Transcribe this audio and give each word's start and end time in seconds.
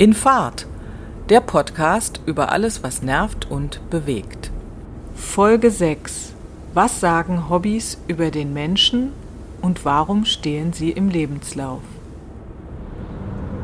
In 0.00 0.14
Fahrt, 0.14 0.68
der 1.28 1.40
Podcast 1.40 2.20
über 2.24 2.52
alles, 2.52 2.84
was 2.84 3.02
nervt 3.02 3.50
und 3.50 3.80
bewegt. 3.90 4.52
Folge 5.16 5.72
6. 5.72 6.34
Was 6.72 7.00
sagen 7.00 7.50
Hobbys 7.50 7.98
über 8.06 8.30
den 8.30 8.54
Menschen 8.54 9.12
und 9.60 9.84
warum 9.84 10.24
stehen 10.24 10.72
sie 10.72 10.92
im 10.92 11.08
Lebenslauf? 11.08 11.82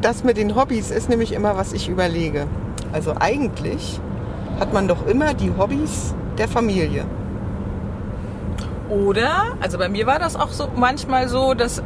Das 0.01 0.25
mit 0.25 0.37
den 0.37 0.57
Hobbys 0.57 0.91
ist 0.91 1.09
nämlich 1.09 1.31
immer, 1.31 1.57
was 1.57 1.73
ich 1.73 1.89
überlege. 1.89 2.49
Also 2.93 3.15
eigentlich 3.17 4.01
hat 4.59 4.73
man 4.73 4.89
doch 4.89 5.07
immer 5.07 5.35
die 5.35 5.53
Hobbys 5.57 6.17
der 6.37 6.49
Familie. 6.49 7.05
Oder, 8.89 9.57
also 9.61 9.79
bei 9.79 9.89
mir 9.89 10.07
war 10.07 10.19
das 10.19 10.37
auch 10.37 10.51
so 10.51 10.69
manchmal 10.77 11.29
so, 11.29 11.55
dass 11.55 11.79
äh, 11.79 11.83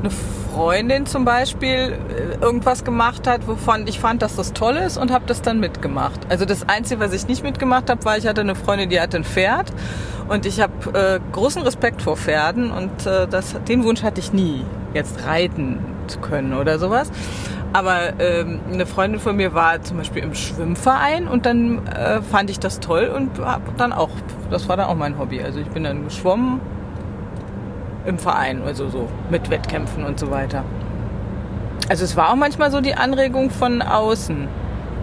eine 0.00 0.10
Freundin 0.52 1.06
zum 1.06 1.24
Beispiel 1.24 1.96
äh, 2.08 2.42
irgendwas 2.42 2.84
gemacht 2.84 3.26
hat, 3.26 3.46
wovon 3.46 3.86
ich 3.86 4.00
fand, 4.00 4.22
dass 4.22 4.36
das 4.36 4.52
toll 4.52 4.76
ist 4.76 4.96
und 4.96 5.12
habe 5.12 5.24
das 5.26 5.42
dann 5.42 5.60
mitgemacht. 5.60 6.20
Also 6.28 6.44
das 6.44 6.68
Einzige, 6.68 7.00
was 7.00 7.12
ich 7.12 7.28
nicht 7.28 7.44
mitgemacht 7.44 7.88
habe, 7.88 8.04
war, 8.04 8.18
ich 8.18 8.26
hatte 8.26 8.40
eine 8.40 8.54
Freundin, 8.54 8.88
die 8.90 9.00
hatte 9.00 9.16
ein 9.16 9.24
Pferd 9.24 9.72
und 10.28 10.44
ich 10.44 10.60
habe 10.60 10.98
äh, 10.98 11.20
großen 11.32 11.62
Respekt 11.62 12.02
vor 12.02 12.16
Pferden 12.16 12.70
und 12.70 13.06
äh, 13.06 13.28
das, 13.28 13.54
den 13.68 13.84
Wunsch 13.84 14.02
hatte 14.02 14.20
ich 14.20 14.32
nie, 14.32 14.64
jetzt 14.92 15.26
reiten 15.26 15.78
zu 16.08 16.18
können 16.18 16.54
oder 16.54 16.78
sowas. 16.78 17.10
Aber 17.72 18.20
ähm, 18.20 18.60
eine 18.72 18.86
Freundin 18.86 19.20
von 19.20 19.34
mir 19.34 19.52
war 19.52 19.82
zum 19.82 19.96
Beispiel 19.96 20.22
im 20.22 20.34
Schwimmverein 20.34 21.26
und 21.26 21.44
dann 21.44 21.84
äh, 21.88 22.22
fand 22.22 22.48
ich 22.48 22.60
das 22.60 22.78
toll 22.78 23.12
und 23.14 23.44
hab 23.44 23.76
dann 23.78 23.92
auch, 23.92 24.10
das 24.50 24.68
war 24.68 24.76
dann 24.76 24.86
auch 24.86 24.94
mein 24.94 25.18
Hobby. 25.18 25.42
Also 25.42 25.60
ich 25.60 25.68
bin 25.68 25.84
dann 25.84 26.04
geschwommen 26.04 26.60
im 28.06 28.18
Verein, 28.18 28.62
also 28.62 28.88
so 28.88 29.08
mit 29.30 29.50
Wettkämpfen 29.50 30.04
und 30.04 30.18
so 30.18 30.30
weiter. 30.30 30.64
Also 31.88 32.04
es 32.04 32.16
war 32.16 32.30
auch 32.30 32.36
manchmal 32.36 32.70
so 32.70 32.80
die 32.80 32.94
Anregung 32.94 33.50
von 33.50 33.82
außen. 33.82 34.48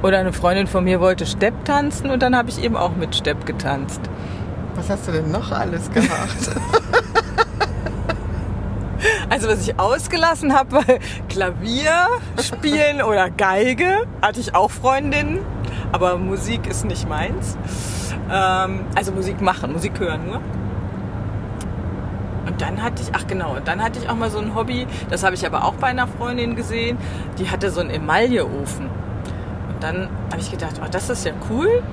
Oder 0.03 0.17
eine 0.17 0.33
Freundin 0.33 0.66
von 0.66 0.83
mir 0.83 1.00
wollte 1.00 1.25
Stepp 1.25 1.66
tanzen 1.66 2.09
und 2.09 2.23
dann 2.23 2.36
habe 2.36 2.50
ich 2.50 2.64
eben 2.64 2.75
auch 2.75 2.95
mit 2.95 3.16
Stepp 3.16 3.45
getanzt. 3.45 4.02
Was 4.75 4.89
hast 4.89 5.08
du 5.08 5.11
denn 5.11 5.31
noch 5.31 5.52
alles 5.52 5.92
gemacht? 5.92 6.52
Also 9.30 9.48
was 9.48 9.66
ich 9.66 9.80
ausgelassen 9.80 10.53
habe, 10.53 10.73
war 10.73 10.83
Klavier 11.30 12.08
spielen 12.44 13.02
oder 13.02 13.30
Geige. 13.30 14.05
Hatte 14.22 14.42
ich 14.42 14.53
auch 14.53 14.70
Freundinnen, 14.70 15.39
aber 15.94 16.17
Musik 16.17 16.67
ist 16.67 16.83
nicht 16.83 17.08
meins. 17.08 17.58
Ähm, 18.32 18.82
also 18.96 19.12
Musik 19.12 19.42
machen, 19.42 19.74
Musik 19.74 20.00
hören 20.00 20.28
nur. 20.28 20.40
Und 22.48 22.62
dann 22.62 22.82
hatte 22.82 23.04
ich, 23.04 23.10
ach 23.14 23.28
genau, 23.28 23.58
dann 23.64 23.84
hatte 23.84 24.00
ich 24.00 24.10
auch 24.10 24.16
mal 24.16 24.30
so 24.32 24.40
ein 24.40 24.56
Hobby, 24.56 24.88
das 25.10 25.23
habe 25.23 25.36
ich 25.36 25.46
aber 25.46 25.64
auch 25.64 25.76
bei 25.76 25.88
einer 25.88 26.08
Freundin 26.08 26.56
gesehen, 26.56 26.98
die 27.38 27.50
hatte 27.50 27.70
so 27.70 27.82
einen 27.82 27.92
Emailleofen. 27.92 28.88
Und 28.88 29.84
dann 29.84 30.10
habe 30.32 30.42
ich 30.42 30.50
gedacht, 30.50 30.82
oh, 30.84 30.88
das 30.90 31.10
ist 31.10 31.26
ja 31.26 31.34
cool. 31.50 31.84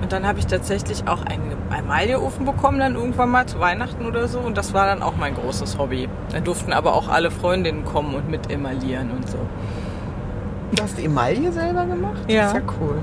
Und 0.00 0.12
dann 0.12 0.26
habe 0.26 0.38
ich 0.38 0.46
tatsächlich 0.46 1.06
auch 1.06 1.26
einen 1.26 1.52
Emailleofen 1.76 2.46
bekommen, 2.46 2.78
dann 2.78 2.94
irgendwann 2.94 3.30
mal 3.30 3.44
zu 3.46 3.60
Weihnachten 3.60 4.06
oder 4.06 4.28
so. 4.28 4.38
Und 4.38 4.56
das 4.56 4.72
war 4.72 4.86
dann 4.86 5.02
auch 5.02 5.16
mein 5.16 5.34
großes 5.34 5.76
Hobby. 5.76 6.08
Da 6.32 6.40
durften 6.40 6.72
aber 6.72 6.94
auch 6.94 7.08
alle 7.08 7.30
Freundinnen 7.30 7.84
kommen 7.84 8.14
und 8.14 8.30
mit 8.30 8.50
emaillieren 8.50 9.10
und 9.10 9.28
so. 9.28 9.38
Du 10.72 10.82
hast 10.82 10.98
Emaille 10.98 11.52
selber 11.52 11.84
gemacht? 11.84 12.22
Ja. 12.28 12.44
Das 12.44 12.52
ist 12.52 12.54
ja 12.54 12.62
cool. 12.80 13.00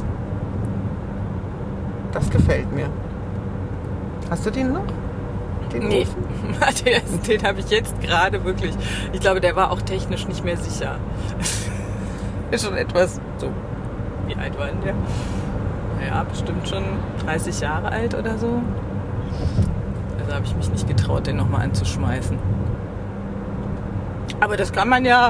Das 2.18 2.32
gefällt 2.32 2.74
mir. 2.74 2.90
Hast 4.28 4.44
du 4.44 4.50
den 4.50 4.74
noch? 4.74 4.86
Den 5.72 5.88
Nee, 5.88 6.08
den, 6.84 7.22
den 7.28 7.44
habe 7.44 7.60
ich 7.60 7.70
jetzt 7.70 8.02
gerade 8.02 8.44
wirklich. 8.44 8.74
Ich 9.14 9.20
glaube, 9.20 9.40
der 9.40 9.56
war 9.56 9.70
auch 9.70 9.84
technisch 9.84 10.28
nicht 10.28 10.44
mehr 10.44 10.58
sicher. 10.58 10.96
Ist 12.52 12.66
schon 12.66 12.76
etwas 12.76 13.22
so. 13.38 13.52
Wie 14.26 14.36
alt 14.36 14.58
war 14.58 14.66
denn 14.66 14.82
der? 14.82 14.96
Naja, 16.00 16.24
bestimmt 16.24 16.68
schon 16.68 16.84
30 17.24 17.60
Jahre 17.60 17.90
alt 17.90 18.16
oder 18.16 18.36
so. 18.40 18.64
Also 20.20 20.34
habe 20.34 20.46
ich 20.46 20.56
mich 20.56 20.72
nicht 20.72 20.88
getraut, 20.88 21.28
den 21.28 21.36
nochmal 21.36 21.66
anzuschmeißen. 21.66 22.40
Aber 24.40 24.58
das 24.58 24.74
kann 24.74 24.90
man 24.90 25.06
ja, 25.06 25.28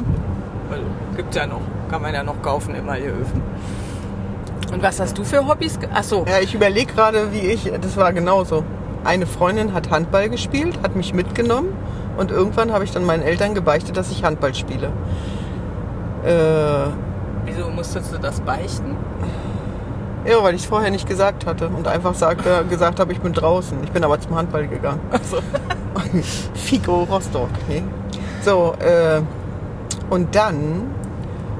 also 0.71 0.83
gibt's 1.17 1.35
ja 1.35 1.47
noch, 1.47 1.61
kann 1.89 2.01
man 2.01 2.13
ja 2.13 2.23
noch 2.23 2.41
kaufen, 2.41 2.75
Emailleöfen. 2.75 3.41
Und 4.71 4.83
was 4.83 4.99
hast 4.99 5.17
du 5.17 5.23
für 5.23 5.47
Hobbys? 5.47 5.79
ge- 5.79 5.89
Ach 5.93 6.03
so, 6.03 6.25
Ja, 6.27 6.39
ich 6.39 6.53
überlege 6.53 6.93
gerade, 6.93 7.31
wie 7.31 7.39
ich, 7.39 7.71
das 7.81 7.95
war 7.97 8.11
genauso. 8.13 8.63
Eine 9.03 9.25
Freundin 9.25 9.73
hat 9.73 9.89
Handball 9.89 10.29
gespielt, 10.29 10.79
hat 10.83 10.95
mich 10.95 11.13
mitgenommen 11.13 11.69
und 12.17 12.31
irgendwann 12.31 12.73
habe 12.73 12.83
ich 12.83 12.91
dann 12.91 13.05
meinen 13.05 13.23
Eltern 13.23 13.53
gebeichtet, 13.55 13.95
dass 13.95 14.11
ich 14.11 14.23
Handball 14.23 14.53
spiele. 14.53 14.87
Äh, 16.25 16.89
wieso 17.45 17.69
musstest 17.69 18.13
du 18.13 18.17
das 18.17 18.41
beichten? 18.41 18.95
ja, 20.25 20.43
weil 20.43 20.55
ich 20.55 20.61
es 20.63 20.67
vorher 20.67 20.91
nicht 20.91 21.07
gesagt 21.07 21.45
hatte 21.45 21.69
und 21.69 21.87
einfach 21.87 22.13
sagte, 22.13 22.65
gesagt 22.69 22.99
habe, 22.99 23.13
ich 23.13 23.21
bin 23.21 23.31
draußen. 23.31 23.77
Ich 23.85 23.91
bin 23.91 24.03
aber 24.03 24.19
zum 24.19 24.35
Handball 24.35 24.67
gegangen. 24.67 24.99
Also, 25.09 25.37
Figo 26.53 27.03
Rostock. 27.03 27.49
Nee. 27.69 27.83
So, 28.43 28.73
äh, 28.79 29.21
und 30.09 30.35
dann 30.35 30.91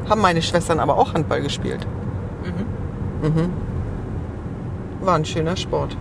haben 0.10 0.20
meine 0.22 0.42
Schwestern 0.42 0.80
aber 0.82 0.98
auch 0.98 1.14
Handball 1.14 1.42
gespielt. 1.42 1.88
Mhm. 3.22 3.52
War 5.02 5.16
ein 5.16 5.26
schöner 5.26 5.56
Sport. 5.56 5.96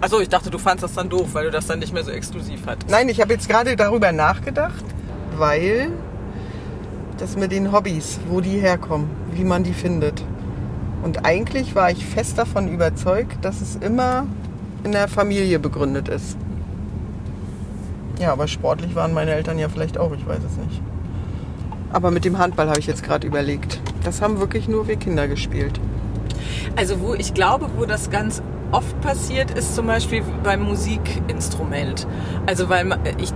Achso, 0.00 0.20
ich 0.20 0.28
dachte, 0.28 0.50
du 0.50 0.58
fandst 0.58 0.84
das 0.84 0.94
dann 0.94 1.08
doof, 1.08 1.28
weil 1.32 1.44
du 1.44 1.50
das 1.50 1.66
dann 1.66 1.78
nicht 1.78 1.92
mehr 1.92 2.04
so 2.04 2.10
exklusiv 2.10 2.66
hattest. 2.66 2.90
Nein, 2.90 3.08
ich 3.08 3.20
habe 3.20 3.32
jetzt 3.32 3.48
gerade 3.48 3.76
darüber 3.76 4.12
nachgedacht, 4.12 4.84
weil 5.36 5.90
das 7.18 7.36
mit 7.36 7.50
den 7.50 7.72
Hobbys, 7.72 8.20
wo 8.28 8.40
die 8.40 8.58
herkommen, 8.58 9.08
wie 9.32 9.44
man 9.44 9.64
die 9.64 9.72
findet. 9.72 10.22
Und 11.02 11.24
eigentlich 11.24 11.74
war 11.74 11.90
ich 11.90 12.04
fest 12.04 12.36
davon 12.36 12.68
überzeugt, 12.68 13.44
dass 13.44 13.60
es 13.60 13.76
immer 13.76 14.26
in 14.84 14.92
der 14.92 15.08
Familie 15.08 15.58
begründet 15.58 16.08
ist. 16.08 16.36
Ja, 18.18 18.32
aber 18.32 18.48
sportlich 18.48 18.94
waren 18.94 19.12
meine 19.12 19.32
Eltern 19.32 19.58
ja 19.58 19.68
vielleicht 19.68 19.98
auch, 19.98 20.12
ich 20.12 20.26
weiß 20.26 20.38
es 20.38 20.56
nicht. 20.56 20.80
Aber 21.92 22.10
mit 22.10 22.24
dem 22.24 22.38
Handball 22.38 22.68
habe 22.68 22.78
ich 22.78 22.86
jetzt 22.86 23.02
gerade 23.02 23.26
überlegt. 23.26 23.80
Das 24.06 24.22
haben 24.22 24.38
wirklich 24.38 24.68
nur 24.68 24.86
wir 24.86 24.96
Kinder 24.96 25.26
gespielt. 25.26 25.80
Also 26.76 27.00
wo 27.00 27.14
ich 27.14 27.34
glaube, 27.34 27.68
wo 27.76 27.86
das 27.86 28.10
ganz 28.10 28.40
oft 28.70 29.00
passiert, 29.00 29.50
ist 29.50 29.74
zum 29.74 29.86
Beispiel 29.86 30.22
beim 30.44 30.62
Musikinstrument. 30.62 32.06
Also 32.46 32.68
weil 32.68 32.98
ich 33.18 33.32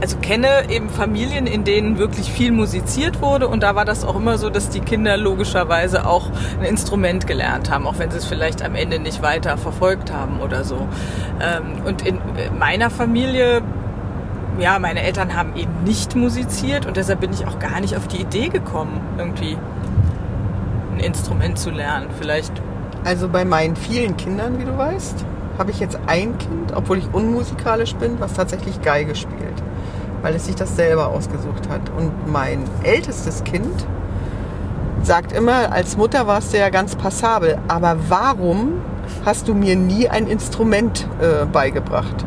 also 0.00 0.18
kenne 0.18 0.68
eben 0.68 0.90
Familien, 0.90 1.46
in 1.46 1.64
denen 1.64 1.96
wirklich 1.96 2.30
viel 2.30 2.52
musiziert 2.52 3.22
wurde 3.22 3.48
und 3.48 3.62
da 3.62 3.74
war 3.74 3.86
das 3.86 4.04
auch 4.04 4.16
immer 4.16 4.36
so, 4.36 4.50
dass 4.50 4.68
die 4.68 4.80
Kinder 4.80 5.16
logischerweise 5.16 6.06
auch 6.06 6.30
ein 6.60 6.66
Instrument 6.66 7.26
gelernt 7.26 7.70
haben, 7.70 7.86
auch 7.86 7.98
wenn 7.98 8.10
sie 8.10 8.18
es 8.18 8.26
vielleicht 8.26 8.62
am 8.62 8.74
Ende 8.74 8.98
nicht 8.98 9.22
weiter 9.22 9.56
verfolgt 9.56 10.12
haben 10.12 10.40
oder 10.40 10.64
so. 10.64 10.86
Ähm, 11.40 11.82
Und 11.86 12.06
in 12.06 12.18
meiner 12.58 12.90
Familie 12.90 13.62
ja, 14.58 14.78
meine 14.78 15.02
Eltern 15.02 15.34
haben 15.34 15.56
eben 15.56 15.84
nicht 15.84 16.14
musiziert 16.14 16.86
und 16.86 16.96
deshalb 16.96 17.20
bin 17.20 17.32
ich 17.32 17.46
auch 17.46 17.58
gar 17.58 17.80
nicht 17.80 17.96
auf 17.96 18.06
die 18.06 18.20
Idee 18.20 18.48
gekommen, 18.48 19.00
irgendwie 19.18 19.56
Instrument 21.04 21.58
zu 21.58 21.70
lernen. 21.70 22.08
Vielleicht, 22.18 22.52
Also 23.04 23.28
bei 23.28 23.44
meinen 23.44 23.76
vielen 23.76 24.16
Kindern, 24.16 24.58
wie 24.58 24.64
du 24.64 24.76
weißt, 24.76 25.24
habe 25.58 25.70
ich 25.70 25.80
jetzt 25.80 25.98
ein 26.06 26.36
Kind, 26.38 26.72
obwohl 26.74 26.98
ich 26.98 27.12
unmusikalisch 27.12 27.94
bin, 27.96 28.18
was 28.18 28.32
tatsächlich 28.34 28.80
Geige 28.82 29.14
spielt, 29.14 29.62
weil 30.22 30.34
es 30.34 30.46
sich 30.46 30.54
das 30.54 30.74
selber 30.74 31.08
ausgesucht 31.08 31.68
hat. 31.68 31.82
Und 31.96 32.30
mein 32.30 32.64
ältestes 32.82 33.44
Kind 33.44 33.86
sagt 35.02 35.32
immer, 35.32 35.70
als 35.72 35.96
Mutter 35.96 36.26
warst 36.26 36.52
du 36.52 36.58
ja 36.58 36.70
ganz 36.70 36.96
passabel, 36.96 37.58
aber 37.68 37.96
warum 38.08 38.80
hast 39.24 39.48
du 39.48 39.54
mir 39.54 39.76
nie 39.76 40.08
ein 40.08 40.26
Instrument 40.26 41.06
äh, 41.20 41.44
beigebracht? 41.44 42.24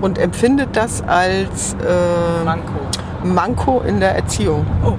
Und 0.00 0.18
empfindet 0.18 0.70
das 0.74 1.02
als 1.02 1.74
äh, 1.74 2.44
Manko. 2.44 2.80
Manko 3.24 3.80
in 3.80 4.00
der 4.00 4.14
Erziehung. 4.14 4.66
Oh. 4.84 4.92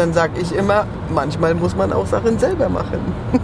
Dann 0.00 0.14
sage 0.14 0.40
ich 0.40 0.56
immer, 0.56 0.86
manchmal 1.10 1.54
muss 1.54 1.76
man 1.76 1.92
auch 1.92 2.06
Sachen 2.06 2.38
selber 2.38 2.70
machen. 2.70 3.00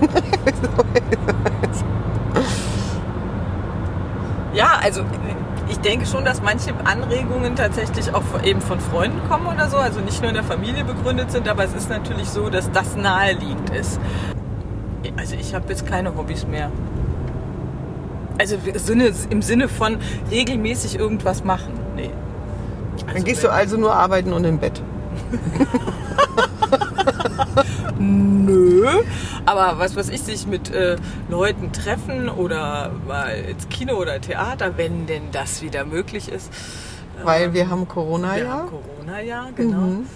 Ja, 4.55 4.79
also 4.83 5.03
ich 5.69 5.79
denke 5.81 6.07
schon, 6.07 6.25
dass 6.25 6.41
manche 6.41 6.73
Anregungen 6.85 7.57
tatsächlich 7.57 8.15
auch 8.15 8.23
eben 8.43 8.63
von 8.63 8.81
Freunden 8.81 9.21
kommen 9.29 9.47
oder 9.49 9.69
so, 9.69 9.77
also 9.77 10.01
nicht 10.01 10.23
nur 10.23 10.31
in 10.31 10.35
der 10.35 10.45
Familie 10.45 10.83
begründet 10.83 11.31
sind, 11.31 11.47
aber 11.47 11.65
es 11.65 11.75
ist 11.75 11.91
natürlich 11.91 12.31
so, 12.31 12.49
dass 12.49 12.73
das 12.73 12.97
naheliegend 12.97 13.69
ist. 13.69 14.01
Also 15.19 15.35
ich 15.35 15.55
habe 15.55 15.67
jetzt 15.69 15.87
keine 15.87 16.17
Hobbys 16.17 16.47
mehr. 16.47 16.71
Also 18.39 18.57
im 19.29 19.43
Sinne, 19.43 19.69
von 19.69 19.99
regelmäßig 20.31 20.99
irgendwas 20.99 21.45
machen. 21.45 21.75
Nee. 21.95 22.09
Dann 23.13 23.25
gehst 23.25 23.45
du 23.45 23.53
also 23.53 23.77
nur 23.77 23.95
arbeiten 23.95 24.33
und 24.33 24.45
im 24.45 24.57
Bett. 24.57 24.81
Nö, 27.99 28.87
aber 29.47 29.79
was 29.79 29.97
weiß 29.97 30.11
ich, 30.11 30.23
sich 30.23 30.47
mit 30.47 30.71
äh, 30.71 30.97
Leuten 31.29 31.73
treffen 31.73 32.29
oder 32.29 32.91
mal 33.07 33.31
ins 33.31 33.69
Kino 33.69 33.95
oder 33.95 34.21
Theater, 34.21 34.77
wenn 34.77 35.07
denn 35.07 35.31
das 35.33 35.63
wieder 35.63 35.85
möglich 35.85 36.31
ist. 36.31 36.53
Weil 37.23 37.55
wir 37.55 37.71
haben 37.71 37.89
Corona 37.89 38.37
Wir 38.37 38.45
ja. 38.45 38.51
haben 38.51 38.69
Corona. 38.69 38.97
Corona-Jahr, 39.07 39.53
genau. 39.55 39.79
Mhm. 39.79 40.07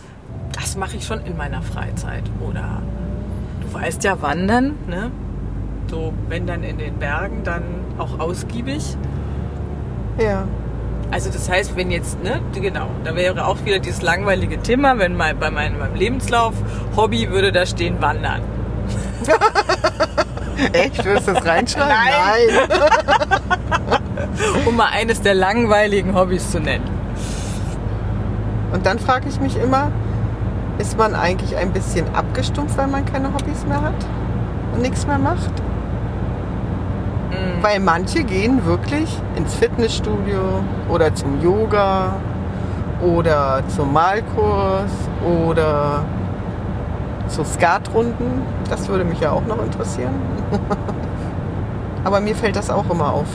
Das 0.52 0.76
mache 0.76 0.96
ich 0.96 1.06
schon 1.06 1.20
in 1.24 1.36
meiner 1.36 1.62
Freizeit. 1.62 2.24
Oder 2.40 2.82
du 3.60 3.72
weißt 3.72 4.02
ja, 4.04 4.20
wandern, 4.20 4.74
ne? 4.88 5.10
So, 5.88 6.12
wenn 6.28 6.46
dann 6.46 6.62
in 6.62 6.78
den 6.78 6.98
Bergen, 6.98 7.42
dann 7.44 7.62
auch 7.98 8.18
ausgiebig. 8.18 8.96
Ja. 10.18 10.46
Also 11.10 11.30
das 11.30 11.48
heißt, 11.48 11.76
wenn 11.76 11.90
jetzt, 11.90 12.22
ne, 12.22 12.40
genau, 12.54 12.86
da 13.04 13.16
wäre 13.16 13.46
auch 13.46 13.64
wieder 13.64 13.80
dieses 13.80 14.00
langweilige 14.02 14.62
Thema, 14.62 14.98
wenn 14.98 15.16
mal 15.16 15.34
bei 15.34 15.50
meinem, 15.50 15.78
meinem 15.78 15.94
Lebenslauf 15.96 16.54
Hobby 16.96 17.30
würde 17.30 17.50
da 17.50 17.66
stehen 17.66 18.00
Wandern. 18.00 18.42
Echt? 20.72 21.04
Würdest 21.04 21.28
du 21.28 21.32
das 21.32 21.46
reinschreiben? 21.46 21.88
Nein. 21.88 22.68
Um 24.66 24.76
mal 24.76 24.88
eines 24.92 25.20
der 25.22 25.34
langweiligen 25.34 26.14
Hobbys 26.14 26.50
zu 26.50 26.60
nennen. 26.60 26.88
Und 28.72 28.86
dann 28.86 28.98
frage 28.98 29.28
ich 29.28 29.40
mich 29.40 29.56
immer, 29.56 29.90
ist 30.78 30.96
man 30.96 31.14
eigentlich 31.14 31.56
ein 31.56 31.72
bisschen 31.72 32.14
abgestumpft, 32.14 32.78
weil 32.78 32.86
man 32.86 33.04
keine 33.04 33.32
Hobbys 33.34 33.66
mehr 33.66 33.82
hat 33.82 34.06
und 34.74 34.82
nichts 34.82 35.06
mehr 35.06 35.18
macht? 35.18 35.50
Weil 37.60 37.78
manche 37.78 38.24
gehen 38.24 38.64
wirklich 38.64 39.20
ins 39.36 39.54
Fitnessstudio 39.54 40.64
oder 40.88 41.14
zum 41.14 41.42
Yoga 41.42 42.16
oder 43.02 43.62
zum 43.68 43.92
Malkurs 43.92 44.90
oder 45.46 46.04
zu 47.28 47.44
Skatrunden. 47.44 48.42
Das 48.68 48.88
würde 48.88 49.04
mich 49.04 49.20
ja 49.20 49.32
auch 49.32 49.44
noch 49.46 49.62
interessieren. 49.62 50.14
Aber 52.04 52.20
mir 52.20 52.34
fällt 52.34 52.56
das 52.56 52.70
auch 52.70 52.88
immer 52.90 53.12
auf. 53.12 53.28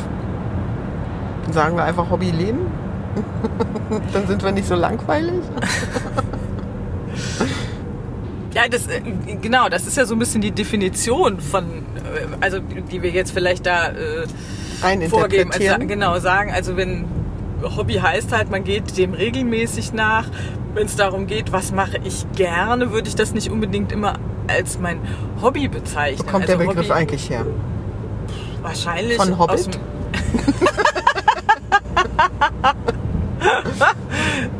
Sagen 1.52 1.78
wir 1.78 1.84
einfach 1.84 2.10
Hobby 2.10 2.32
leben. 2.32 2.72
Dann 4.14 4.26
sind 4.26 4.44
wir 4.44 4.52
nicht 4.52 4.68
so 4.68 4.76
langweilig. 4.76 5.44
Ja, 8.66 8.70
das, 8.72 8.88
äh, 8.88 9.00
genau, 9.42 9.70
das 9.70 9.86
ist 9.86 9.96
ja 9.96 10.06
so 10.06 10.16
ein 10.16 10.20
bisschen 10.20 10.42
die 10.42 10.50
Definition 10.50 11.40
von, 11.40 11.66
äh, 11.66 12.26
also 12.42 12.58
die 12.60 13.04
wir 13.04 13.12
jetzt 13.12 13.32
vielleicht 13.32 13.66
da 13.68 13.90
äh, 13.90 14.26
vorgeben. 15.08 15.52
Also, 15.52 15.86
genau, 15.86 16.18
sagen, 16.20 16.52
also 16.52 16.76
wenn 16.76 17.06
Hobby 17.62 17.94
heißt 17.96 18.32
halt, 18.32 18.50
man 18.50 18.64
geht 18.64 18.98
dem 18.98 19.14
regelmäßig 19.14 19.94
nach. 19.94 20.26
Wenn 20.74 20.88
es 20.88 20.96
darum 20.96 21.28
geht, 21.28 21.52
was 21.52 21.72
mache 21.72 22.00
ich 22.04 22.26
gerne, 22.36 22.92
würde 22.92 23.08
ich 23.08 23.16
das 23.16 23.34
nicht 23.36 23.52
unbedingt 23.52 23.92
immer 23.92 24.16
als 24.48 24.80
mein 24.80 25.00
Hobby 25.44 25.68
bezeichnen. 25.68 26.26
Wo 26.28 26.32
kommt 26.32 26.50
also 26.50 26.58
der 26.58 26.66
Begriff 26.66 26.90
Hobby, 26.90 27.00
eigentlich 27.00 27.30
her? 27.30 27.46
Wahrscheinlich 28.64 29.18
Von 29.18 29.38
Hobbit? 29.38 29.54
aus 29.54 29.70
dem- 29.70 29.82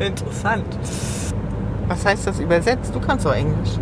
Interessant. 0.06 0.64
Was 1.88 2.04
heißt 2.04 2.26
das 2.26 2.40
übersetzt? 2.40 2.94
Du 2.94 3.00
kannst 3.00 3.26
doch 3.26 3.34
Englisch. 3.34 3.78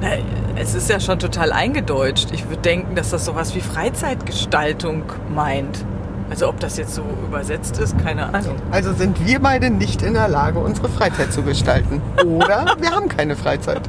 Na, 0.00 0.08
es 0.56 0.74
ist 0.74 0.88
ja 0.88 1.00
schon 1.00 1.18
total 1.18 1.52
eingedeutscht. 1.52 2.30
Ich 2.32 2.48
würde 2.48 2.62
denken, 2.62 2.94
dass 2.94 3.10
das 3.10 3.24
sowas 3.24 3.54
wie 3.54 3.60
Freizeitgestaltung 3.60 5.04
meint. 5.34 5.84
Also 6.30 6.48
ob 6.48 6.60
das 6.60 6.76
jetzt 6.76 6.94
so 6.94 7.02
übersetzt 7.26 7.78
ist, 7.78 7.98
keine 7.98 8.32
Ahnung. 8.32 8.54
Also 8.70 8.92
sind 8.92 9.26
wir 9.26 9.40
beide 9.40 9.68
nicht 9.68 10.00
in 10.02 10.14
der 10.14 10.28
Lage, 10.28 10.60
unsere 10.60 10.88
Freizeit 10.88 11.32
zu 11.32 11.42
gestalten. 11.42 12.00
Oder 12.24 12.76
wir 12.78 12.90
haben 12.92 13.08
keine 13.08 13.34
Freizeit. 13.34 13.82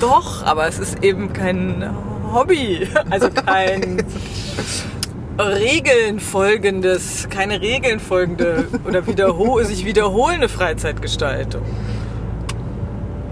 Doch, 0.00 0.42
aber 0.46 0.66
es 0.66 0.78
ist 0.78 1.04
eben 1.04 1.34
kein 1.34 1.84
Hobby. 2.32 2.88
Also 3.10 3.28
kein 3.30 4.02
Regeln 5.48 6.20
folgendes, 6.20 7.28
keine 7.28 7.60
Regeln 7.60 8.00
folgende 8.00 8.68
oder 8.86 9.06
wiederhol 9.06 9.64
sich 9.66 9.84
wiederholende 9.84 10.48
Freizeitgestaltung. 10.48 11.62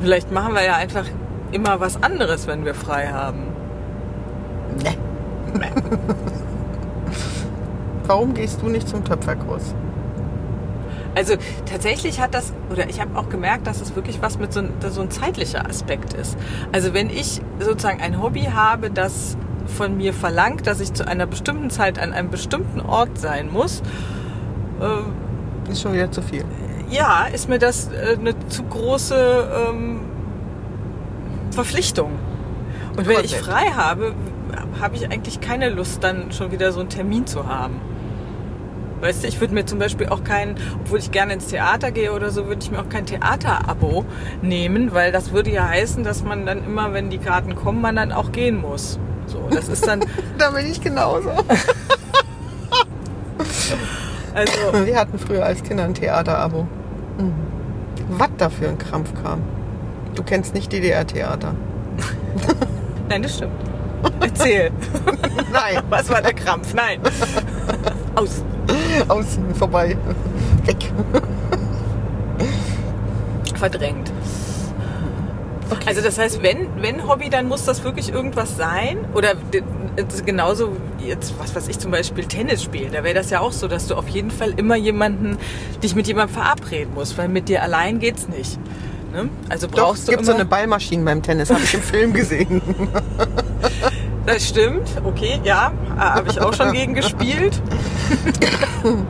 Vielleicht 0.01 0.31
machen 0.31 0.55
wir 0.55 0.65
ja 0.65 0.77
einfach 0.77 1.07
immer 1.51 1.81
was 1.81 2.03
anderes, 2.03 2.47
wenn 2.47 2.65
wir 2.65 2.75
frei 2.75 3.09
haben. 3.09 3.49
Nee. 4.83 4.97
Warum 8.07 8.35
gehst 8.35 8.63
du 8.63 8.69
nicht 8.69 8.89
zum 8.89 9.05
Töpferkurs? 9.05 9.75
Also 11.15 11.35
tatsächlich 11.67 12.21
hat 12.21 12.35
das, 12.35 12.53
oder 12.71 12.89
ich 12.89 13.01
habe 13.01 13.19
auch 13.19 13.29
gemerkt, 13.29 13.67
dass 13.67 13.81
es 13.81 13.97
wirklich 13.97 14.23
was 14.23 14.39
mit 14.39 14.53
so, 14.53 14.61
ein- 14.61 14.73
so 14.91 15.01
ein 15.01 15.11
zeitlicher 15.11 15.67
Aspekt 15.69 16.13
ist. 16.15 16.37
Also 16.73 16.95
wenn 16.95 17.11
ich 17.11 17.41
sozusagen 17.59 18.01
ein 18.01 18.23
Hobby 18.23 18.43
habe, 18.53 18.91
das 18.91 19.37
von 19.67 19.97
mir 19.97 20.13
verlangt, 20.15 20.67
dass 20.67 20.81
ich 20.81 20.93
zu 20.93 21.07
einer 21.07 21.27
bestimmten 21.27 21.71
Zeit 21.71 21.99
an 21.99 22.13
einem 22.13 22.31
bestimmten 22.31 22.81
Ort 22.81 23.19
sein 23.19 23.53
muss, 23.53 23.83
äh, 24.81 25.71
Ist 25.71 25.83
schon 25.83 25.93
wieder 25.93 26.11
zu 26.11 26.23
viel. 26.23 26.45
ja, 26.91 27.27
ist 27.33 27.49
mir 27.49 27.59
das 27.59 27.89
äh, 27.93 28.17
eine 28.19 28.35
zu 28.49 28.63
große 28.63 29.69
ähm, 29.71 30.01
Verpflichtung. 31.51 32.13
Und 32.97 33.07
wenn 33.09 33.25
ich 33.25 33.37
frei 33.37 33.67
habe, 33.77 34.15
habe 34.81 34.97
ich 34.97 35.05
eigentlich 35.11 35.41
keine 35.41 35.69
Lust, 35.71 36.03
dann 36.05 36.33
schon 36.33 36.51
wieder 36.53 36.73
so 36.73 36.81
einen 36.81 36.89
Termin 36.89 37.27
zu 37.27 37.47
haben. 37.47 37.81
Weißt 39.01 39.23
du, 39.23 39.29
ich 39.29 39.41
würde 39.41 39.55
mir 39.55 39.65
zum 39.65 39.79
Beispiel 39.79 40.09
auch 40.09 40.25
kein, 40.25 40.57
obwohl 40.83 40.99
ich 40.99 41.11
gerne 41.13 41.35
ins 41.35 41.47
Theater 41.47 41.91
gehe 41.93 42.13
oder 42.13 42.31
so, 42.31 42.47
würde 42.47 42.61
ich 42.63 42.71
mir 42.71 42.81
auch 42.81 42.89
kein 42.89 43.07
Theaterabo 43.07 44.05
nehmen, 44.43 44.93
weil 44.93 45.13
das 45.13 45.33
würde 45.33 45.51
ja 45.51 45.69
heißen, 45.69 46.03
dass 46.05 46.25
man 46.25 46.47
dann 46.47 46.65
immer, 46.65 46.93
wenn 46.93 47.11
die 47.11 47.19
Karten 47.19 47.55
kommen, 47.55 47.81
man 47.81 47.97
dann 47.97 48.13
auch 48.13 48.33
gehen 48.33 48.61
muss. 48.61 48.99
So, 49.27 49.47
das 49.51 49.69
ist 49.69 49.87
dann, 49.87 50.01
Da 50.39 50.51
bin 50.51 50.67
ich 50.67 50.81
genauso. 50.81 51.31
also, 54.35 54.59
Wir 54.87 54.97
hatten 54.99 55.19
früher 55.19 55.45
als 55.45 55.63
Kinder 55.63 55.85
ein 55.85 55.95
Theaterabo. 55.95 56.67
Mhm. 57.19 57.35
Was 58.11 58.31
da 58.39 58.49
für 58.51 58.69
ein 58.69 58.79
Krampf 58.79 59.13
kam. 59.23 59.43
Du 60.15 60.23
kennst 60.23 60.55
nicht 60.55 60.73
DDR-Theater. 60.73 61.55
nein, 63.09 63.23
das 63.23 63.37
stimmt. 63.37 63.53
Erzähl. 64.21 64.71
Nein, 65.53 65.83
Was 65.91 66.09
war 66.09 66.23
der 66.23 66.33
Krampf? 66.33 66.73
Nein. 66.73 67.01
Aus. 68.19 68.43
aus, 69.07 69.39
vorbei, 69.55 69.97
weg. 70.65 70.93
verdrängt. 73.55 74.11
Also 75.87 76.01
das 76.01 76.19
heißt, 76.19 76.43
wenn, 76.43 76.67
wenn 76.81 77.07
Hobby, 77.07 77.31
dann 77.31 77.47
muss 77.47 77.65
das 77.65 77.85
wirklich 77.85 78.13
irgendwas 78.13 78.57
sein. 78.57 78.99
Oder 79.15 79.35
genauso 80.27 80.77
jetzt, 80.99 81.35
was 81.39 81.55
weiß 81.55 81.69
ich, 81.69 81.79
zum 81.79 81.93
Beispiel 81.93 82.25
Tennis 82.25 82.63
spielen. 82.63 82.93
Da 82.93 83.05
wäre 83.05 83.15
das 83.15 83.31
ja 83.31 83.39
auch 83.41 83.53
so, 83.53 83.69
dass 83.69 83.87
du 83.87 83.95
auf 83.95 84.09
jeden 84.09 84.33
Fall 84.33 84.53
immer 84.57 84.77
jemanden, 84.77 85.39
dich 85.83 85.95
mit 85.95 86.09
jemandem 86.09 86.35
verabreden 86.35 86.95
musst, 86.95 87.17
weil 87.19 87.29
mit 87.29 87.49
dir 87.49 87.63
allein 87.63 88.01
geht's 88.01 88.27
nicht. 88.29 88.59
Ne? 89.13 89.29
Also 89.49 89.67
Doch, 89.69 89.77
brauchst 89.77 90.01
es 90.01 90.07
du 90.07 90.13
gibt 90.13 90.23
immer, 90.23 90.33
so 90.33 90.35
eine 90.35 90.45
Ballmaschine 90.45 91.05
beim 91.05 91.23
Tennis, 91.23 91.51
habe 91.51 91.63
ich 91.63 91.75
im 91.75 91.83
Film 91.83 92.13
gesehen. 92.13 92.63
Das 94.29 94.47
stimmt, 94.47 94.91
okay, 95.05 95.41
ja, 95.43 95.73
habe 95.97 96.29
ich 96.29 96.39
auch 96.39 96.53
schon 96.53 96.73
gegen 96.73 96.93
gespielt. 96.93 97.63
ähm, 98.85 99.07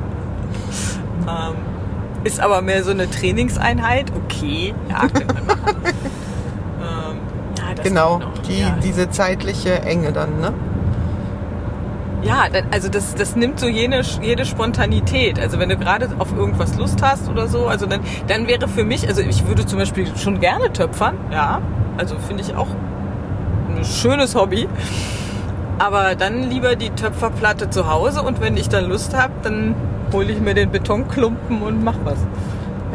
ist 2.23 2.39
aber 2.39 2.63
mehr 2.63 2.85
so 2.85 2.93
eine 2.93 3.11
Trainingseinheit, 3.11 4.13
okay, 4.15 4.77
ja, 4.89 5.01
könnte 5.09 5.35
man 5.35 5.47
machen. 5.47 5.77
ähm, 5.85 7.19
ja, 7.59 7.75
das 7.75 7.85
genau, 7.85 8.21
die, 8.47 8.61
ja. 8.61 8.79
diese 8.81 9.11
zeitliche 9.11 9.83
Enge 9.83 10.13
dann, 10.13 10.39
ne? 10.39 10.55
Ja, 12.23 12.45
also 12.71 12.89
das, 12.89 13.17
das 13.17 13.35
nimmt 13.35 13.59
so 13.59 13.67
jene, 13.67 14.03
jede 14.23 14.45
Spontanität. 14.45 15.41
Also 15.41 15.59
wenn 15.59 15.69
du 15.69 15.77
gerade 15.77 16.11
auf 16.21 16.33
irgendwas 16.33 16.77
Lust 16.77 17.03
hast 17.03 17.29
oder 17.29 17.49
so, 17.49 17.67
also 17.67 17.87
dann, 17.87 18.03
dann 18.29 18.47
wäre 18.47 18.69
für 18.69 18.85
mich, 18.85 19.09
also 19.09 19.23
ich 19.23 19.49
würde 19.49 19.67
zum 19.67 19.81
Beispiel 19.81 20.07
schon 20.17 20.39
gerne 20.39 20.73
töpfern, 20.73 21.17
ja. 21.33 21.61
Also 21.97 22.17
finde 22.21 22.45
ich 22.45 22.55
auch 22.55 22.69
ein 23.79 23.85
schönes 23.85 24.35
Hobby. 24.35 24.69
Aber 25.79 26.15
dann 26.17 26.51
lieber 26.51 26.75
die 26.77 26.91
Töpferplatte 26.91 27.71
zu 27.71 27.89
Hause 27.91 28.23
und 28.23 28.41
wenn 28.41 28.57
ich 28.57 28.69
dann 28.69 28.89
Lust 28.89 29.15
habe, 29.17 29.33
dann 29.43 29.75
hole 30.13 30.33
ich 30.33 30.41
mir 30.41 30.55
den 30.55 30.71
Betonklumpen 30.73 31.63
und 31.63 31.85
mach 31.85 31.95
was. 32.05 32.19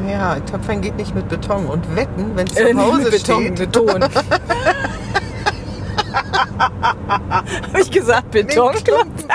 Ja, 0.10 0.36
Töpfern 0.42 0.82
geht 0.82 0.98
nicht 0.98 1.16
mit 1.16 1.30
Beton. 1.30 1.66
Und 1.68 1.96
wetten, 1.96 2.32
wenn 2.36 2.48
es 2.48 2.56
zu 2.56 2.62
Äh, 2.64 2.74
nicht 2.74 2.84
Hause 2.86 3.02
mit 3.04 3.12
Beton, 3.12 3.42
steht, 3.42 3.56
Beton. 3.72 4.04
Habe 7.30 7.82
ich 7.82 7.90
gesagt 7.92 8.32
Beton? 8.32 8.74
mit 8.74 8.86
Klumpen 8.86 9.26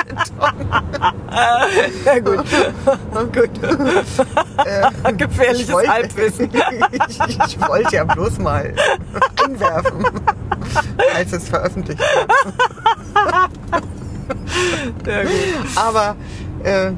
Ja 2.05 2.19
gut, 2.19 2.45
Gut. 3.33 3.51
Äh, 4.65 5.13
gefährliches 5.17 5.73
wollte- 5.73 5.91
Halbwissen. 5.91 6.51
ich, 7.09 7.21
ich 7.47 7.61
wollte 7.69 7.97
ja 7.97 8.05
bloß 8.05 8.39
mal 8.39 8.73
einwerfen, 9.45 10.05
als 11.15 11.33
es 11.33 11.49
veröffentlicht 11.49 12.01
gut. 15.05 15.27
Aber, 15.77 16.17
äh, 16.65 16.93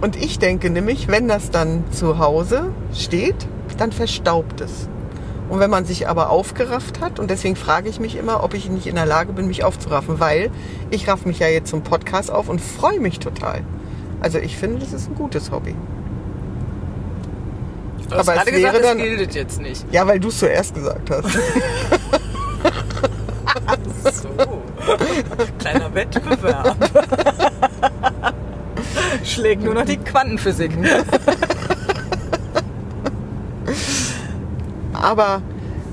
und 0.00 0.16
ich 0.16 0.38
denke 0.38 0.70
nämlich, 0.70 1.08
wenn 1.08 1.28
das 1.28 1.50
dann 1.50 1.84
zu 1.92 2.18
Hause 2.18 2.70
steht, 2.94 3.46
dann 3.78 3.92
verstaubt 3.92 4.60
es. 4.60 4.88
Und 5.48 5.58
wenn 5.58 5.70
man 5.70 5.84
sich 5.84 6.08
aber 6.08 6.30
aufgerafft 6.30 7.00
hat, 7.00 7.18
und 7.18 7.28
deswegen 7.30 7.56
frage 7.56 7.88
ich 7.88 7.98
mich 7.98 8.16
immer, 8.16 8.44
ob 8.44 8.54
ich 8.54 8.68
nicht 8.70 8.86
in 8.86 8.94
der 8.94 9.06
Lage 9.06 9.32
bin, 9.32 9.48
mich 9.48 9.64
aufzuraffen, 9.64 10.20
weil 10.20 10.50
ich 10.90 11.08
raff 11.08 11.26
mich 11.26 11.40
ja 11.40 11.48
jetzt 11.48 11.70
zum 11.70 11.82
Podcast 11.82 12.30
auf 12.30 12.48
und 12.48 12.60
freue 12.60 13.00
mich 13.00 13.18
total. 13.18 13.62
Also 14.20 14.38
ich 14.38 14.56
finde, 14.56 14.78
das 14.78 14.92
ist 14.92 15.08
ein 15.08 15.14
gutes 15.16 15.50
Hobby. 15.50 15.74
Du 18.08 18.16
hast 18.16 18.28
Aber 18.28 18.38
es 18.38 18.44
gerade 18.44 18.52
gesagt, 18.52 18.74
wäre 18.74 18.82
dann- 18.84 18.98
gilt 18.98 19.34
jetzt 19.34 19.60
nicht. 19.60 19.84
Ja, 19.92 20.06
weil 20.06 20.20
du 20.20 20.28
es 20.28 20.38
zuerst 20.38 20.74
gesagt 20.74 21.10
hast. 21.10 21.26
So. 24.02 24.28
Kleiner 25.58 25.94
Wettbewerb. 25.94 26.76
Schlägt 29.24 29.62
nur 29.62 29.74
noch 29.74 29.84
die 29.84 29.98
Quantenphysik. 29.98 30.72
Aber 34.92 35.42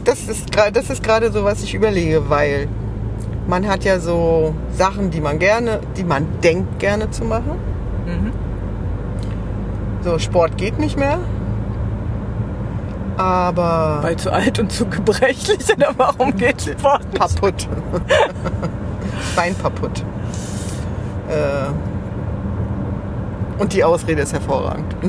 das 0.04 0.28
ist 0.28 0.52
gerade 0.52 0.72
das 0.72 0.90
ist 0.90 1.04
gerade 1.04 1.32
so, 1.32 1.44
was 1.44 1.64
ich 1.64 1.74
überlege, 1.74 2.30
weil 2.30 2.68
man 3.48 3.68
hat 3.68 3.84
ja 3.84 4.00
so 4.00 4.54
Sachen, 4.74 5.12
die 5.12 5.22
man 5.22 5.40
gerne, 5.40 5.80
die 5.96 6.04
man 6.04 6.28
denkt 6.44 6.80
gerne 6.80 7.10
zu 7.12 7.24
machen. 7.24 7.58
Mhm. 8.06 8.32
So 10.04 10.20
Sport 10.20 10.58
geht 10.58 10.80
nicht 10.80 10.98
mehr. 10.98 11.20
Aber 13.18 14.00
Weil 14.02 14.16
zu 14.18 14.32
alt 14.32 14.60
und 14.60 14.72
zu 14.72 14.86
gebrechlich 14.86 15.74
oder 15.76 15.90
warum 15.98 16.36
geht 16.36 16.62
Sport 16.80 17.02
kaputt. 17.16 17.68
Bein 19.36 19.58
kaputt. 19.62 20.04
Äh, 21.30 21.72
und 23.60 23.74
die 23.74 23.84
Ausrede 23.84 24.22
ist 24.22 24.34
hervorragend. 24.34 24.96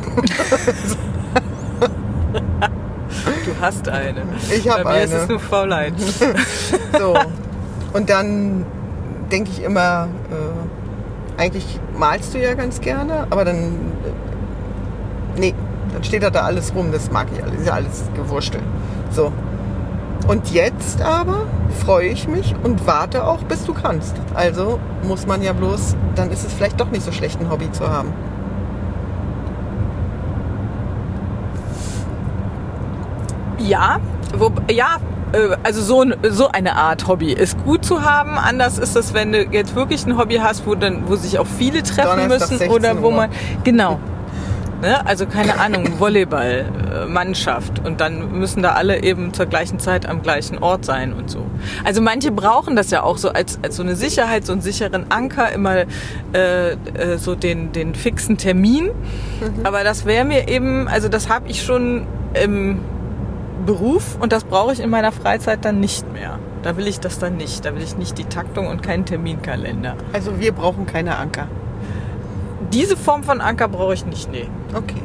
Du 3.44 3.54
hast 3.62 3.88
eine. 3.88 4.22
Ich 4.54 4.68
hab 4.68 4.84
Bei 4.84 4.98
mir 4.98 5.04
ist 5.04 5.12
eine. 5.12 5.22
es 5.22 5.28
nur 5.28 5.40
Faulheit. 5.40 5.94
So. 6.98 7.16
Und 7.94 8.10
dann 8.10 8.66
denke 9.32 9.50
ich 9.50 9.62
immer, 9.62 10.08
äh, 10.30 11.40
eigentlich 11.40 11.80
malst 11.96 12.34
du 12.34 12.38
ja 12.38 12.54
ganz 12.54 12.80
gerne, 12.80 13.26
aber 13.30 13.44
dann, 13.44 13.56
äh, 13.56 15.40
nee, 15.40 15.54
dann 15.92 16.04
steht 16.04 16.22
da, 16.22 16.30
da 16.30 16.40
alles 16.42 16.74
rum, 16.74 16.92
das 16.92 17.10
mag 17.10 17.26
ich 17.34 17.42
alles, 17.42 17.60
ist 17.60 17.66
ja 17.66 17.74
alles 17.74 18.04
gewurschtelt. 18.14 18.64
So. 19.10 19.32
Und 20.26 20.50
jetzt 20.50 21.00
aber 21.00 21.46
freue 21.84 22.08
ich 22.08 22.28
mich 22.28 22.54
und 22.62 22.86
warte 22.86 23.24
auch, 23.24 23.42
bis 23.44 23.64
du 23.64 23.72
kannst. 23.72 24.14
Also 24.34 24.78
muss 25.02 25.26
man 25.26 25.42
ja 25.42 25.52
bloß, 25.52 25.96
dann 26.14 26.30
ist 26.30 26.44
es 26.44 26.52
vielleicht 26.52 26.80
doch 26.80 26.90
nicht 26.90 27.04
so 27.04 27.12
schlecht, 27.12 27.40
ein 27.40 27.50
Hobby 27.50 27.70
zu 27.72 27.88
haben. 27.88 28.12
Ja, 33.58 33.98
wo, 34.36 34.52
ja, 34.70 34.98
äh, 35.32 35.56
also 35.62 35.82
so, 35.82 36.04
so 36.30 36.48
eine 36.48 36.76
Art 36.76 37.06
Hobby 37.06 37.32
ist 37.32 37.62
gut 37.64 37.84
zu 37.84 38.02
haben. 38.02 38.38
Anders 38.38 38.78
ist 38.78 38.96
es, 38.96 39.14
wenn 39.14 39.32
du 39.32 39.42
jetzt 39.44 39.74
wirklich 39.74 40.06
ein 40.06 40.16
Hobby 40.16 40.36
hast, 40.36 40.66
wo 40.66 40.74
dann, 40.74 41.08
wo 41.08 41.16
sich 41.16 41.38
auch 41.38 41.46
viele 41.46 41.82
treffen 41.82 42.20
Donnerstag 42.20 42.50
müssen 42.50 42.58
16 42.58 42.70
oder 42.70 43.02
wo 43.02 43.10
man 43.10 43.30
genau. 43.64 43.98
Ne? 44.80 45.04
Also 45.06 45.26
keine 45.26 45.58
Ahnung, 45.58 45.98
Volleyball-Mannschaft 45.98 47.84
und 47.84 48.00
dann 48.00 48.38
müssen 48.38 48.62
da 48.62 48.72
alle 48.72 49.02
eben 49.02 49.34
zur 49.34 49.46
gleichen 49.46 49.80
Zeit 49.80 50.06
am 50.06 50.22
gleichen 50.22 50.58
Ort 50.58 50.84
sein 50.84 51.12
und 51.12 51.28
so. 51.30 51.44
Also 51.84 52.00
manche 52.00 52.30
brauchen 52.30 52.76
das 52.76 52.90
ja 52.90 53.02
auch 53.02 53.18
so 53.18 53.30
als, 53.30 53.58
als 53.62 53.76
so 53.76 53.82
eine 53.82 53.96
Sicherheit, 53.96 54.46
so 54.46 54.52
einen 54.52 54.62
sicheren 54.62 55.10
Anker, 55.10 55.50
immer 55.52 55.84
äh, 56.32 56.72
äh, 56.72 56.76
so 57.18 57.34
den, 57.34 57.72
den 57.72 57.96
fixen 57.96 58.38
Termin. 58.38 58.90
Aber 59.64 59.82
das 59.82 60.04
wäre 60.04 60.24
mir 60.24 60.48
eben, 60.48 60.86
also 60.86 61.08
das 61.08 61.28
habe 61.28 61.48
ich 61.48 61.62
schon 61.62 62.06
im 62.40 62.78
Beruf 63.66 64.16
und 64.20 64.32
das 64.32 64.44
brauche 64.44 64.72
ich 64.72 64.80
in 64.80 64.90
meiner 64.90 65.10
Freizeit 65.10 65.64
dann 65.64 65.80
nicht 65.80 66.12
mehr. 66.12 66.38
Da 66.62 66.76
will 66.76 66.86
ich 66.86 67.00
das 67.00 67.18
dann 67.18 67.36
nicht. 67.36 67.64
Da 67.64 67.74
will 67.74 67.82
ich 67.82 67.96
nicht 67.96 68.18
die 68.18 68.24
Taktung 68.24 68.66
und 68.68 68.82
keinen 68.82 69.04
Terminkalender. 69.04 69.96
Also 70.12 70.38
wir 70.38 70.52
brauchen 70.52 70.86
keine 70.86 71.16
Anker. 71.16 71.48
Diese 72.72 72.96
Form 72.96 73.22
von 73.24 73.40
Anker 73.40 73.68
brauche 73.68 73.94
ich 73.94 74.04
nicht, 74.04 74.30
nee. 74.30 74.48
Okay. 74.74 75.02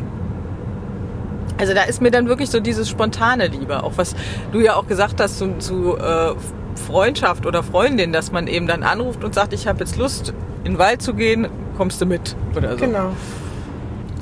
Also 1.58 1.74
da 1.74 1.84
ist 1.84 2.02
mir 2.02 2.12
dann 2.12 2.28
wirklich 2.28 2.50
so 2.50 2.60
dieses 2.60 2.90
Spontane 2.90 3.48
lieber. 3.48 3.84
Auch 3.84 3.94
was 3.96 4.16
du 4.52 4.60
ja 4.60 4.76
auch 4.76 4.88
gesagt 4.88 5.22
hast 5.22 5.38
zu, 5.38 5.58
zu 5.60 5.98
äh, 5.98 6.34
Freundschaft 6.76 7.46
oder 7.46 7.64
Freundin, 7.64 8.12
dass 8.12 8.32
man 8.32 8.48
eben 8.48 8.68
dann 8.68 8.84
anruft 8.84 9.24
und 9.24 9.34
sagt, 9.34 9.54
ich 9.54 9.68
habe 9.68 9.80
jetzt 9.80 9.98
Lust, 9.98 10.34
in 10.64 10.74
den 10.74 10.80
Wald 10.80 11.02
zu 11.02 11.14
gehen, 11.14 11.48
kommst 11.78 12.02
du 12.02 12.06
mit 12.06 12.36
oder 12.56 12.78
so. 12.78 12.86
Genau, 12.86 13.12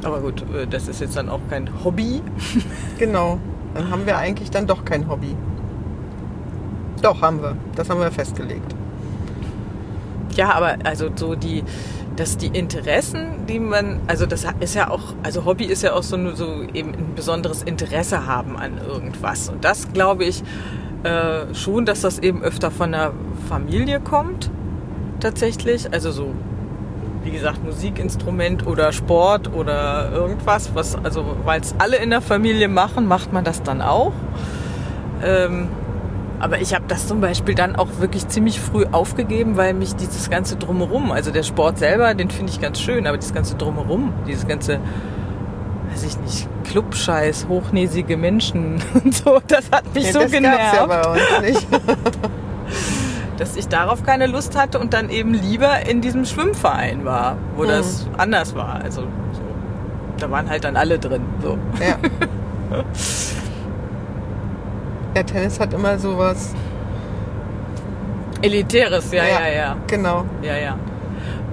Aber 0.03 0.19
gut, 0.19 0.43
äh, 0.53 0.67
das 0.67 0.87
ist 0.87 1.01
jetzt 1.01 1.15
dann 1.15 1.29
auch 1.29 1.41
kein 1.49 1.69
Hobby. 1.83 2.21
genau. 2.97 3.39
Dann 3.73 3.89
haben 3.89 4.05
wir 4.05 4.17
eigentlich 4.17 4.51
dann 4.51 4.67
doch 4.67 4.83
kein 4.83 5.07
Hobby. 5.07 5.35
Doch, 7.01 7.21
haben 7.21 7.41
wir. 7.41 7.55
Das 7.75 7.89
haben 7.89 7.99
wir 7.99 8.11
festgelegt. 8.11 8.75
Ja, 10.35 10.53
aber 10.53 10.75
also 10.83 11.09
so 11.15 11.35
die, 11.35 11.63
dass 12.15 12.37
die 12.37 12.47
Interessen, 12.47 13.45
die 13.47 13.59
man, 13.59 13.99
also 14.07 14.25
das 14.25 14.45
ist 14.59 14.75
ja 14.75 14.89
auch, 14.89 15.13
also 15.23 15.45
Hobby 15.45 15.65
ist 15.65 15.83
ja 15.83 15.93
auch 15.93 16.03
so, 16.03 16.35
so 16.35 16.63
eben 16.73 16.93
ein 16.93 17.13
besonderes 17.15 17.63
Interesse 17.63 18.25
haben 18.25 18.57
an 18.57 18.79
irgendwas. 18.85 19.49
Und 19.49 19.63
das 19.63 19.91
glaube 19.93 20.25
ich 20.25 20.43
äh, 21.03 21.53
schon, 21.53 21.85
dass 21.85 22.01
das 22.01 22.19
eben 22.19 22.43
öfter 22.43 22.69
von 22.69 22.91
der 22.91 23.13
Familie 23.47 23.99
kommt, 23.99 24.51
tatsächlich. 25.19 25.91
Also 25.93 26.11
so, 26.11 26.33
wie 27.23 27.31
gesagt, 27.31 27.63
Musikinstrument 27.63 28.67
oder 28.67 28.91
Sport 28.91 29.53
oder 29.53 30.11
irgendwas, 30.11 30.71
was, 30.75 30.95
also 31.03 31.25
weil 31.45 31.61
es 31.61 31.75
alle 31.77 31.97
in 31.97 32.09
der 32.09 32.21
Familie 32.21 32.67
machen, 32.67 33.07
macht 33.07 33.31
man 33.31 33.43
das 33.43 33.63
dann 33.63 33.81
auch. 33.81 34.13
Ähm, 35.23 35.69
aber 36.41 36.59
ich 36.59 36.73
habe 36.73 36.85
das 36.87 37.07
zum 37.07 37.21
Beispiel 37.21 37.55
dann 37.55 37.75
auch 37.75 37.87
wirklich 37.99 38.27
ziemlich 38.27 38.59
früh 38.59 38.85
aufgegeben, 38.91 39.57
weil 39.57 39.73
mich 39.73 39.95
dieses 39.95 40.29
ganze 40.29 40.55
Drumherum, 40.57 41.11
also 41.11 41.31
der 41.31 41.43
Sport 41.43 41.77
selber, 41.77 42.13
den 42.13 42.29
finde 42.29 42.51
ich 42.51 42.59
ganz 42.59 42.79
schön, 42.79 43.07
aber 43.07 43.17
das 43.17 43.33
ganze 43.33 43.55
Drumherum, 43.55 44.11
dieses 44.27 44.47
ganze, 44.47 44.79
weiß 45.91 46.03
ich 46.03 46.17
nicht, 46.19 46.47
Clubscheiß, 46.65 47.47
hochnäsige 47.47 48.17
Menschen 48.17 48.81
und 49.03 49.13
so, 49.15 49.39
das 49.47 49.71
hat 49.71 49.93
mich 49.93 50.05
Ja, 50.07 50.11
so 50.13 50.19
das 50.19 50.31
genervt, 50.31 50.73
ja 50.75 50.85
bei 50.85 51.01
uns 51.07 51.21
nicht. 51.41 51.67
dass 53.37 53.55
ich 53.55 53.67
darauf 53.67 54.03
keine 54.03 54.27
Lust 54.27 54.57
hatte 54.57 54.79
und 54.79 54.93
dann 54.93 55.09
eben 55.09 55.33
lieber 55.33 55.87
in 55.87 56.01
diesem 56.01 56.25
Schwimmverein 56.25 57.05
war, 57.05 57.37
wo 57.55 57.63
Mhm. 57.63 57.67
das 57.69 58.07
anders 58.17 58.55
war. 58.55 58.81
Also 58.83 59.01
so, 59.01 59.41
da 60.17 60.29
waren 60.29 60.49
halt 60.49 60.63
dann 60.63 60.75
alle 60.77 60.99
drin. 60.99 61.21
So. 61.41 61.57
Ja. 61.79 61.97
Ja, 65.15 65.23
Tennis 65.23 65.59
hat 65.59 65.73
immer 65.73 65.99
sowas. 65.99 66.53
Elitäres, 68.41 69.11
ja, 69.11 69.23
ja, 69.25 69.47
ja. 69.49 69.77
Genau. 69.87 70.25
Ja, 70.41 70.57
ja. 70.57 70.77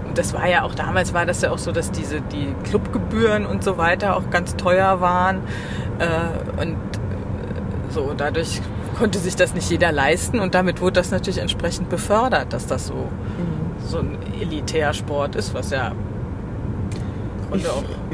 Und 0.07 0.17
das 0.17 0.33
war 0.33 0.49
ja 0.49 0.63
auch 0.63 0.75
damals 0.75 1.13
war 1.13 1.27
das 1.27 1.43
ja 1.43 1.51
auch 1.51 1.59
so, 1.59 1.73
dass 1.73 1.91
diese 1.91 2.21
die 2.21 2.55
Clubgebühren 2.65 3.45
und 3.45 3.63
so 3.63 3.77
weiter 3.77 4.17
auch 4.17 4.31
ganz 4.31 4.57
teuer 4.57 5.01
waren 5.01 5.43
äh, 5.99 6.63
und 6.63 6.73
äh, 6.73 6.77
so 7.91 8.15
dadurch 8.17 8.61
konnte 8.99 9.19
sich 9.19 9.37
das 9.37 9.55
nicht 9.55 9.71
jeder 9.71 9.93
leisten 9.93 10.41
und 10.41 10.55
damit 10.55 10.81
wurde 10.81 10.95
das 10.95 11.11
natürlich 11.11 11.39
entsprechend 11.39 11.89
befördert, 11.89 12.53
dass 12.53 12.67
das 12.67 12.87
so 12.87 13.09
so 13.87 13.99
ein 13.99 14.19
Elitärsport 14.41 15.37
ist, 15.37 15.55
was 15.55 15.71
ja 15.71 15.93
Wie, 17.53 17.65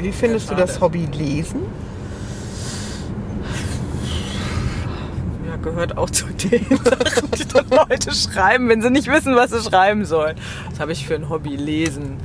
wie 0.03 0.11
findest 0.11 0.49
du 0.51 0.55
das. 0.55 0.79
Hobby 0.81 1.07
Lesen? 1.11 1.61
ja, 5.47 5.54
gehört 5.65 5.97
auch 5.97 6.09
zu 6.09 6.25
den 6.27 6.65
Sachen, 6.83 7.31
die 7.37 7.45
dann 7.45 7.65
Leute 7.69 8.13
schreiben, 8.13 8.69
wenn 8.69 8.81
sie 8.81 8.89
nicht 8.89 9.07
wissen, 9.07 9.35
was 9.35 9.51
sie 9.51 9.61
schreiben 9.61 10.05
sollen. 10.05 10.37
Das 10.69 10.79
habe 10.79 10.93
ich 10.93 11.05
für 11.05 11.15
ein 11.15 11.27
Hobby 11.27 11.57
lesen. 11.57 12.17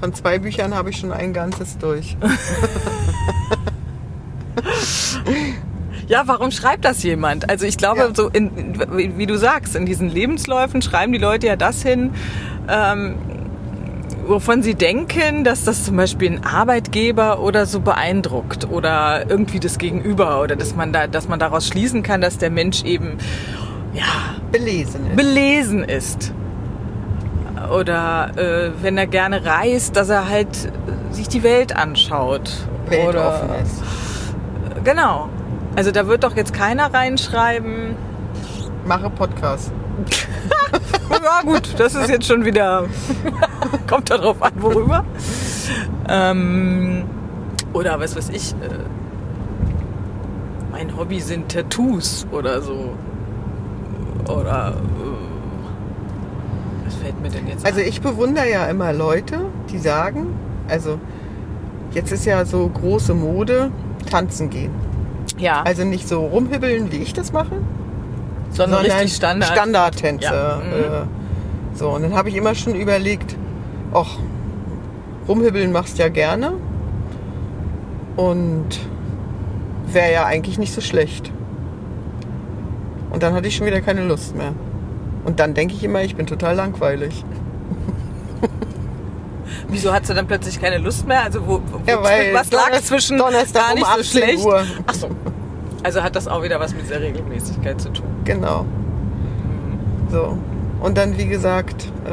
Von 0.00 0.12
zwei 0.14 0.40
Büchern 0.40 0.74
habe 0.74 0.90
ich 0.90 0.96
schon 0.96 1.12
ein 1.12 1.32
ganzes 1.32 1.78
durch. 1.78 2.16
Ja, 6.08 6.24
warum 6.26 6.50
schreibt 6.50 6.84
das 6.84 7.02
jemand? 7.02 7.48
Also 7.48 7.64
ich 7.64 7.78
glaube, 7.78 8.00
Ja. 8.00 8.14
so 8.14 8.28
in, 8.28 8.74
wie, 9.16 9.26
du 9.26 9.38
sagst, 9.38 9.74
in 9.76 9.86
diesen 9.86 10.10
Lebensläufen 10.10 10.82
schreiben 10.82 11.12
die 11.12 11.18
Leute 11.18 11.46
ja 11.46 11.56
das 11.56 11.82
hin, 11.82 12.10
ähm, 12.68 13.14
wovon 14.32 14.62
sie 14.62 14.74
denken, 14.74 15.44
dass 15.44 15.64
das 15.64 15.84
zum 15.84 15.96
Beispiel 15.96 16.30
ein 16.32 16.42
Arbeitgeber 16.42 17.40
oder 17.40 17.66
so 17.66 17.80
beeindruckt 17.80 18.66
oder 18.70 19.28
irgendwie 19.28 19.60
das 19.60 19.76
Gegenüber 19.76 20.40
oder 20.40 20.56
dass 20.56 20.74
man 20.74 20.90
da, 20.90 21.06
dass 21.06 21.28
man 21.28 21.38
daraus 21.38 21.68
schließen 21.68 22.02
kann, 22.02 22.22
dass 22.22 22.38
der 22.38 22.48
Mensch 22.48 22.82
eben 22.82 23.18
ja 23.92 24.04
Belesen 24.50 25.06
ist. 25.08 25.16
belesen 25.16 25.84
ist. 25.84 26.32
Oder 27.70 28.30
äh, 28.36 28.70
wenn 28.82 28.96
er 28.96 29.06
gerne 29.06 29.44
reist, 29.44 29.96
dass 29.96 30.08
er 30.08 30.30
halt 30.30 30.48
sich 31.10 31.28
die 31.28 31.42
Welt 31.42 31.76
anschaut. 31.76 32.50
Weltoffen 32.88 33.50
Oder, 33.50 33.58
ist. 33.62 33.82
Genau. 34.82 35.28
Also 35.76 35.90
da 35.90 36.06
wird 36.06 36.24
doch 36.24 36.36
jetzt 36.36 36.54
keiner 36.54 36.92
reinschreiben. 36.92 37.96
Mache 38.86 39.10
Podcast. 39.10 39.70
Ja 41.22 41.42
gut, 41.42 41.74
das 41.78 41.94
ist 41.94 42.08
jetzt 42.08 42.26
schon 42.26 42.44
wieder. 42.44 42.86
kommt 43.88 44.10
darauf 44.10 44.42
an, 44.42 44.52
worüber. 44.56 45.04
Ähm, 46.08 47.04
oder 47.72 47.98
was 48.00 48.16
weiß 48.16 48.30
ich. 48.30 48.52
Äh, 48.52 48.54
mein 50.70 50.96
Hobby 50.96 51.20
sind 51.20 51.50
Tattoos 51.50 52.26
oder 52.32 52.60
so. 52.62 52.94
Oder. 54.28 54.74
Äh, 54.76 54.82
was 56.86 56.94
fällt 56.96 57.20
mir 57.20 57.28
denn 57.28 57.46
jetzt 57.46 57.64
Also 57.64 57.80
ein? 57.80 57.86
ich 57.86 58.00
bewundere 58.00 58.50
ja 58.50 58.66
immer 58.66 58.92
Leute, 58.92 59.40
die 59.70 59.78
sagen, 59.78 60.28
also 60.68 60.98
jetzt 61.92 62.12
ist 62.12 62.24
ja 62.24 62.44
so 62.44 62.68
große 62.68 63.14
Mode, 63.14 63.70
tanzen 64.10 64.50
gehen. 64.50 64.72
Ja. 65.38 65.62
Also 65.62 65.84
nicht 65.84 66.08
so 66.08 66.26
rumhibbeln, 66.26 66.90
wie 66.92 66.98
ich 66.98 67.12
das 67.12 67.32
mache, 67.32 67.56
sondern, 68.50 68.84
richtig 68.84 69.14
Standard. 69.14 69.50
Standardtänze. 69.50 70.24
Ja. 70.24 70.60
Mhm. 70.64 70.72
Äh, 70.72 71.06
so, 71.74 71.90
und 71.90 72.02
dann 72.02 72.14
habe 72.14 72.28
ich 72.28 72.36
immer 72.36 72.54
schon 72.54 72.74
überlegt, 72.74 73.36
ach, 73.92 74.18
rumhibbeln 75.28 75.72
machst 75.72 75.98
ja 75.98 76.08
gerne. 76.08 76.52
Und 78.16 78.80
wäre 79.86 80.12
ja 80.12 80.24
eigentlich 80.26 80.58
nicht 80.58 80.72
so 80.74 80.80
schlecht. 80.80 81.30
Und 83.10 83.22
dann 83.22 83.34
hatte 83.34 83.48
ich 83.48 83.56
schon 83.56 83.66
wieder 83.66 83.80
keine 83.80 84.04
Lust 84.04 84.36
mehr. 84.36 84.52
Und 85.24 85.38
dann 85.38 85.54
denke 85.54 85.74
ich 85.74 85.84
immer, 85.84 86.02
ich 86.02 86.16
bin 86.16 86.26
total 86.26 86.56
langweilig. 86.56 87.24
Wieso 89.68 89.92
hat 89.92 90.06
sie 90.06 90.14
dann 90.14 90.26
plötzlich 90.26 90.60
keine 90.60 90.78
Lust 90.78 91.06
mehr? 91.06 91.22
Also 91.22 91.46
wo, 91.46 91.60
wo 91.70 91.80
Ja, 91.86 92.02
was 92.02 92.50
lag 92.50 92.72
zwischen 92.82 93.18
Donnerstag 93.18 93.62
gar 93.62 93.72
um 93.72 93.78
nicht 93.78 93.86
so 93.86 94.00
18 94.00 94.04
schlecht? 94.04 94.44
Uhr. 94.44 94.64
Ach 94.86 94.94
so. 94.94 95.08
Also 95.82 96.02
hat 96.02 96.16
das 96.16 96.28
auch 96.28 96.42
wieder 96.42 96.60
was 96.60 96.74
mit 96.74 96.88
der 96.90 97.00
Regelmäßigkeit 97.00 97.80
zu 97.80 97.90
tun. 97.90 98.06
Genau. 98.24 98.64
So. 100.10 100.38
Und 100.80 100.98
dann, 100.98 101.16
wie 101.18 101.26
gesagt, 101.26 101.92
äh, 102.04 102.10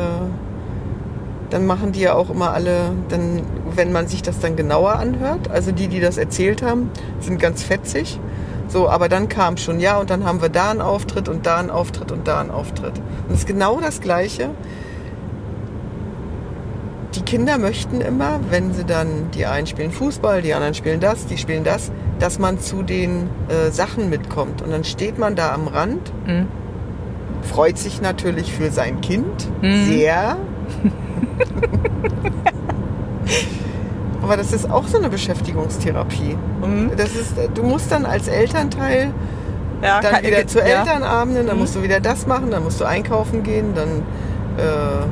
dann 1.50 1.66
machen 1.66 1.92
die 1.92 2.02
ja 2.02 2.14
auch 2.14 2.30
immer 2.30 2.54
alle, 2.54 2.92
dann, 3.10 3.42
wenn 3.76 3.92
man 3.92 4.08
sich 4.08 4.22
das 4.22 4.40
dann 4.40 4.56
genauer 4.56 4.94
anhört, 4.96 5.50
also 5.50 5.72
die, 5.72 5.88
die 5.88 6.00
das 6.00 6.18
erzählt 6.18 6.62
haben, 6.62 6.92
sind 7.20 7.40
ganz 7.40 7.64
fetzig. 7.64 8.20
So, 8.68 8.88
aber 8.88 9.10
dann 9.10 9.30
kam 9.30 9.58
schon, 9.58 9.80
ja, 9.80 9.98
und 9.98 10.12
dann 10.12 10.26
haben 10.26 10.42
wir 10.44 10.50
da 10.50 10.70
einen 10.70 10.82
Auftritt 10.82 11.28
und 11.28 11.48
da 11.48 11.58
einen 11.58 11.72
Auftritt 11.72 12.12
und 12.12 12.28
da 12.28 12.40
einen 12.40 12.52
Auftritt. 12.52 12.94
Und 13.28 13.34
es 13.34 13.40
ist 13.40 13.48
genau 13.48 13.80
das 13.82 14.00
Gleiche. 14.00 14.52
Die 17.16 17.22
Kinder 17.24 17.58
möchten 17.58 18.02
immer, 18.02 18.40
wenn 18.52 18.72
sie 18.74 18.86
dann, 18.86 19.32
die 19.34 19.48
einen 19.48 19.66
spielen 19.66 19.92
Fußball, 19.92 20.44
die 20.44 20.54
anderen 20.54 20.76
spielen 20.76 21.00
das, 21.00 21.26
die 21.26 21.38
spielen 21.40 21.64
das, 21.64 21.92
dass 22.20 22.38
man 22.38 22.60
zu 22.60 22.84
den 22.84 23.30
äh, 23.50 23.72
Sachen 23.72 24.12
mitkommt. 24.12 24.62
Und 24.62 24.70
dann 24.72 24.84
steht 24.84 25.18
man 25.18 25.36
da 25.36 25.52
am 25.54 25.68
Rand 25.68 26.12
Mhm. 26.28 26.46
freut 27.42 27.78
sich 27.80 28.02
natürlich 28.02 28.54
für 28.54 28.70
sein 28.70 29.02
Kind 29.02 29.48
Mhm. 29.64 29.86
sehr. 29.86 30.38
Aber 34.22 34.38
das 34.38 34.52
ist 34.54 34.70
auch 34.70 34.88
so 34.88 34.98
eine 34.98 35.10
Beschäftigungstherapie. 35.10 36.38
Mhm. 36.62 36.92
Das 36.98 37.16
ist, 37.16 37.34
du 37.56 37.64
musst 37.64 37.92
dann 37.92 38.06
als 38.06 38.28
Elternteil 38.28 39.12
Ja, 39.82 40.02
dann 40.02 40.24
wieder 40.24 40.46
zu 40.46 40.60
ja. 40.60 40.66
Elternabenden, 40.66 41.48
dann 41.48 41.56
Mhm. 41.56 41.62
musst 41.62 41.76
du 41.76 41.84
wieder 41.84 42.00
das 42.00 42.28
machen, 42.28 42.52
dann 42.52 42.64
musst 42.64 42.80
du 42.82 42.86
einkaufen 42.86 43.44
gehen, 43.44 43.74
dann 43.76 44.04
äh, 44.58 45.06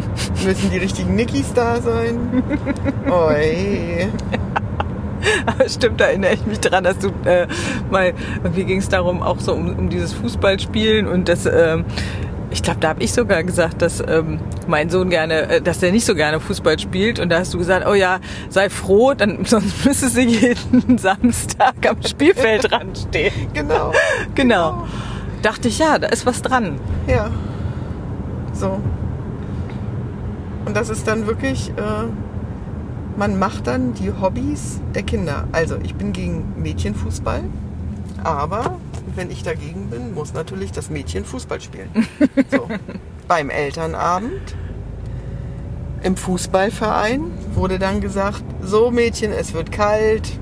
müssen 0.46 0.70
die 0.70 0.78
richtigen 0.78 1.14
Nickys 1.14 1.52
da 1.52 1.80
sein. 1.80 2.42
Oi. 3.10 4.08
Stimmt, 5.68 6.00
da 6.00 6.06
erinnere 6.06 6.32
ich 6.32 6.46
mich 6.46 6.60
dran, 6.60 6.82
dass 6.82 6.98
du 6.98 7.08
äh, 7.26 7.46
mal, 7.90 8.14
irgendwie 8.42 8.64
ging 8.64 8.78
es 8.78 8.88
darum, 8.88 9.22
auch 9.22 9.38
so 9.38 9.52
um, 9.52 9.78
um 9.78 9.88
dieses 9.90 10.14
Fußballspielen 10.14 11.06
und 11.06 11.28
das, 11.28 11.44
ähm, 11.44 11.84
ich 12.50 12.62
glaube, 12.62 12.80
da 12.80 12.88
habe 12.88 13.02
ich 13.02 13.12
sogar 13.12 13.44
gesagt, 13.44 13.80
dass 13.80 14.00
ähm, 14.00 14.40
mein 14.66 14.90
Sohn 14.90 15.08
gerne, 15.08 15.48
äh, 15.48 15.62
dass 15.62 15.78
der 15.78 15.92
nicht 15.92 16.04
so 16.04 16.14
gerne 16.14 16.40
Fußball 16.40 16.78
spielt 16.78 17.20
und 17.20 17.28
da 17.28 17.38
hast 17.38 17.54
du 17.54 17.58
gesagt, 17.58 17.86
oh 17.86 17.94
ja, 17.94 18.18
sei 18.48 18.68
froh, 18.68 19.14
dann 19.14 19.44
sonst 19.44 19.84
müsstest 19.84 20.16
du 20.16 20.20
jeden 20.22 20.98
Samstag 20.98 21.74
am 21.88 22.02
Spielfeldrand 22.02 22.98
stehen. 23.08 23.32
Genau. 23.54 23.92
Genau. 24.34 24.86
Dachte 25.42 25.68
ich, 25.68 25.78
ja, 25.78 25.98
da 25.98 26.08
ist 26.08 26.26
was 26.26 26.42
dran. 26.42 26.78
Ja. 27.06 27.30
So. 28.52 28.80
Und 30.66 30.76
das 30.76 30.90
ist 30.90 31.06
dann 31.06 31.26
wirklich, 31.26 31.70
äh, 31.70 32.06
man 33.16 33.38
macht 33.38 33.66
dann 33.66 33.94
die 33.94 34.12
Hobbys 34.20 34.80
der 34.94 35.02
Kinder. 35.02 35.44
Also 35.52 35.76
ich 35.82 35.94
bin 35.94 36.12
gegen 36.12 36.52
Mädchenfußball, 36.56 37.42
aber 38.22 38.78
wenn 39.16 39.30
ich 39.30 39.42
dagegen 39.42 39.90
bin, 39.90 40.14
muss 40.14 40.34
natürlich 40.34 40.72
das 40.72 40.90
Mädchen 40.90 41.24
Fußball 41.24 41.60
spielen. 41.60 41.90
So. 42.50 42.68
Beim 43.28 43.50
Elternabend 43.50 44.56
im 46.02 46.16
Fußballverein 46.16 47.30
wurde 47.54 47.78
dann 47.78 48.00
gesagt, 48.00 48.42
so 48.62 48.90
Mädchen, 48.90 49.32
es 49.32 49.52
wird 49.52 49.70
kalt 49.70 50.38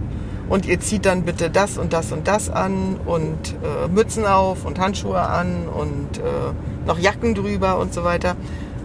und 0.48 0.66
ihr 0.66 0.80
zieht 0.80 1.04
dann 1.04 1.24
bitte 1.24 1.50
das 1.50 1.76
und 1.76 1.92
das 1.92 2.12
und 2.12 2.26
das 2.28 2.48
an 2.48 2.96
und 3.04 3.54
äh, 3.62 3.88
Mützen 3.88 4.24
auf 4.24 4.64
und 4.64 4.78
Handschuhe 4.78 5.20
an 5.20 5.68
und 5.68 6.18
äh, 6.18 6.86
noch 6.86 6.98
Jacken 6.98 7.34
drüber 7.34 7.78
und 7.78 7.92
so 7.92 8.04
weiter. 8.04 8.36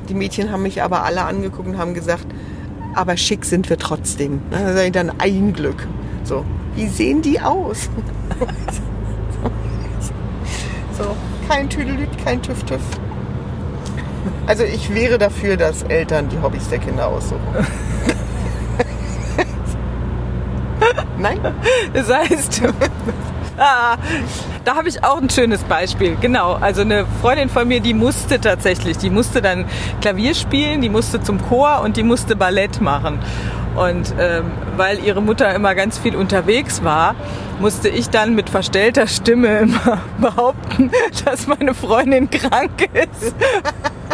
Die 0.10 0.14
Mädchen 0.14 0.52
haben 0.52 0.64
mich 0.64 0.82
aber 0.82 1.04
alle 1.04 1.24
angeguckt 1.24 1.68
und 1.68 1.78
haben 1.78 1.94
gesagt, 1.94 2.26
aber 2.96 3.16
schick 3.18 3.46
sind 3.46 3.70
wir 3.70 3.78
trotzdem. 3.78 4.42
Da 4.52 4.84
ich 4.84 4.92
dann 4.92 5.12
ein 5.20 5.54
Glück. 5.54 5.88
So, 6.24 6.44
wie 6.76 6.88
sehen 6.88 7.22
die 7.22 7.40
aus? 7.40 7.90
kein 11.48 11.70
Tüdelüt, 11.70 12.10
kein 12.24 12.42
Tüff-Tüff. 12.42 12.82
Also 14.48 14.64
ich 14.64 14.94
wäre 14.94 15.18
dafür, 15.18 15.58
dass 15.58 15.84
Eltern 15.84 16.30
die 16.30 16.42
Hobbys 16.42 16.70
der 16.70 16.80
Kinder 16.80 17.08
aussuchen. 17.08 17.42
Nein? 21.18 21.40
Das 21.94 22.12
heißt, 22.14 22.62
ah, 23.58 23.98
da 24.66 24.76
habe 24.76 24.90
ich 24.90 25.04
auch 25.04 25.22
ein 25.22 25.30
schönes 25.30 25.64
Beispiel. 25.64 26.18
Genau, 26.20 26.54
also 26.54 26.82
eine 26.82 27.06
Freundin 27.22 27.50
von 27.50 27.68
mir, 27.68 27.80
die 27.80 27.94
musste 27.94 28.42
tatsächlich, 28.42 28.98
die 28.98 29.10
musste 29.10 29.42
dann 29.42 29.66
Klavier 30.02 30.36
spielen, 30.36 30.82
die 30.82 30.90
musste 30.90 31.22
zum 31.22 31.42
Chor 31.42 31.82
und 31.82 31.98
die 31.98 32.04
musste 32.04 32.36
Ballett 32.36 32.82
machen. 32.82 33.20
Und 33.76 34.14
ähm, 34.20 34.52
weil 34.78 35.04
ihre 35.04 35.22
Mutter 35.22 35.54
immer 35.54 35.74
ganz 35.74 35.98
viel 35.98 36.16
unterwegs 36.16 36.84
war, 36.84 37.16
musste 37.60 37.90
ich 37.90 38.10
dann 38.10 38.36
mit 38.36 38.50
verstellter 38.50 39.08
Stimme 39.08 39.60
immer 39.60 40.00
behaupten, 40.20 40.92
dass 41.26 41.48
meine 41.48 41.74
Freundin 41.74 42.30
krank 42.30 42.90
ist 42.94 43.34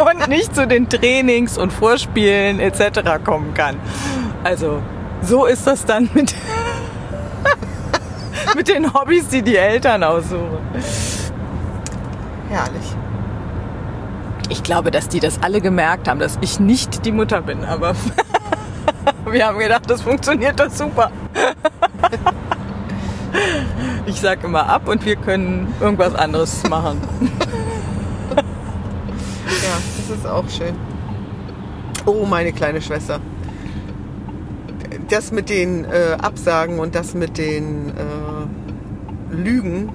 und 0.00 0.28
nicht 0.28 0.54
zu 0.54 0.66
den 0.66 0.88
Trainings 0.88 1.58
und 1.58 1.72
Vorspielen 1.72 2.60
etc. 2.60 3.22
kommen 3.24 3.54
kann. 3.54 3.76
Also 4.44 4.80
so 5.22 5.44
ist 5.44 5.66
das 5.66 5.84
dann 5.84 6.08
mit 6.14 6.34
mit 8.56 8.68
den 8.68 8.94
Hobbys, 8.94 9.28
die 9.28 9.42
die 9.42 9.56
Eltern 9.56 10.02
aussuchen. 10.02 10.58
Herrlich. 12.48 12.96
Ich 14.48 14.64
glaube, 14.64 14.90
dass 14.90 15.08
die 15.08 15.20
das 15.20 15.42
alle 15.42 15.60
gemerkt 15.60 16.08
haben, 16.08 16.18
dass 16.18 16.38
ich 16.40 16.58
nicht 16.58 17.04
die 17.04 17.12
Mutter 17.12 17.42
bin, 17.42 17.64
aber 17.64 17.94
wir 19.32 19.46
haben 19.46 19.58
gedacht, 19.58 19.88
das 19.88 20.02
funktioniert 20.02 20.58
doch 20.58 20.70
super. 20.70 21.10
Ich 24.06 24.20
sag 24.20 24.42
immer 24.42 24.68
ab 24.68 24.88
und 24.88 25.04
wir 25.04 25.16
können 25.16 25.72
irgendwas 25.80 26.14
anderes 26.14 26.68
machen. 26.68 27.00
Ja, 28.36 29.78
das 30.08 30.18
ist 30.18 30.26
auch 30.26 30.48
schön. 30.48 30.74
Oh, 32.06 32.24
meine 32.24 32.52
kleine 32.52 32.80
Schwester. 32.80 33.20
Das 35.08 35.30
mit 35.30 35.48
den 35.48 35.84
äh, 35.84 36.16
Absagen 36.20 36.78
und 36.80 36.94
das 36.94 37.14
mit 37.14 37.38
den 37.38 37.90
äh, 37.90 39.34
Lügen. 39.34 39.92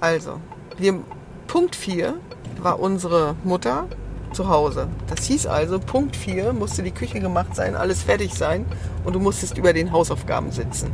Also, 0.00 0.40
wir, 0.76 1.00
Punkt 1.46 1.76
4 1.76 2.14
war 2.60 2.80
unsere 2.80 3.36
Mutter 3.44 3.86
zu 4.34 4.48
Hause. 4.48 4.88
Das 5.08 5.24
hieß 5.24 5.46
also, 5.46 5.78
Punkt 5.78 6.16
4 6.16 6.52
musste 6.52 6.82
die 6.82 6.90
Küche 6.90 7.20
gemacht 7.20 7.54
sein, 7.54 7.76
alles 7.76 8.02
fertig 8.02 8.34
sein 8.34 8.66
und 9.04 9.14
du 9.14 9.20
musstest 9.20 9.56
über 9.56 9.72
den 9.72 9.92
Hausaufgaben 9.92 10.50
sitzen. 10.50 10.90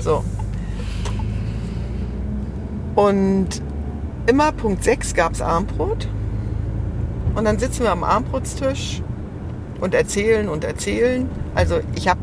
So. 0.00 0.24
Und 2.94 3.48
immer 4.26 4.52
Punkt 4.52 4.84
6 4.84 5.14
gab 5.14 5.32
es 5.32 5.40
Armbrot. 5.40 6.08
Und 7.34 7.46
dann 7.46 7.58
sitzen 7.58 7.84
wir 7.84 7.92
am 7.92 8.04
Armbrotstisch 8.04 9.00
und 9.80 9.94
erzählen 9.94 10.48
und 10.48 10.64
erzählen. 10.64 11.30
Also 11.54 11.80
ich 11.94 12.08
habe 12.08 12.20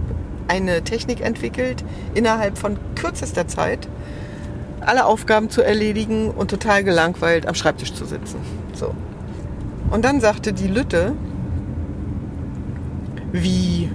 eine 0.48 0.84
Technik 0.84 1.22
entwickelt, 1.22 1.84
innerhalb 2.14 2.58
von 2.58 2.78
kürzester 2.96 3.48
Zeit 3.48 3.88
alle 4.82 5.06
Aufgaben 5.06 5.50
zu 5.50 5.62
erledigen 5.62 6.32
und 6.32 6.50
total 6.50 6.84
gelangweilt 6.84 7.48
am 7.48 7.56
Schreibtisch 7.56 7.94
zu 7.94 8.06
sitzen. 8.06 8.38
So. 8.74 8.94
Und 9.92 10.06
dann 10.06 10.22
sagte 10.22 10.54
die 10.54 10.68
Lütte, 10.68 11.14
wie 13.32 13.90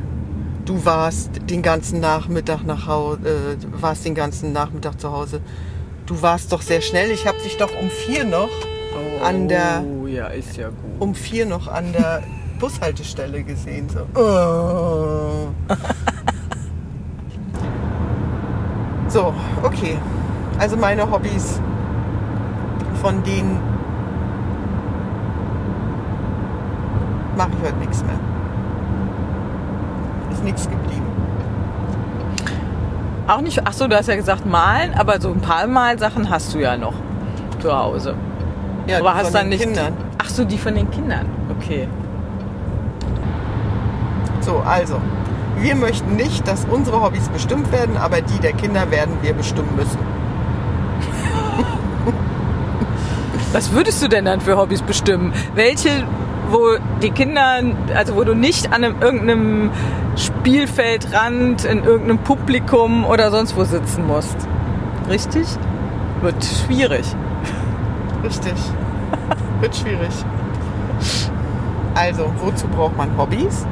du 0.65 0.85
warst 0.85 1.31
den 1.51 1.63
ganzen 1.63 2.01
Nachmittag 2.01 2.65
nach 2.65 2.87
Hause, 2.87 3.21
äh, 3.61 3.83
warst 3.83 4.05
den 4.05 4.15
ganzen 4.15 4.53
Nachmittag 4.53 5.01
zu 5.01 5.13
Hause. 5.13 5.41
Du 6.07 6.21
warst 6.23 6.53
doch 6.53 6.63
sehr 6.63 6.81
schnell. 6.81 7.11
Ich 7.11 7.27
habe 7.27 7.39
dich 7.39 7.57
doch 7.57 7.71
um 7.81 7.89
vier 7.91 8.25
noch 8.25 8.51
an 9.23 9.49
der 9.49 9.85
Oh 9.85 10.07
ja, 10.07 10.27
ist 10.29 10.57
ja 10.57 10.69
gut. 10.69 10.77
um 11.01 11.15
vier 11.15 11.47
noch 11.47 11.69
an 11.69 11.93
der 11.93 12.23
Bushaltestelle 12.61 13.43
gesehen. 13.43 13.89
So. 13.89 14.01
Oh. 14.21 15.49
so, 19.09 19.35
okay. 19.63 19.97
Also 20.59 20.77
meine 20.77 21.11
Hobbys, 21.11 21.61
von 23.01 23.23
denen 23.25 23.59
mache 27.37 27.51
ich 27.59 27.67
heute 27.67 27.79
nichts 27.79 28.05
mehr. 28.05 28.19
Ist 30.33 30.45
nichts 30.45 30.69
geblieben. 30.69 31.07
Auch 33.27 33.41
nicht, 33.41 33.63
ach 33.65 33.73
so, 33.73 33.89
du 33.89 33.97
hast 33.97 34.09
ja 34.09 34.17
gesagt 34.17 34.45
malen, 34.45 34.93
aber 34.95 35.19
so 35.21 35.31
ein 35.31 35.41
paar 35.41 35.67
Malsachen 35.67 36.29
hast 36.29 36.55
du 36.55 36.59
ja 36.59 36.77
noch 36.77 36.93
zu 37.61 37.75
Hause. 37.75 38.15
Ja, 38.87 38.99
aber 38.99 39.13
die 39.13 39.17
hast 39.17 39.25
von 39.25 39.33
dann 39.33 39.43
den 39.43 39.49
nicht. 39.51 39.63
Kindern. 39.63 39.95
Ach 40.19 40.29
so, 40.29 40.45
die 40.45 40.59
von 40.59 40.75
den 40.75 40.91
Kindern. 40.91 41.27
Okay. 41.59 41.89
So, 44.41 44.59
also. 44.59 45.01
Wir 45.57 45.77
möchten 45.77 46.17
nicht, 46.17 46.47
dass 46.49 46.67
unsere 46.67 47.01
Hobbys 47.01 47.29
bestimmt 47.29 47.71
werden, 47.73 47.97
aber 47.97 48.21
die 48.21 48.39
der 48.41 48.53
Kinder 48.53 48.91
werden 48.91 49.17
wir 49.23 49.33
bestimmen 49.33 49.75
müssen. 49.77 49.99
Was 53.53 53.73
würdest 53.73 54.03
du 54.03 54.09
denn 54.09 54.25
dann 54.25 54.41
für 54.41 54.57
Hobbys 54.57 54.83
bestimmen? 54.83 55.33
Welche, 55.55 56.03
wo 56.51 56.77
die 57.03 57.11
Kinder, 57.11 57.61
also 57.95 58.17
wo 58.17 58.25
du 58.25 58.35
nicht 58.35 58.67
an 58.73 58.85
einem, 58.85 58.97
irgendeinem 59.01 59.71
Spielfeldrand, 60.17 61.65
in 61.65 61.85
irgendeinem 61.85 62.19
Publikum 62.19 63.05
oder 63.05 63.31
sonst 63.31 63.57
wo 63.57 63.65
sitzen 63.65 64.07
musst? 64.07 64.37
Richtig? 65.09 65.47
Wird 66.23 66.37
schwierig. 66.45 67.05
Richtig. 68.23 68.55
Wird 69.61 69.75
schwierig. 69.77 70.11
Also, 71.95 72.31
wozu 72.43 72.67
braucht 72.69 72.97
man 72.97 73.17
Hobbys? 73.17 73.67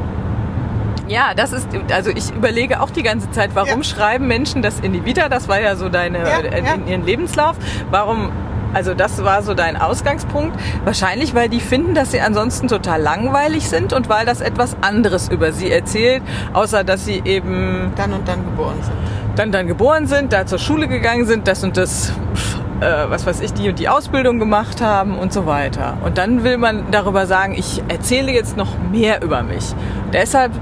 Ja, 1.09 1.35
das 1.35 1.53
ist, 1.53 1.69
also 1.93 2.11
ich 2.11 2.31
überlege 2.35 2.81
auch 2.81 2.91
die 2.91 3.03
ganze 3.03 3.31
Zeit, 3.33 3.51
warum 3.55 3.79
Ja. 3.79 3.85
schreiben 3.85 4.29
Menschen 4.29 4.63
das 4.63 4.81
in 4.81 4.93
die 4.93 5.05
Vita? 5.05 5.29
Das 5.29 5.49
war 5.49 5.61
ja 5.61 5.75
so 5.77 5.89
deine, 5.89 6.19
Ja, 6.21 6.39
äh, 6.39 6.59
in 6.59 6.65
ja. 6.65 6.75
ihren 6.87 7.05
Lebenslauf. 7.05 7.57
Warum, 7.91 8.31
also 8.75 8.95
das 8.95 9.23
war 9.23 9.43
so 9.43 9.55
dein 9.55 9.77
Ausgangspunkt. 9.77 10.59
Wahrscheinlich, 10.85 11.35
weil 11.35 11.49
die 11.49 11.61
finden, 11.61 11.95
dass 11.95 12.13
sie 12.13 12.21
ansonsten 12.21 12.69
total 12.69 13.01
langweilig 13.01 13.69
sind 13.69 13.93
und 13.93 14.09
weil 14.09 14.27
das 14.27 14.41
etwas 14.41 14.77
anderes 14.81 15.29
über 15.29 15.53
sie 15.53 15.71
erzählt, 15.71 16.23
außer 16.53 16.85
dass 16.85 17.05
sie 17.05 17.23
eben 17.25 17.93
Dann 17.97 18.13
und 18.13 18.27
dann 18.27 18.45
geboren 18.45 18.77
sind. 18.83 18.97
dann 19.37 19.53
dann 19.53 19.67
geboren 19.67 20.07
sind, 20.07 20.33
da 20.33 20.47
zur 20.47 20.59
Schule 20.59 20.89
gegangen 20.89 21.27
sind, 21.27 21.49
das 21.49 21.65
und 21.65 21.77
das, 21.77 22.13
äh, 22.81 22.85
was 23.09 23.27
weiß 23.27 23.41
ich, 23.41 23.53
die 23.53 23.69
und 23.69 23.79
die 23.79 23.89
Ausbildung 23.89 24.39
gemacht 24.39 24.81
haben 24.81 25.19
und 25.19 25.33
so 25.33 25.47
weiter. 25.47 25.97
Und 26.05 26.19
dann 26.19 26.45
will 26.45 26.59
man 26.59 26.91
darüber 26.91 27.27
sagen, 27.27 27.55
ich 27.55 27.83
erzähle 27.89 28.33
jetzt 28.33 28.57
noch 28.57 28.79
mehr 28.91 29.23
über 29.23 29.43
mich. 29.43 29.75
Deshalb 30.13 30.53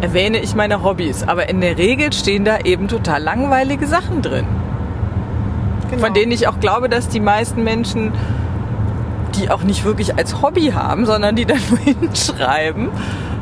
erwähne 0.00 0.38
ich 0.38 0.54
meine 0.54 0.82
Hobbys. 0.82 1.24
Aber 1.26 1.48
in 1.48 1.60
der 1.60 1.78
Regel 1.78 2.12
stehen 2.12 2.44
da 2.44 2.58
eben 2.58 2.88
total 2.88 3.22
langweilige 3.22 3.86
Sachen 3.86 4.22
drin. 4.22 4.46
Genau. 5.90 6.04
Von 6.04 6.14
denen 6.14 6.32
ich 6.32 6.46
auch 6.48 6.60
glaube, 6.60 6.88
dass 6.88 7.08
die 7.08 7.20
meisten 7.20 7.64
Menschen 7.64 8.12
die 9.36 9.48
auch 9.50 9.62
nicht 9.62 9.84
wirklich 9.84 10.16
als 10.18 10.42
Hobby 10.42 10.72
haben, 10.74 11.06
sondern 11.06 11.36
die 11.36 11.44
dann 11.46 11.60
nur 11.70 11.78
hinschreiben, 11.78 12.88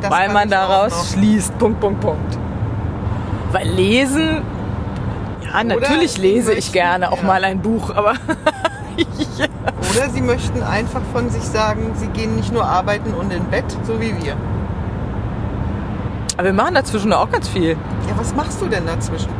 Das 0.02 0.10
weil 0.10 0.30
man 0.30 0.44
ich 0.44 0.50
daraus 0.50 1.12
schließt. 1.12 1.58
Punkt, 1.58 1.80
Punkt, 1.80 2.00
Punkt. 2.00 2.38
Weil 3.52 3.68
lesen, 3.68 4.42
ja, 5.42 5.64
natürlich 5.64 6.12
sie 6.12 6.20
lese 6.20 6.50
ich 6.52 6.56
möchten- 6.56 6.72
gerne 6.74 7.10
auch 7.10 7.18
ja. 7.18 7.24
mal 7.24 7.42
ein 7.44 7.60
Buch, 7.60 7.90
aber 7.94 8.12
Oder 9.94 10.10
sie 10.10 10.20
möchten 10.20 10.62
einfach 10.62 11.00
von 11.12 11.30
sich 11.30 11.42
sagen, 11.44 11.92
sie 11.94 12.08
gehen 12.08 12.36
nicht 12.36 12.52
nur 12.52 12.64
arbeiten 12.66 13.14
und 13.14 13.32
in 13.32 13.44
Bett, 13.44 13.64
so 13.84 14.00
wie 14.00 14.12
wir. 14.22 14.34
Aber 16.36 16.44
wir 16.46 16.52
machen 16.52 16.74
dazwischen 16.74 17.12
auch 17.12 17.30
ganz 17.30 17.48
viel. 17.48 17.70
Ja, 17.70 18.16
was 18.16 18.34
machst 18.34 18.60
du 18.60 18.66
denn 18.66 18.86
dazwischen? 18.86 19.30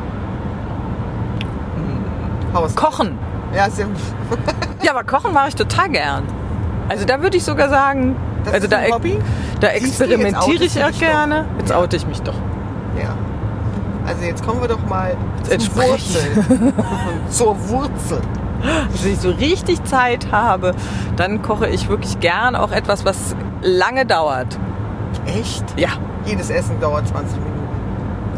Haus. 2.55 2.75
Kochen. 2.75 3.19
Ja, 3.55 3.67
ja, 3.67 3.87
Ja, 4.83 4.93
aber 4.93 5.05
Kochen 5.05 5.33
mache 5.33 5.49
ich 5.49 5.55
total 5.57 5.89
gern. 5.89 6.25
Also 6.89 7.05
da 7.05 7.21
würde 7.23 7.37
ich 7.37 7.45
sogar 7.45 7.69
sagen, 7.69 8.17
das 8.45 8.55
also 8.55 8.65
ist 8.65 8.73
da, 8.73 8.79
ein 8.79 8.93
Hobby? 8.93 9.19
da 9.61 9.69
experimentiere 9.69 10.65
ich 10.65 10.83
auch 10.83 10.89
dich 10.89 10.95
doch. 10.95 11.07
gerne. 11.07 11.45
Jetzt 11.59 11.71
Ja. 11.71 11.77
oute 11.79 11.97
ich 11.97 12.07
mich 12.07 12.23
doch. 12.23 12.35
Ja. 12.99 13.11
Also 14.07 14.23
jetzt 14.25 14.47
kommen 14.47 14.61
wir 14.63 14.69
doch 14.69 14.83
mal 14.89 15.17
zur. 15.43 15.77
Wurzel. 15.77 16.73
zur 17.29 17.69
Wurzel. 17.69 18.21
Wenn 19.03 19.13
ich 19.13 19.21
so 19.21 19.31
richtig 19.31 19.85
Zeit 19.85 20.33
habe, 20.33 20.75
dann 21.17 21.43
koche 21.43 21.69
ich 21.69 21.89
wirklich 21.89 22.19
gern 22.21 22.57
auch 22.57 22.73
etwas, 22.73 23.05
was 23.05 23.37
lange 23.63 24.05
dauert. 24.07 24.59
Echt? 25.27 25.65
Ja, 25.77 25.91
Jedes 26.25 26.51
Essen 26.51 26.81
dauert 26.81 27.07
20 27.09 27.37
Minuten. 27.39 27.59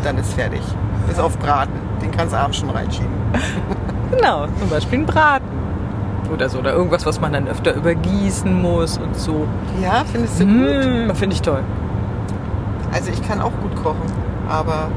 Dann 0.04 0.18
ist 0.18 0.32
fertig. 0.34 0.60
Bis 1.08 1.18
auf 1.18 1.38
Braten. 1.38 1.72
Den 2.02 2.10
kannst 2.10 2.34
du 2.34 2.38
abends 2.38 2.58
schon 2.58 2.70
reinschieben. 2.70 3.08
genau. 4.10 4.46
Zum 4.58 4.68
Beispiel 4.68 5.00
ein 5.00 5.06
Braten. 5.06 5.46
Oder 6.32 6.48
so. 6.48 6.58
Oder 6.58 6.72
irgendwas, 6.72 7.06
was 7.06 7.20
man 7.20 7.32
dann 7.32 7.48
öfter 7.48 7.74
übergießen 7.74 8.60
muss 8.60 8.98
und 8.98 9.16
so. 9.16 9.46
Ja, 9.82 10.04
findest 10.10 10.40
du 10.40 10.46
gut? 10.46 10.86
Mmh, 10.86 11.14
Finde 11.14 11.34
ich 11.34 11.42
toll. 11.42 11.62
Also 12.92 13.10
ich 13.10 13.26
kann 13.26 13.40
auch 13.40 13.52
gut 13.62 13.74
kochen, 13.82 14.12
aber 14.48 14.90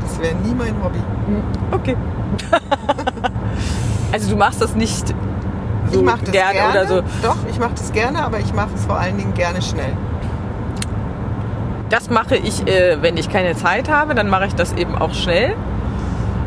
das 0.00 0.20
wäre 0.20 0.34
nie 0.36 0.54
mein 0.54 0.74
Hobby. 0.82 1.00
Okay. 1.72 1.96
also 4.12 4.30
du 4.30 4.36
machst 4.36 4.60
das 4.60 4.74
nicht 4.74 5.14
so 5.90 6.00
ich 6.00 6.04
mache 6.04 6.20
das 6.20 6.32
gerne, 6.32 6.52
gerne, 6.54 6.70
oder 6.70 6.86
so. 6.88 7.02
Doch, 7.22 7.36
ich 7.50 7.58
mache 7.58 7.74
das 7.74 7.92
gerne, 7.92 8.24
aber 8.24 8.38
ich 8.38 8.52
mache 8.54 8.70
es 8.74 8.84
vor 8.86 8.98
allen 8.98 9.16
Dingen 9.16 9.34
gerne 9.34 9.60
schnell. 9.62 9.96
Das 11.90 12.10
mache 12.10 12.36
ich, 12.36 12.66
äh, 12.66 13.02
wenn 13.02 13.16
ich 13.16 13.28
keine 13.28 13.54
Zeit 13.54 13.90
habe, 13.90 14.14
dann 14.14 14.28
mache 14.28 14.46
ich 14.46 14.54
das 14.54 14.72
eben 14.72 14.96
auch 14.96 15.12
schnell. 15.14 15.54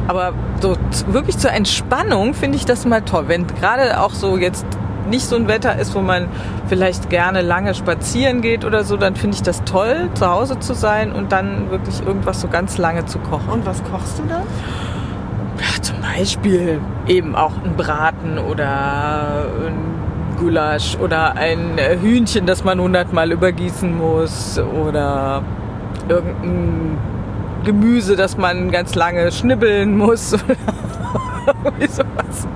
Aber 0.07 0.33
so 0.61 0.75
wirklich 1.07 1.37
zur 1.37 1.51
Entspannung 1.51 2.33
finde 2.33 2.57
ich 2.57 2.65
das 2.65 2.85
mal 2.85 3.01
toll. 3.01 3.25
Wenn 3.27 3.47
gerade 3.47 3.99
auch 3.99 4.11
so 4.11 4.37
jetzt 4.37 4.65
nicht 5.09 5.25
so 5.25 5.35
ein 5.35 5.47
Wetter 5.47 5.77
ist, 5.77 5.95
wo 5.95 6.01
man 6.01 6.27
vielleicht 6.67 7.09
gerne 7.09 7.41
lange 7.41 7.73
spazieren 7.73 8.41
geht 8.41 8.65
oder 8.65 8.83
so, 8.83 8.97
dann 8.97 9.15
finde 9.15 9.35
ich 9.35 9.43
das 9.43 9.63
toll, 9.63 10.09
zu 10.15 10.29
Hause 10.29 10.59
zu 10.59 10.73
sein 10.73 11.11
und 11.11 11.31
dann 11.31 11.69
wirklich 11.71 12.05
irgendwas 12.05 12.41
so 12.41 12.47
ganz 12.47 12.77
lange 12.77 13.05
zu 13.05 13.19
kochen. 13.19 13.49
Und 13.49 13.65
was 13.65 13.83
kochst 13.83 14.19
du 14.19 14.23
da? 14.27 14.43
Ja, 15.59 15.81
zum 15.81 16.01
Beispiel 16.01 16.79
eben 17.07 17.35
auch 17.35 17.53
ein 17.63 17.75
Braten 17.75 18.37
oder 18.37 19.45
ein 19.67 19.97
Gulasch 20.37 20.97
oder 20.97 21.35
ein 21.35 21.77
äh, 21.77 21.97
Hühnchen, 21.99 22.45
das 22.45 22.63
man 22.63 22.79
hundertmal 22.79 23.31
übergießen 23.31 23.97
muss 23.97 24.59
oder 24.59 25.41
irgendein 26.07 26.97
Gemüse, 27.63 28.15
das 28.15 28.37
man 28.37 28.71
ganz 28.71 28.95
lange 28.95 29.31
schnibbeln 29.31 29.97
muss 29.97 30.33
oder 31.63 31.87
sowas. 31.87 32.47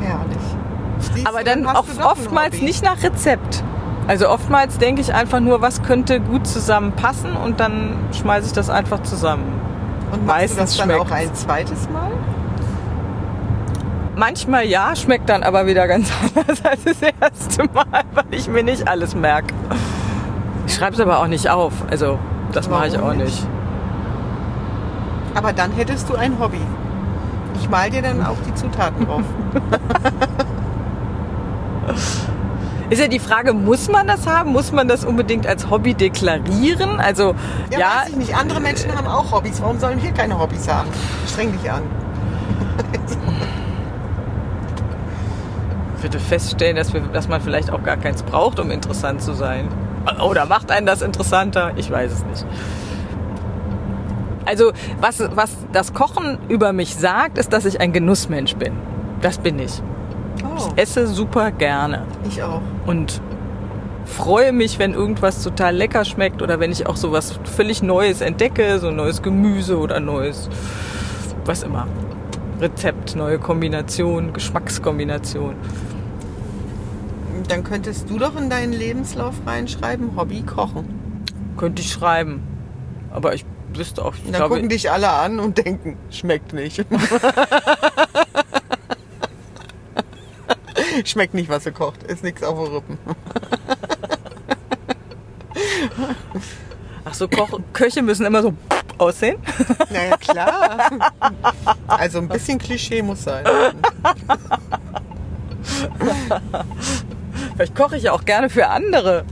Herrlich. 0.00 0.38
Siehst 1.14 1.26
Aber 1.26 1.44
dann 1.44 1.66
hast 1.66 2.00
auch 2.00 2.12
oftmals 2.12 2.60
nicht 2.60 2.82
nach 2.84 3.02
Rezept. 3.02 3.62
Also 4.06 4.30
oftmals 4.30 4.78
denke 4.78 5.02
ich 5.02 5.12
einfach 5.12 5.40
nur, 5.40 5.60
was 5.60 5.82
könnte 5.82 6.18
gut 6.20 6.46
zusammenpassen 6.46 7.36
und 7.36 7.60
dann 7.60 7.94
schmeiße 8.18 8.46
ich 8.46 8.52
das 8.54 8.70
einfach 8.70 9.02
zusammen. 9.02 9.44
Und 10.10 10.24
machst 10.24 10.56
meistens 10.56 10.76
du 10.76 10.78
das 10.78 10.88
dann 10.88 11.00
auch 11.00 11.06
schmeckt's. 11.08 11.28
ein 11.28 11.34
zweites 11.34 11.88
Mal? 11.90 12.10
Manchmal 14.16 14.64
ja, 14.64 14.96
schmeckt 14.96 15.28
dann 15.28 15.42
aber 15.42 15.66
wieder 15.66 15.86
ganz 15.86 16.10
anders 16.34 16.64
als 16.64 16.84
das 16.84 16.96
erste 17.02 17.64
Mal, 17.72 18.04
weil 18.14 18.24
ich 18.30 18.48
mir 18.48 18.62
nicht 18.62 18.88
alles 18.88 19.14
merke. 19.14 19.54
Ich 20.66 20.74
schreibe 20.74 20.94
es 20.94 21.00
aber 21.00 21.18
auch 21.20 21.26
nicht 21.26 21.50
auf. 21.50 21.72
Also, 21.90 22.18
das 22.52 22.68
mache 22.68 22.88
ich 22.88 22.98
auch 22.98 23.12
nicht? 23.14 23.24
nicht. 23.24 23.46
Aber 25.34 25.52
dann 25.52 25.72
hättest 25.72 26.08
du 26.08 26.14
ein 26.14 26.38
Hobby. 26.38 26.60
Ich 27.60 27.68
mal 27.68 27.90
dir 27.90 28.02
dann 28.02 28.24
auch 28.24 28.36
die 28.46 28.54
Zutaten 28.54 29.06
drauf. 29.06 29.22
Ist 32.90 33.00
ja 33.00 33.08
die 33.08 33.18
Frage, 33.18 33.52
muss 33.52 33.88
man 33.90 34.06
das 34.06 34.26
haben? 34.26 34.52
Muss 34.52 34.72
man 34.72 34.88
das 34.88 35.04
unbedingt 35.04 35.46
als 35.46 35.68
Hobby 35.68 35.92
deklarieren? 35.92 37.00
Also, 37.00 37.34
Ja, 37.70 37.78
ja, 37.78 37.86
weiß 38.02 38.08
ich 38.10 38.16
nicht. 38.16 38.34
Andere 38.34 38.60
Menschen 38.60 38.96
haben 38.96 39.06
auch 39.06 39.30
Hobbys. 39.30 39.60
Warum 39.60 39.78
sollen 39.78 40.02
wir 40.02 40.10
keine 40.12 40.38
Hobbys 40.38 40.66
haben? 40.68 40.88
Streng 41.26 41.52
dich 41.52 41.70
an. 41.70 41.82
ich 45.96 46.02
würde 46.02 46.18
feststellen, 46.18 46.76
dass, 46.76 46.94
wir, 46.94 47.02
dass 47.02 47.28
man 47.28 47.42
vielleicht 47.42 47.70
auch 47.70 47.82
gar 47.82 47.98
keins 47.98 48.22
braucht, 48.22 48.58
um 48.58 48.70
interessant 48.70 49.20
zu 49.20 49.34
sein. 49.34 49.68
Oder 50.22 50.46
macht 50.46 50.70
einen 50.70 50.86
das 50.86 51.02
interessanter? 51.02 51.72
Ich 51.76 51.90
weiß 51.90 52.12
es 52.12 52.24
nicht. 52.24 52.46
Also, 54.44 54.72
was, 55.00 55.22
was 55.34 55.50
das 55.72 55.92
Kochen 55.92 56.38
über 56.48 56.72
mich 56.72 56.96
sagt, 56.96 57.36
ist, 57.36 57.52
dass 57.52 57.66
ich 57.66 57.80
ein 57.80 57.92
Genussmensch 57.92 58.56
bin. 58.56 58.72
Das 59.20 59.38
bin 59.38 59.58
ich. 59.58 59.82
Oh, 60.42 60.68
esse 60.76 61.06
super 61.06 61.50
gerne 61.50 62.04
ich 62.26 62.42
auch. 62.42 62.62
und 62.86 63.20
freue 64.04 64.52
mich, 64.52 64.78
wenn 64.78 64.94
irgendwas 64.94 65.42
total 65.42 65.76
lecker 65.76 66.04
schmeckt 66.04 66.42
oder 66.42 66.60
wenn 66.60 66.72
ich 66.72 66.86
auch 66.86 66.96
sowas 66.96 67.38
völlig 67.44 67.82
Neues 67.82 68.20
entdecke, 68.20 68.78
so 68.78 68.90
neues 68.90 69.22
Gemüse 69.22 69.78
oder 69.78 70.00
neues, 70.00 70.48
was 71.44 71.62
immer. 71.62 71.86
Rezept, 72.60 73.14
neue 73.14 73.38
Kombination, 73.38 74.32
Geschmackskombination. 74.32 75.54
Dann 77.48 77.64
könntest 77.64 78.08
du 78.10 78.18
doch 78.18 78.36
in 78.36 78.50
deinen 78.50 78.74
Lebenslauf 78.74 79.34
reinschreiben, 79.46 80.16
Hobby 80.16 80.42
kochen. 80.42 81.24
Könnte 81.56 81.80
ich 81.80 81.90
schreiben. 81.90 82.42
Aber 83.10 83.34
ich 83.34 83.46
wüsste 83.72 84.04
auch, 84.04 84.14
ich 84.14 84.26
Und 84.26 84.32
dann 84.32 84.40
glaube, 84.40 84.56
gucken 84.56 84.68
dich 84.68 84.90
alle 84.90 85.08
an 85.08 85.40
und 85.40 85.56
denken, 85.56 85.96
schmeckt 86.10 86.52
nicht. 86.52 86.84
schmeckt 91.04 91.32
nicht, 91.32 91.48
was 91.48 91.64
sie 91.64 91.72
kocht. 91.72 92.02
Ist 92.02 92.22
nichts 92.22 92.42
auf 92.42 92.62
den 92.62 92.74
Rippen. 92.74 92.98
ach 97.04 97.14
so, 97.14 97.28
Koch, 97.28 97.60
Köche 97.72 98.02
müssen 98.02 98.26
immer 98.26 98.42
so 98.42 98.52
aussehen? 98.98 99.38
Naja, 99.90 100.18
klar. 100.18 100.90
Also 101.86 102.18
ein 102.18 102.28
bisschen 102.28 102.58
Klischee 102.58 103.00
muss 103.00 103.24
sein. 103.24 103.46
Vielleicht 107.58 107.74
koche 107.74 107.96
ich 107.96 108.04
ja 108.04 108.12
auch 108.12 108.24
gerne 108.24 108.48
für 108.48 108.68
andere. 108.68 109.24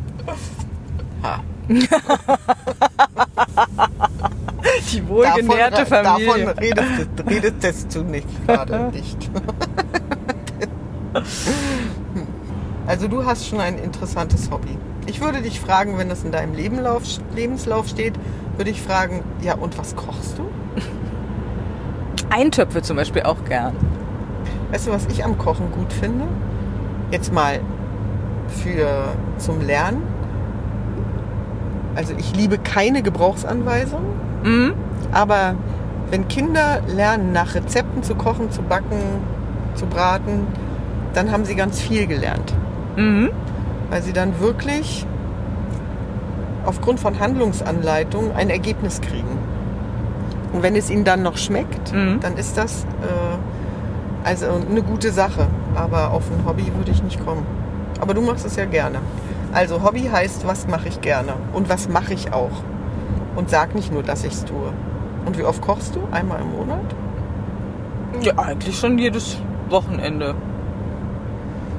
Ha. 1.23 1.39
Die 4.93 5.07
wohlgenährte 5.09 5.85
davon, 5.85 6.05
Familie. 6.05 6.45
Davon 6.47 6.59
redest, 6.59 7.09
du- 7.17 7.23
redest 7.23 7.95
du 7.95 8.03
nicht 8.03 8.27
gerade 8.47 8.91
nicht. 8.93 9.31
Also 12.89 13.07
du 13.07 13.25
hast 13.25 13.47
schon 13.47 13.61
ein 13.61 13.79
interessantes 13.79 14.51
Hobby. 14.51 14.77
Ich 15.07 15.21
würde 15.21 15.41
dich 15.41 15.61
fragen, 15.61 15.97
wenn 15.99 16.09
das 16.09 16.25
in 16.25 16.33
deinem 16.33 16.53
Lebenlauf, 16.55 17.03
Lebenslauf 17.37 17.87
steht, 17.87 18.15
würde 18.57 18.71
ich 18.71 18.83
fragen, 18.83 19.23
ja 19.41 19.55
und 19.55 19.79
was 19.79 19.95
kochst 19.95 20.39
du? 20.39 20.49
Eintöpfe 22.31 22.83
zum 22.83 22.97
Beispiel 22.97 23.23
auch 23.23 23.45
gern. 23.45 23.77
Weißt 24.73 24.89
du, 24.89 24.91
was 24.91 25.07
ich 25.07 25.25
am 25.25 25.39
Kochen 25.39 25.71
gut 25.71 25.93
finde? 25.93 26.25
Jetzt 27.13 27.33
mal 27.33 27.61
für 28.49 28.87
zum 29.39 29.61
Lernen. 29.61 30.03
Also 31.95 32.15
ich 32.19 32.35
liebe 32.37 32.59
keine 32.59 33.03
Gebrauchsanweisung, 33.03 34.03
Mhm. 34.45 34.75
aber 35.13 35.55
wenn 36.11 36.29
Kinder 36.29 36.83
lernen, 36.87 37.33
nach 37.33 37.55
Rezepten 37.55 38.03
zu 38.03 38.15
kochen, 38.15 38.51
zu 38.51 38.63
backen, 38.63 39.01
zu 39.75 39.87
braten, 39.87 40.47
dann 41.15 41.33
haben 41.33 41.45
sie 41.45 41.55
ganz 41.55 41.81
viel 41.81 42.07
gelernt. 42.07 42.53
Mhm. 42.97 43.31
Weil 43.91 44.03
sie 44.03 44.13
dann 44.13 44.39
wirklich 44.41 45.07
aufgrund 46.67 47.01
von 47.01 47.19
Handlungsanleitungen 47.19 48.33
ein 48.37 48.51
Ergebnis 48.51 49.01
kriegen. 49.01 49.39
Und 50.53 50.63
wenn 50.63 50.77
es 50.77 50.91
ihnen 50.91 51.05
dann 51.05 51.23
noch 51.23 51.37
schmeckt, 51.39 51.93
Mhm. 51.93 52.21
dann 52.21 52.37
ist 52.37 52.57
das 52.59 52.85
äh, 53.03 54.27
also 54.29 54.47
eine 54.71 54.83
gute 54.83 55.13
Sache. 55.13 55.47
Aber 55.75 56.11
auf 56.11 56.25
ein 56.31 56.45
Hobby 56.47 56.71
würde 56.77 56.91
ich 56.91 57.03
nicht 57.03 57.25
kommen. 57.25 57.45
Aber 58.01 58.15
du 58.15 58.21
machst 58.21 58.45
es 58.47 58.57
ja 58.57 58.65
gerne. 58.65 58.99
Also 59.53 59.83
Hobby 59.83 60.03
heißt, 60.13 60.47
was 60.47 60.67
mache 60.67 60.89
ich 60.89 61.01
gerne 61.01 61.35
und 61.53 61.69
was 61.69 61.89
mache 61.89 62.13
ich 62.15 62.33
auch. 62.33 62.51
Und 63.37 63.51
sag 63.51 63.75
nicht 63.75 63.93
nur, 63.93 64.03
dass 64.03 64.25
ich 64.25 64.33
es 64.33 64.45
tue. 64.45 64.73
Und 65.25 65.39
wie 65.39 65.43
oft 65.45 65.61
kochst 65.63 65.95
du? 65.95 66.01
Einmal 66.11 66.41
im 66.41 66.51
Monat? 66.53 66.95
Ja, 68.21 68.39
eigentlich 68.39 68.79
schon 68.79 68.99
jedes 68.99 69.39
Wochenende. 69.69 70.35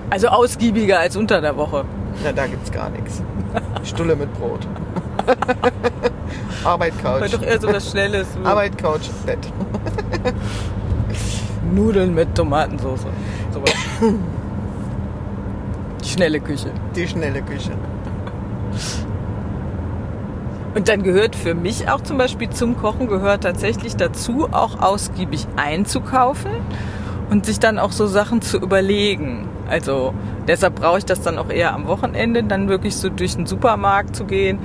Also 0.09 0.27
ausgiebiger 0.27 0.99
als 0.99 1.15
unter 1.17 1.41
der 1.41 1.55
Woche. 1.57 1.85
Na, 2.23 2.31
da 2.31 2.47
gibt's 2.47 2.71
gar 2.71 2.89
nichts. 2.89 3.21
Stulle 3.83 4.15
mit 4.15 4.33
Brot. 4.33 4.67
Arbeit, 6.63 6.93
War 7.03 7.19
Couch. 7.19 7.33
doch 7.33 7.41
eher 7.41 7.59
so 7.59 7.67
was 7.67 7.91
Schnelles. 7.91 8.27
Arbeit, 8.43 8.77
Couch, 8.77 9.09
Bett. 9.25 9.39
Nudeln 11.73 12.13
mit 12.13 12.33
Tomatensauce. 12.35 13.05
Sowas. 13.51 13.73
Die 16.07 16.13
schnelle 16.13 16.39
Küche. 16.39 16.71
Die 16.95 17.05
schnelle 17.05 17.41
Küche. 17.41 17.71
Und 20.73 20.87
dann 20.87 21.03
gehört 21.03 21.35
für 21.35 21.53
mich 21.53 21.89
auch 21.89 21.99
zum 21.99 22.17
Beispiel 22.17 22.49
zum 22.49 22.77
Kochen 22.77 23.07
gehört 23.07 23.43
tatsächlich 23.43 23.97
dazu, 23.97 24.47
auch 24.49 24.81
ausgiebig 24.81 25.45
einzukaufen 25.57 26.51
und 27.29 27.45
sich 27.45 27.59
dann 27.59 27.77
auch 27.77 27.91
so 27.91 28.07
Sachen 28.07 28.41
zu 28.41 28.57
überlegen. 28.57 29.49
Also 29.67 30.13
deshalb 30.47 30.75
brauche 30.75 30.99
ich 30.99 31.05
das 31.05 31.21
dann 31.21 31.37
auch 31.37 31.49
eher 31.49 31.73
am 31.73 31.87
Wochenende, 31.87 32.41
dann 32.41 32.69
wirklich 32.69 32.95
so 32.95 33.09
durch 33.09 33.35
den 33.35 33.45
Supermarkt 33.45 34.15
zu 34.15 34.23
gehen 34.23 34.59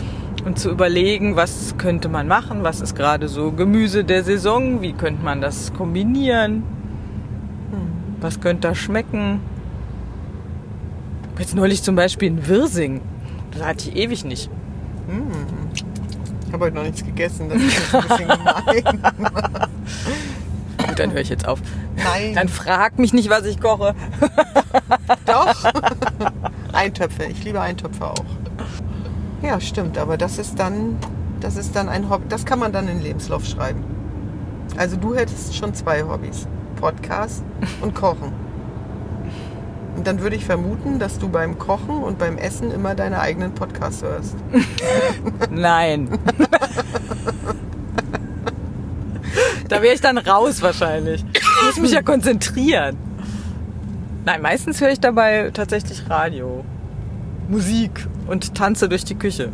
und 0.44 0.60
zu 0.60 0.70
überlegen, 0.70 1.34
was 1.34 1.74
könnte 1.76 2.08
man 2.08 2.28
machen, 2.28 2.62
was 2.62 2.80
ist 2.80 2.94
gerade 2.94 3.26
so 3.26 3.50
Gemüse 3.50 4.04
der 4.04 4.22
Saison, 4.22 4.80
wie 4.80 4.92
könnte 4.92 5.24
man 5.24 5.40
das 5.40 5.72
kombinieren, 5.72 6.62
was 8.20 8.38
könnte 8.38 8.68
da 8.68 8.76
schmecken. 8.76 9.40
Jetzt 11.38 11.54
neulich 11.54 11.82
zum 11.82 11.94
Beispiel 11.96 12.30
ein 12.30 12.46
Wirsing. 12.46 13.00
Das 13.52 13.62
hatte 13.62 13.88
ich 13.88 13.96
ewig 13.96 14.24
nicht. 14.24 14.50
Ich 16.46 16.52
habe 16.52 16.66
heute 16.66 16.76
noch 16.76 16.82
nichts 16.82 17.04
gegessen. 17.04 17.48
Das 17.48 17.60
ist 17.60 17.94
ein 17.94 18.02
bisschen 18.02 18.28
gemein. 18.28 19.02
Gut, 20.86 20.98
dann 20.98 21.12
höre 21.12 21.20
ich 21.20 21.28
jetzt 21.28 21.46
auf. 21.48 21.60
Nein, 21.96 22.34
Dann 22.34 22.48
frag 22.48 22.98
mich 22.98 23.12
nicht, 23.12 23.30
was 23.30 23.44
ich 23.44 23.60
koche. 23.60 23.94
doch. 25.26 25.64
Eintöpfe. 26.72 27.24
Ich 27.24 27.42
liebe 27.44 27.60
Eintöpfe 27.60 28.06
auch. 28.06 28.24
Ja, 29.42 29.60
stimmt. 29.60 29.98
Aber 29.98 30.16
das 30.16 30.38
ist 30.38 30.58
dann, 30.58 30.96
das 31.40 31.56
ist 31.56 31.74
dann 31.74 31.88
ein 31.88 32.08
Hobby. 32.10 32.24
Das 32.28 32.44
kann 32.44 32.58
man 32.58 32.72
dann 32.72 32.88
in 32.88 32.98
den 32.98 33.02
Lebenslauf 33.02 33.44
schreiben. 33.46 33.84
Also 34.76 34.96
du 34.96 35.14
hättest 35.14 35.54
schon 35.56 35.74
zwei 35.74 36.02
Hobbys. 36.02 36.46
Podcast 36.76 37.42
und 37.80 37.94
Kochen. 37.94 38.32
Und 39.96 40.06
dann 40.06 40.20
würde 40.20 40.36
ich 40.36 40.44
vermuten, 40.44 40.98
dass 40.98 41.18
du 41.18 41.28
beim 41.28 41.58
Kochen 41.58 42.02
und 42.02 42.18
beim 42.18 42.38
Essen 42.38 42.70
immer 42.70 42.94
deine 42.94 43.20
eigenen 43.20 43.52
Podcasts 43.54 44.02
hörst. 44.02 44.36
Nein. 45.50 46.18
da 49.68 49.82
wäre 49.82 49.94
ich 49.94 50.00
dann 50.00 50.18
raus 50.18 50.62
wahrscheinlich. 50.62 51.24
Ich 51.34 51.66
muss 51.66 51.76
mich 51.78 51.92
ja 51.92 52.02
konzentrieren. 52.02 52.96
Nein, 54.24 54.40
meistens 54.40 54.80
höre 54.80 54.90
ich 54.90 55.00
dabei 55.00 55.50
tatsächlich 55.52 56.08
Radio, 56.08 56.64
Musik 57.48 58.06
und 58.28 58.54
tanze 58.54 58.88
durch 58.88 59.04
die 59.04 59.16
Küche. 59.16 59.50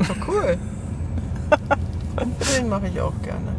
Oh, 0.00 0.14
cool. 0.28 0.58
Den 2.56 2.68
mache 2.68 2.88
ich 2.88 3.00
auch 3.00 3.12
gerne. 3.22 3.52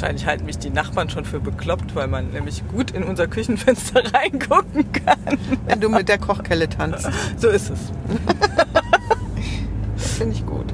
Wahrscheinlich 0.00 0.26
halten 0.26 0.46
mich 0.46 0.58
die 0.58 0.70
Nachbarn 0.70 1.10
schon 1.10 1.24
für 1.24 1.40
bekloppt, 1.40 1.96
weil 1.96 2.06
man 2.06 2.30
nämlich 2.30 2.62
gut 2.68 2.92
in 2.92 3.02
unser 3.02 3.26
Küchenfenster 3.26 4.00
reingucken 4.14 4.92
kann. 4.92 5.18
Wenn 5.66 5.80
du 5.80 5.88
mit 5.88 6.08
der 6.08 6.18
Kochkelle 6.18 6.68
tanzt. 6.68 7.10
So 7.36 7.48
ist 7.48 7.68
es. 7.70 7.90
Finde 9.96 10.36
ich 10.36 10.46
gut. 10.46 10.66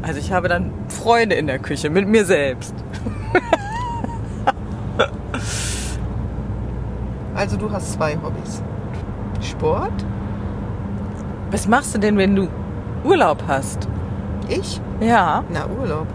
Also 0.00 0.20
ich 0.20 0.32
habe 0.32 0.48
dann 0.48 0.72
Freunde 0.88 1.34
in 1.36 1.48
der 1.48 1.58
Küche 1.58 1.90
mit 1.90 2.08
mir 2.08 2.24
selbst. 2.24 2.74
Also 7.34 7.58
du 7.58 7.70
hast 7.70 7.92
zwei 7.92 8.16
Hobbys. 8.22 8.62
Sport, 9.42 10.06
Was 11.50 11.68
machst 11.68 11.94
du 11.94 11.98
denn, 11.98 12.16
wenn 12.16 12.34
du 12.36 12.48
Urlaub 13.04 13.42
hast? 13.46 13.86
ich, 14.48 14.80
Ja. 15.00 15.44
na 15.52 15.66
Urlaub. 15.66 16.06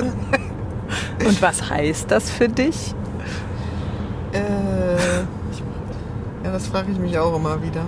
Und 1.24 1.42
was 1.42 1.68
heißt 1.70 2.10
das 2.10 2.30
für 2.30 2.48
dich? 2.48 2.94
Äh, 4.32 4.40
ja, 6.44 6.52
das 6.52 6.68
frage 6.68 6.92
ich 6.92 6.98
mich 6.98 7.18
auch 7.18 7.34
immer 7.36 7.62
wieder. 7.62 7.82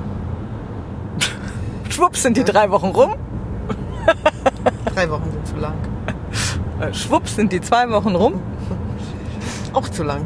Schwupps 1.89 2.23
sind 2.23 2.37
die 2.37 2.45
drei 2.45 2.71
Wochen 2.71 2.89
rum. 2.89 3.15
Drei 4.95 5.11
Wochen 5.11 5.31
sind 5.31 5.47
zu 5.47 5.57
lang. 5.57 5.75
Äh, 6.81 6.93
Schwupps 6.93 7.37
sind 7.37 7.53
die 7.53 7.61
zwei 7.61 7.89
Wochen 7.91 8.15
rum. 8.15 8.41
Auch 9.73 9.89
zu 9.89 10.03
lang. 10.03 10.25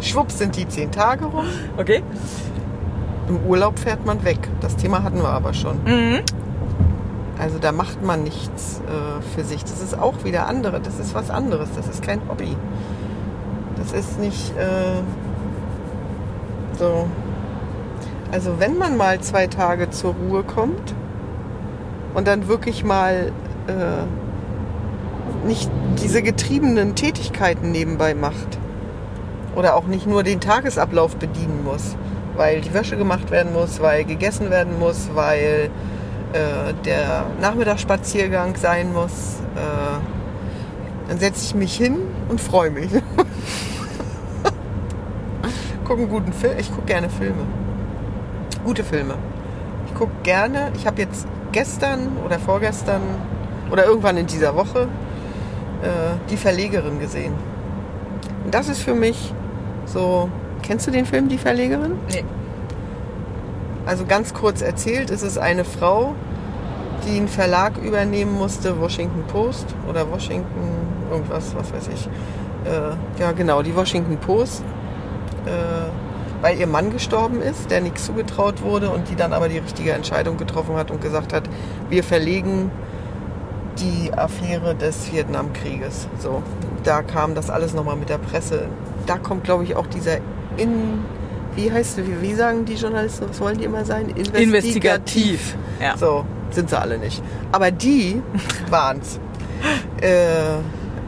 Schwupps 0.00 0.38
sind 0.38 0.56
die 0.56 0.68
zehn 0.68 0.90
Tage 0.90 1.24
rum. 1.26 1.46
Okay. 1.76 2.02
Im 3.28 3.38
Urlaub 3.46 3.78
fährt 3.78 4.06
man 4.06 4.24
weg. 4.24 4.38
Das 4.60 4.76
Thema 4.76 5.02
hatten 5.02 5.18
wir 5.18 5.28
aber 5.28 5.52
schon. 5.52 5.82
Mhm. 5.84 6.20
Also 7.38 7.58
da 7.58 7.72
macht 7.72 8.02
man 8.02 8.22
nichts 8.22 8.80
äh, 8.86 9.22
für 9.34 9.44
sich. 9.44 9.62
Das 9.62 9.82
ist 9.82 9.98
auch 9.98 10.24
wieder 10.24 10.46
andere. 10.46 10.80
Das 10.80 10.98
ist 10.98 11.14
was 11.14 11.30
anderes. 11.30 11.68
Das 11.76 11.86
ist 11.88 12.02
kein 12.02 12.20
Hobby. 12.28 12.56
Das 13.76 13.92
ist 13.92 14.18
nicht 14.18 14.56
äh, 14.56 15.02
so. 16.78 17.06
Also 18.32 18.58
wenn 18.58 18.78
man 18.78 18.96
mal 18.96 19.20
zwei 19.20 19.46
Tage 19.46 19.90
zur 19.90 20.14
Ruhe 20.14 20.42
kommt 20.42 20.94
und 22.14 22.26
dann 22.26 22.48
wirklich 22.48 22.84
mal 22.84 23.32
äh, 23.68 25.46
nicht 25.46 25.70
diese 26.02 26.22
getriebenen 26.22 26.94
Tätigkeiten 26.94 27.70
nebenbei 27.70 28.14
macht 28.14 28.58
oder 29.54 29.76
auch 29.76 29.86
nicht 29.86 30.06
nur 30.06 30.22
den 30.22 30.40
Tagesablauf 30.40 31.16
bedienen 31.16 31.62
muss, 31.64 31.96
weil 32.36 32.60
die 32.60 32.74
Wäsche 32.74 32.96
gemacht 32.96 33.30
werden 33.30 33.52
muss, 33.52 33.80
weil 33.80 34.04
gegessen 34.04 34.50
werden 34.50 34.78
muss, 34.78 35.10
weil 35.14 35.70
äh, 36.32 36.74
der 36.84 37.26
Nachmittagsspaziergang 37.40 38.56
sein 38.56 38.92
muss, 38.92 39.40
äh, 39.54 41.08
dann 41.08 41.18
setze 41.18 41.44
ich 41.44 41.54
mich 41.54 41.76
hin 41.76 41.98
und 42.28 42.40
freue 42.40 42.70
mich. 42.70 42.90
gucke 45.86 46.02
einen 46.02 46.10
guten 46.10 46.32
Film. 46.32 46.58
Ich 46.58 46.70
gucke 46.70 46.86
gerne 46.86 47.08
Filme. 47.08 47.46
Gute 48.64 48.82
Filme. 48.82 49.14
Ich 49.86 49.94
gucke 49.94 50.12
gerne. 50.22 50.72
Ich 50.76 50.86
habe 50.86 51.00
jetzt 51.00 51.26
gestern 51.52 52.16
oder 52.24 52.38
vorgestern 52.38 53.02
oder 53.70 53.86
irgendwann 53.86 54.16
in 54.16 54.26
dieser 54.26 54.56
Woche 54.56 54.88
äh, 55.82 56.16
die 56.30 56.36
Verlegerin 56.36 56.98
gesehen. 56.98 57.34
Und 58.44 58.52
das 58.52 58.68
ist 58.68 58.82
für 58.82 58.94
mich 58.94 59.32
so. 59.86 60.28
Kennst 60.62 60.86
du 60.88 60.90
den 60.90 61.06
Film 61.06 61.28
Die 61.28 61.38
Verlegerin? 61.38 61.92
Nee. 62.10 62.24
Also 63.86 64.04
ganz 64.04 64.34
kurz 64.34 64.62
erzählt, 64.62 65.10
ist 65.10 65.22
es 65.22 65.38
eine 65.38 65.64
Frau, 65.64 66.14
die 67.06 67.16
einen 67.16 67.28
Verlag 67.28 67.78
übernehmen 67.78 68.32
musste, 68.32 68.80
Washington 68.80 69.22
Post 69.28 69.66
oder 69.88 70.10
Washington 70.10 70.72
irgendwas, 71.10 71.54
was 71.54 71.72
weiß 71.72 71.88
ich. 71.94 72.06
Äh, 72.64 73.20
ja, 73.20 73.30
genau, 73.30 73.62
die 73.62 73.76
Washington 73.76 74.18
Post, 74.18 74.64
äh, 75.46 76.42
weil 76.42 76.58
ihr 76.58 76.66
Mann 76.66 76.90
gestorben 76.90 77.40
ist, 77.40 77.70
der 77.70 77.80
nichts 77.80 78.06
zugetraut 78.06 78.62
wurde 78.62 78.90
und 78.90 79.08
die 79.08 79.14
dann 79.14 79.32
aber 79.32 79.48
die 79.48 79.58
richtige 79.58 79.92
Entscheidung 79.92 80.36
getroffen 80.36 80.76
hat 80.76 80.90
und 80.90 81.00
gesagt 81.00 81.32
hat, 81.32 81.44
wir 81.88 82.02
verlegen 82.02 82.72
die 83.78 84.12
Affäre 84.12 84.74
des 84.74 85.12
Vietnamkrieges. 85.12 86.08
So, 86.18 86.42
da 86.82 87.02
kam 87.02 87.36
das 87.36 87.50
alles 87.50 87.72
nochmal 87.72 87.96
mit 87.96 88.08
der 88.08 88.18
Presse. 88.18 88.66
Da 89.06 89.18
kommt, 89.18 89.44
glaube 89.44 89.62
ich, 89.62 89.76
auch 89.76 89.86
dieser 89.86 90.16
in 90.56 91.04
wie 91.56 91.72
heißt 91.72 91.98
wie, 91.98 92.22
wie 92.22 92.34
sagen 92.34 92.64
die 92.64 92.74
Journalisten, 92.74 93.28
was 93.28 93.40
wollen 93.40 93.58
die 93.58 93.64
immer 93.64 93.84
sein? 93.84 94.10
Investigativ. 94.10 95.56
Ja. 95.80 95.96
So, 95.96 96.24
sind 96.50 96.70
sie 96.70 96.78
alle 96.78 96.98
nicht. 96.98 97.22
Aber 97.52 97.70
die 97.70 98.22
waren's. 98.70 99.18
Äh, 100.00 100.58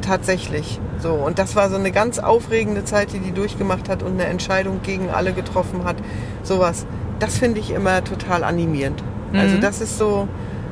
tatsächlich. 0.03 0.81
So, 1.01 1.13
und 1.13 1.39
das 1.39 1.55
war 1.55 1.69
so 1.71 1.77
eine 1.77 1.93
ganz 1.93 2.19
aufregende 2.19 2.85
Zeit, 2.85 3.13
die 3.13 3.21
die 3.21 3.33
durchgemacht 3.33 3.89
hat 3.89 4.03
und 4.03 4.13
eine 4.13 4.25
Entscheidung 4.25 4.81
gegen 4.83 5.11
alle 5.11 5.33
getroffen 5.33 5.85
hat. 5.85 5.97
Sowas. 6.43 6.87
Das 7.19 7.39
finde 7.39 7.61
ich 7.61 7.71
immer 7.73 8.03
total 8.05 8.43
animierend. 8.45 9.03
Also 9.35 9.57
Mhm. 9.57 9.61
das 9.61 9.81
ist 9.81 9.99
so, 9.99 10.29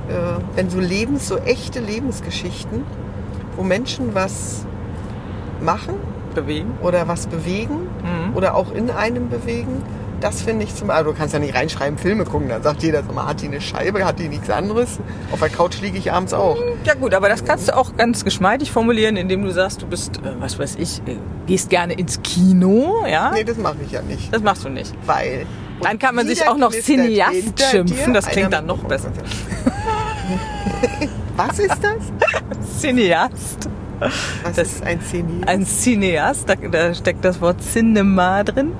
äh, 0.08 0.12
wenn 0.56 0.70
so 0.70 0.80
Lebens, 0.80 1.28
so 1.28 1.36
echte 1.38 1.80
Lebensgeschichten, 1.80 2.84
wo 3.56 3.62
Menschen 3.62 4.14
was 4.14 4.64
machen 5.60 5.94
Bewegen. 6.36 6.78
oder 6.82 7.08
was 7.08 7.26
bewegen 7.26 7.88
Mhm. 8.02 8.36
oder 8.36 8.54
auch 8.54 8.72
in 8.72 8.90
einem 8.90 9.28
bewegen. 9.28 9.82
Das 10.20 10.40
finde 10.40 10.64
ich 10.64 10.74
zum 10.74 10.88
also 10.88 11.10
du 11.10 11.16
kannst 11.18 11.34
ja 11.34 11.40
nicht 11.40 11.54
reinschreiben, 11.54 11.98
Filme 11.98 12.24
gucken, 12.24 12.48
dann 12.48 12.62
sagt 12.62 12.82
jeder, 12.82 13.02
sag 13.02 13.14
mal, 13.14 13.26
hat 13.26 13.42
die 13.42 13.48
eine 13.48 13.60
Scheibe, 13.60 14.02
hat 14.06 14.18
die 14.18 14.28
nichts 14.28 14.48
anderes? 14.48 14.98
Auf 15.30 15.40
der 15.40 15.50
Couch 15.50 15.78
liege 15.82 15.98
ich 15.98 16.10
abends 16.10 16.32
auch. 16.32 16.56
Ja 16.84 16.94
gut, 16.94 17.12
aber 17.12 17.28
das 17.28 17.44
kannst 17.44 17.68
du 17.68 17.76
auch 17.76 17.94
ganz 17.98 18.24
geschmeidig 18.24 18.72
formulieren, 18.72 19.16
indem 19.16 19.44
du 19.44 19.50
sagst, 19.52 19.82
du 19.82 19.86
bist, 19.86 20.16
äh, 20.18 20.40
was 20.40 20.58
weiß 20.58 20.76
ich, 20.76 21.00
äh, 21.06 21.16
gehst 21.46 21.68
gerne 21.68 21.92
ins 21.94 22.22
Kino, 22.22 23.04
ja? 23.06 23.32
Nee, 23.34 23.44
das 23.44 23.58
mache 23.58 23.76
ich 23.84 23.92
ja 23.92 24.00
nicht, 24.00 24.32
Das 24.32 24.42
machst 24.42 24.64
du 24.64 24.70
nicht. 24.70 24.94
weil... 25.04 25.44
Dann 25.82 25.98
kann 25.98 26.14
man 26.14 26.26
sich 26.26 26.48
auch 26.48 26.56
noch 26.56 26.70
Cineast 26.72 27.60
schimpfen, 27.70 28.14
das 28.14 28.24
klingt 28.26 28.54
dann 28.54 28.64
noch 28.64 28.78
mit- 28.78 28.88
besser. 28.88 29.10
Was 31.36 31.58
ist 31.58 31.76
das? 31.82 32.70
Cineast. 32.80 33.68
Was 33.98 34.54
Das- 34.56 34.58
ist 34.72 34.84
ein 34.84 35.00
Cineast? 35.00 35.48
Ein 35.48 35.64
Cineast, 35.66 36.48
da, 36.48 36.54
da 36.56 36.94
steckt 36.94 37.24
das 37.24 37.40
Wort 37.40 37.60
Cinema 37.62 38.44
drin. 38.44 38.72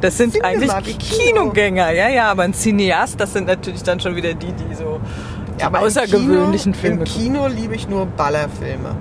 Das 0.00 0.16
sind 0.16 0.32
Cinema, 0.32 0.48
eigentlich 0.74 0.98
Kino. 0.98 1.24
Kinogänger, 1.40 1.90
ja, 1.90 2.08
ja, 2.08 2.30
aber 2.30 2.42
ein 2.44 2.54
Cineast, 2.54 3.20
das 3.20 3.32
sind 3.32 3.46
natürlich 3.48 3.82
dann 3.82 3.98
schon 4.00 4.14
wieder 4.16 4.32
die, 4.34 4.52
die 4.52 4.74
so 4.74 5.00
die 5.58 5.64
aber 5.64 5.78
im 5.80 5.84
außergewöhnlichen 5.86 6.72
Kino, 6.72 6.80
Filme 6.80 6.96
Im 6.98 7.04
gucken. 7.04 7.20
Kino 7.22 7.46
liebe 7.48 7.74
ich 7.74 7.88
nur 7.88 8.06
Ballerfilme. 8.06 8.94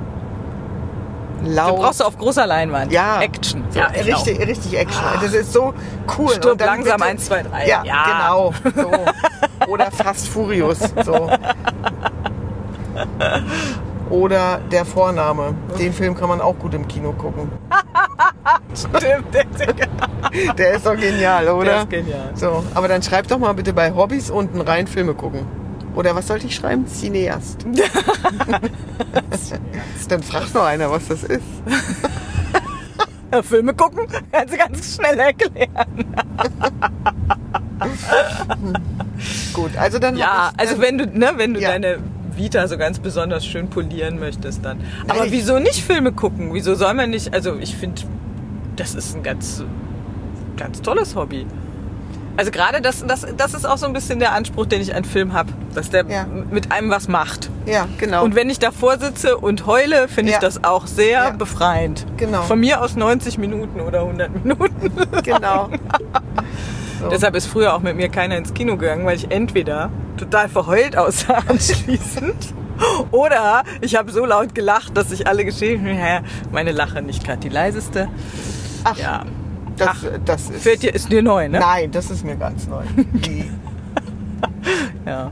Du 1.43 1.51
Laut. 1.51 1.75
brauchst 1.79 1.99
du 1.99 2.03
auf 2.05 2.17
großer 2.17 2.47
Leinwand. 2.47 2.91
ja, 2.91 3.21
Action. 3.21 3.63
So, 3.69 3.77
ja, 3.79 3.89
ich 3.93 4.07
richtig, 4.07 4.39
richtig 4.39 4.75
Action. 4.77 5.03
Das 5.21 5.33
ist 5.35 5.53
so 5.53 5.71
cool. 6.17 6.29
Stirb 6.29 6.53
Und 6.53 6.61
dann 6.61 6.67
langsam, 6.67 6.95
bitte- 6.97 7.09
eins, 7.09 7.25
zwei, 7.25 7.43
drei. 7.43 7.67
Ja, 7.67 7.83
Ja. 7.83 8.03
genau. 8.05 8.53
So. 8.75 8.91
Oder 9.71 9.91
Fast 9.91 10.27
Furious. 10.29 10.79
So. 11.05 11.29
Oder 14.09 14.59
Der 14.71 14.85
Vorname. 14.85 15.53
Den 15.79 15.93
Film 15.93 16.15
kann 16.15 16.29
man 16.29 16.41
auch 16.41 16.57
gut 16.57 16.73
im 16.73 16.87
Kino 16.87 17.11
gucken. 17.13 17.51
Stimmt, 18.73 19.33
der 19.33 19.45
Der 20.53 20.71
ist 20.73 20.85
doch 20.85 20.95
genial, 20.95 21.45
der 21.45 21.55
oder? 21.55 21.81
ist 21.81 21.89
genial. 21.89 22.31
So, 22.35 22.63
aber 22.73 22.87
dann 22.87 23.01
schreib 23.01 23.27
doch 23.27 23.37
mal 23.39 23.53
bitte 23.53 23.73
bei 23.73 23.93
Hobbys 23.93 24.29
unten 24.29 24.61
rein 24.61 24.87
Filme 24.87 25.13
gucken. 25.13 25.45
Oder 25.95 26.15
was 26.15 26.27
sollte 26.27 26.45
ich 26.45 26.55
schreiben? 26.55 26.85
Cineast. 26.87 27.65
dann 30.09 30.23
fragt 30.23 30.53
noch 30.53 30.63
einer, 30.65 30.91
was 30.91 31.07
das 31.07 31.23
ist. 31.23 31.41
Filme 33.43 33.73
gucken, 33.73 34.07
kannst 34.31 34.53
du 34.53 34.57
ganz 34.57 34.95
schnell 34.95 35.19
erklären. 35.19 36.15
Gut, 39.53 39.71
also 39.77 39.99
dann. 39.99 40.15
Ja, 40.17 40.51
ich, 40.53 40.59
also 40.59 40.73
dann, 40.73 40.81
wenn 40.81 40.97
du, 40.97 41.05
ne, 41.07 41.31
wenn 41.35 41.53
du 41.53 41.59
Ja. 41.59 41.69
deine 41.71 41.97
Vita 42.37 42.67
so 42.67 42.77
ganz 42.77 42.99
besonders 42.99 43.45
schön 43.45 43.69
polieren 43.69 44.19
möchtest, 44.19 44.63
dann. 44.63 44.79
Aber 45.07 45.25
ich- 45.25 45.31
wieso 45.31 45.59
nicht 45.59 45.83
Filme 45.83 46.11
gucken? 46.11 46.53
Wieso 46.53 46.75
soll 46.75 46.93
man 46.93 47.09
nicht? 47.09 47.33
Also 47.33 47.55
ich 47.59 47.75
finde, 47.75 48.01
das 48.75 48.95
ist 48.95 49.15
ein 49.15 49.23
ganz, 49.23 49.63
ganz 50.57 50.81
tolles 50.81 51.15
Hobby. 51.15 51.45
Also 52.39 52.51
gerade 52.51 52.81
das, 52.81 53.03
das, 53.07 53.25
das 53.35 53.55
ist 53.55 53.65
auch 53.65 53.79
so 53.79 53.87
ein 53.87 53.93
bisschen 53.93 54.19
der 54.19 54.33
Anspruch, 54.33 54.67
den 54.67 54.79
ich 54.79 54.93
an 54.93 55.03
Film 55.05 55.33
habe, 55.33 55.51
dass 55.73 55.89
der 55.89 56.05
Ja. 56.07 56.27
mit 56.51 56.71
einem 56.71 56.91
was 56.91 57.07
macht. 57.07 57.49
Ja, 57.65 57.87
genau. 57.97 58.23
Und 58.23 58.35
wenn 58.35 58.47
ich 58.51 58.59
davor 58.59 58.99
sitze 58.99 59.37
und 59.37 59.65
heule, 59.65 60.07
finde 60.07 60.33
Ja. 60.33 60.37
ich 60.37 60.41
das 60.41 60.63
auch 60.63 60.85
sehr 60.85 61.09
Ja. 61.23 61.29
befreiend. 61.31 62.05
Genau. 62.17 62.43
Von 62.43 62.59
mir 62.59 62.81
aus 62.83 62.95
90 62.95 63.39
Minuten 63.39 63.79
oder 63.81 64.01
100 64.05 64.43
Minuten. 64.45 64.91
genau. 65.23 65.69
So. 66.99 67.09
Deshalb 67.09 67.35
ist 67.35 67.45
früher 67.45 67.75
auch 67.75 67.81
mit 67.81 67.95
mir 67.95 68.09
keiner 68.09 68.37
ins 68.37 68.55
Kino 68.55 68.75
gegangen, 68.75 69.05
weil 69.05 69.15
ich 69.15 69.29
entweder 69.29 69.91
total 70.17 70.49
verheult 70.49 70.97
aussah 70.97 71.41
anschließend 71.47 72.53
oder 73.11 73.63
ich 73.81 73.95
habe 73.95 74.11
so 74.11 74.25
laut 74.25 74.53
gelacht, 74.53 74.95
dass 74.95 75.09
sich 75.09 75.27
alle 75.27 75.45
geschehen 75.45 75.85
ja, 75.87 76.21
meine 76.51 76.71
Lache 76.71 77.01
nicht 77.01 77.23
gerade 77.23 77.39
die 77.39 77.49
leiseste. 77.49 78.07
Ach, 78.83 78.97
Ja, 78.97 79.23
das, 79.77 79.87
ach, 79.89 80.03
das 80.25 80.49
ist. 80.49 80.63
fällt 80.63 80.83
dir, 80.83 80.93
ist 80.93 81.11
dir 81.11 81.23
neu, 81.23 81.49
ne? 81.49 81.59
Nein, 81.59 81.91
das 81.91 82.11
ist 82.11 82.23
mir 82.23 82.35
ganz 82.35 82.67
neu. 82.67 82.83
Ja. 85.05 85.31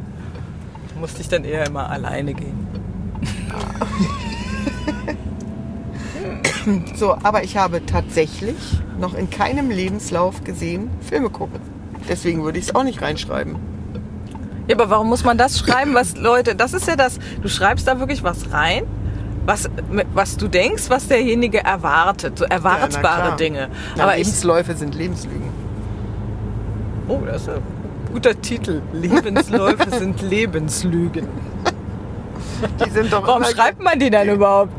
Musste 1.00 1.21
ich 1.21 1.28
dann 1.28 1.43
eher 1.43 1.67
immer 1.67 1.89
alleine 1.89 2.34
gehen. 2.34 2.65
so, 6.95 7.17
aber 7.21 7.43
ich 7.43 7.58
habe 7.58 7.86
tatsächlich 7.86 8.56
noch 8.98 9.13
in 9.13 9.30
keinem 9.30 9.69
Lebenslauf 9.69 10.43
gesehen, 10.45 10.89
Filme 11.02 11.30
gucken. 11.30 11.60
Deswegen 12.08 12.43
würde 12.43 12.58
ich 12.58 12.65
es 12.69 12.76
auch 12.76 12.84
nicht 12.84 13.02
reinschreiben. 13.02 13.58
Ja, 14.67 14.75
aber 14.75 14.89
warum 14.89 15.10
muss 15.10 15.23
man 15.23 15.38
das 15.38 15.60
schreiben, 15.60 15.93
was 15.93 16.15
Leute, 16.17 16.56
das 16.56 16.73
ist 16.73 16.88
ja 16.88 16.95
das, 16.95 17.19
du 17.41 17.47
schreibst 17.47 17.88
da 17.88 17.99
wirklich 17.99 18.23
was 18.23 18.51
rein, 18.51 18.84
was, 19.45 19.69
was 20.13 20.38
du 20.38 20.47
denkst, 20.47 20.86
was 20.89 21.08
derjenige 21.08 21.63
erwartet, 21.63 22.39
so 22.39 22.45
Ja, 22.45 22.51
erwartbare 22.51 23.21
klar. 23.21 23.36
Dinge. 23.38 23.69
Na, 23.95 24.04
aber 24.04 24.13
ich, 24.13 24.25
Lebensläufe 24.25 24.75
sind 24.75 24.95
Lebenslügen. 24.95 25.49
oh, 27.08 27.19
das 27.28 27.43
ist 27.43 27.49
ein 27.49 27.62
guter 28.12 28.41
Titel. 28.41 28.82
Lebensläufe 28.93 29.89
sind 29.99 30.21
Lebenslügen. 30.23 31.28
Die 32.84 32.89
sind 32.89 33.12
doch 33.13 33.28
Warum 33.28 33.43
schreibt 33.43 33.84
man 33.84 33.99
die 33.99 34.10
dann 34.10 34.30
überhaupt? 34.30 34.71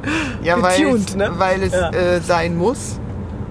Ja, 0.42 0.60
weil 0.62 0.78
getuned, 0.78 1.10
es, 1.10 1.14
ne? 1.16 1.30
weil 1.36 1.62
es 1.62 1.72
Ja. 1.72 1.90
äh, 1.90 2.20
sein 2.20 2.56
muss 2.56 2.98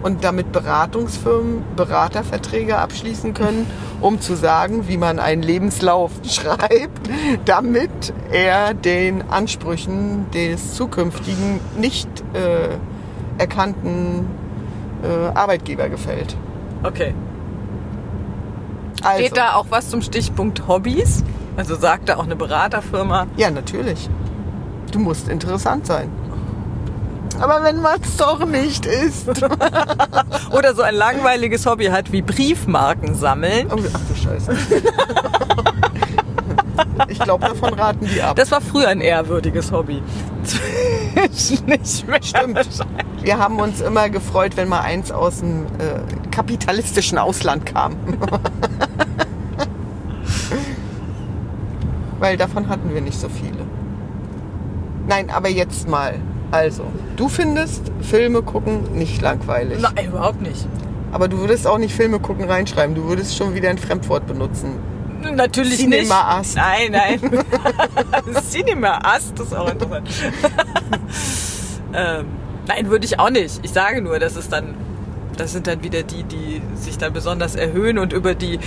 und 0.06 0.24
damit 0.24 0.52
Beratungsfirmen 0.52 1.64
Beraterverträge 1.76 2.78
abschließen 2.78 3.34
können, 3.34 3.66
um 4.02 4.22
zu 4.22 4.36
sagen, 4.36 4.88
wie 4.88 4.98
man 4.98 5.18
einen 5.18 5.42
Lebenslauf 5.42 6.12
schreibt, 6.24 7.10
damit 7.46 8.14
er 8.32 8.76
den 8.76 9.24
Ansprüchen 9.32 10.30
des 10.30 10.76
zukünftigen 10.76 11.60
nicht 11.76 12.08
äh, 12.34 12.78
erkannten 13.40 14.28
äh, 15.02 15.36
Arbeitgeber 15.36 15.90
gefällt. 15.90 16.38
Okay. 16.84 17.16
Also, 19.02 19.26
Steht 19.26 19.38
da 19.38 19.56
auch 19.56 19.66
was 19.72 19.90
zum 19.90 20.04
Stichpunkt 20.04 20.68
Hobbys? 20.68 21.24
Also 21.58 21.76
sagt 21.76 22.10
da 22.10 22.18
auch 22.18 22.26
eine 22.26 22.36
Beraterfirma. 22.36 23.26
Ja, 23.38 23.50
natürlich. 23.50 24.08
Du 24.92 25.00
musst 25.00 25.30
interessant 25.30 25.88
sein. 25.88 26.12
Aber 27.40 27.64
wenn 27.64 27.82
man 27.82 28.00
es 28.02 28.18
doch 28.18 28.46
nicht 28.46 28.86
ist. 28.86 29.28
Oder 30.52 30.76
so 30.76 30.82
ein 30.82 30.96
langweiliges 30.96 31.66
Hobby 31.66 31.86
hat 31.86 32.12
wie 32.12 32.22
Briefmarken 32.22 33.16
sammeln. 33.16 33.68
Oh, 33.72 33.80
ach 33.94 34.00
du 34.08 34.16
Scheiße. 34.16 34.56
Ich 37.08 37.20
glaube, 37.20 37.46
davon 37.46 37.74
raten 37.74 38.08
die 38.08 38.22
ab. 38.22 38.36
Das 38.36 38.52
war 38.52 38.62
früher 38.62 38.88
ein 38.88 39.02
ehrwürdiges 39.02 39.72
Hobby. 39.72 40.02
nicht 41.66 42.08
mehr. 42.08 42.22
Stimmt. 42.22 42.68
Wir 43.22 43.38
haben 43.38 43.60
uns 43.60 43.82
immer 43.82 44.10
gefreut, 44.10 44.56
wenn 44.56 44.68
mal 44.68 44.82
eins 44.82 45.12
aus 45.12 45.40
dem 45.40 45.66
äh, 45.66 46.30
kapitalistischen 46.32 47.18
Ausland 47.18 47.66
kam. 47.66 47.96
Weil 52.20 52.38
davon 52.38 52.70
hatten 52.70 52.94
wir 52.94 53.02
nicht 53.02 53.20
so 53.20 53.30
viele. 53.30 53.66
Nein, 55.08 55.30
aber 55.30 55.50
jetzt 55.50 55.88
mal. 55.88 56.20
Also, 56.52 56.86
du 57.18 57.28
findest 57.28 57.92
Filme 58.02 58.42
gucken 58.42 58.94
nicht 58.94 59.22
langweilig. 59.22 59.80
Nein, 59.82 60.08
überhaupt 60.08 60.42
nicht. 60.42 60.68
Aber 61.12 61.28
du 61.28 61.40
würdest 61.40 61.66
auch 61.68 61.78
nicht 61.78 61.94
Filme 61.94 62.20
gucken 62.20 62.46
reinschreiben. 62.46 62.96
Du 62.96 63.06
würdest 63.06 63.36
schon 63.36 63.56
wieder 63.56 63.70
ein 63.70 63.78
Fremdwort 63.78 64.28
benutzen. 64.28 64.80
Natürlich 65.34 65.78
Cinema 65.78 66.00
nicht. 66.00 66.12
Ast. 66.12 66.56
Nein, 66.56 66.92
nein. 66.92 67.20
Cinema 68.50 69.00
Ast 69.02 69.40
ist 69.40 69.56
auch 69.56 69.72
interessant. 69.72 70.10
ähm, 71.94 72.26
nein, 72.68 72.90
würde 72.90 73.06
ich 73.06 73.20
auch 73.20 73.30
nicht. 73.30 73.60
Ich 73.64 73.72
sage 73.72 74.02
nur, 74.02 74.20
das 74.20 74.36
ist 74.36 74.52
dann, 74.52 74.76
das 75.38 75.54
sind 75.54 75.68
dann 75.68 75.84
wieder 75.84 76.04
die, 76.04 76.24
die 76.24 76.62
sich 76.76 76.98
dann 76.98 77.14
besonders 77.14 77.56
erhöhen 77.56 77.98
und 77.98 78.14
über 78.14 78.36
die 78.36 78.60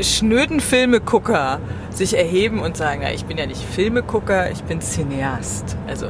schnöden 0.00 0.60
Filmegucker 0.60 1.60
sich 1.90 2.16
erheben 2.16 2.60
und 2.60 2.76
sagen, 2.76 3.02
ja, 3.02 3.10
ich 3.10 3.24
bin 3.24 3.38
ja 3.38 3.46
nicht 3.46 3.62
Filmegucker, 3.62 4.50
ich 4.50 4.62
bin 4.64 4.80
Cineast. 4.80 5.76
Also 5.86 6.08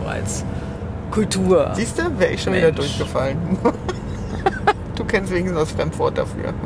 so 0.00 0.08
als 0.08 0.44
Kultur. 1.10 1.72
Siehst 1.74 1.98
du, 1.98 2.18
wäre 2.18 2.32
ich 2.32 2.42
schon 2.42 2.54
wieder 2.54 2.66
Mensch. 2.66 2.76
durchgefallen. 2.76 3.38
du 4.96 5.04
kennst 5.04 5.32
wenigstens 5.32 5.58
das 5.58 5.72
Fremdwort 5.72 6.18
dafür. 6.18 6.54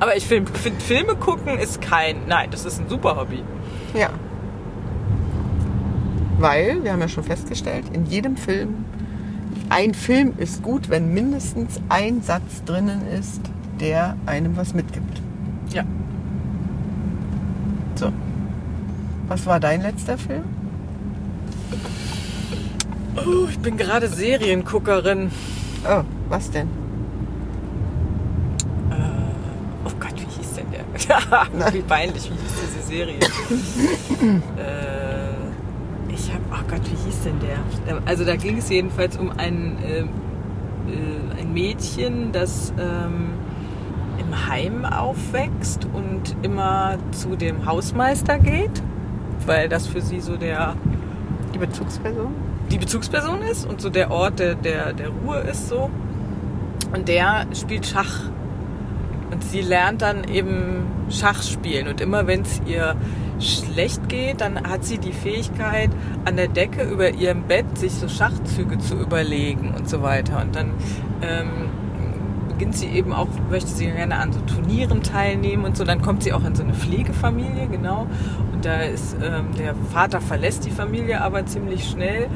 Aber 0.00 0.16
ich 0.16 0.26
finde, 0.26 0.52
find, 0.52 0.82
Filme 0.82 1.16
gucken 1.16 1.58
ist 1.58 1.80
kein, 1.80 2.26
nein, 2.26 2.50
das 2.50 2.64
ist 2.64 2.80
ein 2.80 2.88
super 2.88 3.16
Hobby. 3.16 3.42
Ja. 3.94 4.10
Weil, 6.38 6.84
wir 6.84 6.92
haben 6.92 7.00
ja 7.00 7.08
schon 7.08 7.24
festgestellt, 7.24 7.86
in 7.92 8.04
jedem 8.06 8.36
Film, 8.36 8.84
ein 9.70 9.94
Film 9.94 10.34
ist 10.36 10.62
gut, 10.62 10.90
wenn 10.90 11.14
mindestens 11.14 11.80
ein 11.88 12.20
Satz 12.22 12.62
drinnen 12.64 13.06
ist, 13.08 13.40
der 13.80 14.16
einem 14.26 14.56
was 14.56 14.74
mitgibt. 14.74 15.22
Ja. 15.72 15.84
So. 17.94 18.12
Was 19.28 19.46
war 19.46 19.58
dein 19.60 19.80
letzter 19.80 20.18
Film? 20.18 20.44
Oh, 23.16 23.46
ich 23.50 23.58
bin 23.58 23.76
gerade 23.76 24.08
Serienguckerin. 24.08 25.30
Oh, 25.88 26.02
was 26.28 26.50
denn? 26.50 26.68
Oh 29.86 29.92
Gott, 30.00 30.14
wie 30.16 30.26
hieß 30.38 30.54
denn 30.54 30.66
der? 30.72 30.84
wie 31.72 31.82
peinlich, 31.82 32.24
wie 32.24 32.34
hieß 32.34 32.54
diese 32.62 32.82
Serie? 32.86 33.18
äh, 34.58 36.12
ich 36.12 36.32
hab, 36.32 36.40
oh 36.50 36.64
Gott, 36.68 36.80
wie 36.84 37.06
hieß 37.06 37.22
denn 37.22 37.38
der? 37.38 38.02
Also 38.04 38.24
da 38.24 38.34
ging 38.34 38.58
es 38.58 38.68
jedenfalls 38.68 39.16
um 39.16 39.30
ein, 39.30 39.78
äh, 39.84 40.00
äh, 40.00 40.06
ein 41.40 41.52
Mädchen, 41.52 42.32
das 42.32 42.72
ähm, 42.80 43.30
im 44.18 44.48
Heim 44.48 44.84
aufwächst 44.84 45.86
und 45.92 46.34
immer 46.42 46.98
zu 47.12 47.36
dem 47.36 47.64
Hausmeister 47.64 48.38
geht, 48.38 48.82
weil 49.46 49.68
das 49.68 49.86
für 49.86 50.00
sie 50.00 50.18
so 50.18 50.36
der 50.36 50.74
Die 51.56 51.66
Bezugsperson? 51.66 52.34
die 52.70 52.78
Bezugsperson 52.78 53.42
ist 53.42 53.64
und 53.66 53.80
so 53.80 53.90
der 53.90 54.10
Ort 54.10 54.38
der, 54.38 54.54
der, 54.54 54.92
der 54.92 55.08
Ruhe 55.08 55.38
ist 55.38 55.68
so. 55.68 55.90
Und 56.94 57.08
der 57.08 57.46
spielt 57.54 57.86
Schach. 57.86 58.30
Und 59.30 59.42
sie 59.42 59.60
lernt 59.60 60.02
dann 60.02 60.24
eben 60.24 60.86
Schach 61.08 61.42
spielen. 61.42 61.88
Und 61.88 62.00
immer 62.00 62.26
wenn 62.26 62.42
es 62.42 62.60
ihr 62.66 62.94
schlecht 63.40 64.08
geht, 64.08 64.40
dann 64.40 64.68
hat 64.68 64.84
sie 64.84 64.98
die 64.98 65.12
Fähigkeit, 65.12 65.90
an 66.24 66.36
der 66.36 66.48
Decke 66.48 66.82
über 66.82 67.10
ihrem 67.10 67.42
Bett 67.44 67.76
sich 67.76 67.92
so 67.92 68.08
Schachzüge 68.08 68.78
zu 68.78 68.94
überlegen 68.94 69.74
und 69.76 69.88
so 69.88 70.02
weiter. 70.02 70.40
Und 70.40 70.54
dann 70.54 70.72
ähm, 71.22 71.70
beginnt 72.48 72.76
sie 72.76 72.86
eben 72.86 73.12
auch, 73.12 73.28
möchte 73.50 73.70
sie 73.70 73.86
gerne 73.86 74.16
an 74.16 74.32
so 74.32 74.40
Turnieren 74.40 75.02
teilnehmen 75.02 75.64
und 75.64 75.76
so. 75.76 75.84
Dann 75.84 76.02
kommt 76.02 76.22
sie 76.22 76.32
auch 76.32 76.44
in 76.44 76.54
so 76.54 76.62
eine 76.62 76.74
Pflegefamilie, 76.74 77.66
genau. 77.66 78.06
Da 78.66 78.80
ist 78.80 79.14
ähm, 79.22 79.54
der 79.56 79.76
Vater 79.92 80.20
verlässt 80.20 80.66
die 80.66 80.72
Familie 80.72 81.20
aber 81.20 81.46
ziemlich 81.46 81.88
schnell 81.88 82.26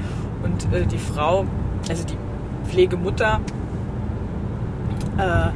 und 0.45 0.73
äh, 0.73 0.87
die 0.87 0.99
Frau, 0.99 1.45
also 1.89 2.05
die 2.07 2.17
Pflegemutter, 2.69 3.41
äh, 5.19 5.23
ja, 5.23 5.53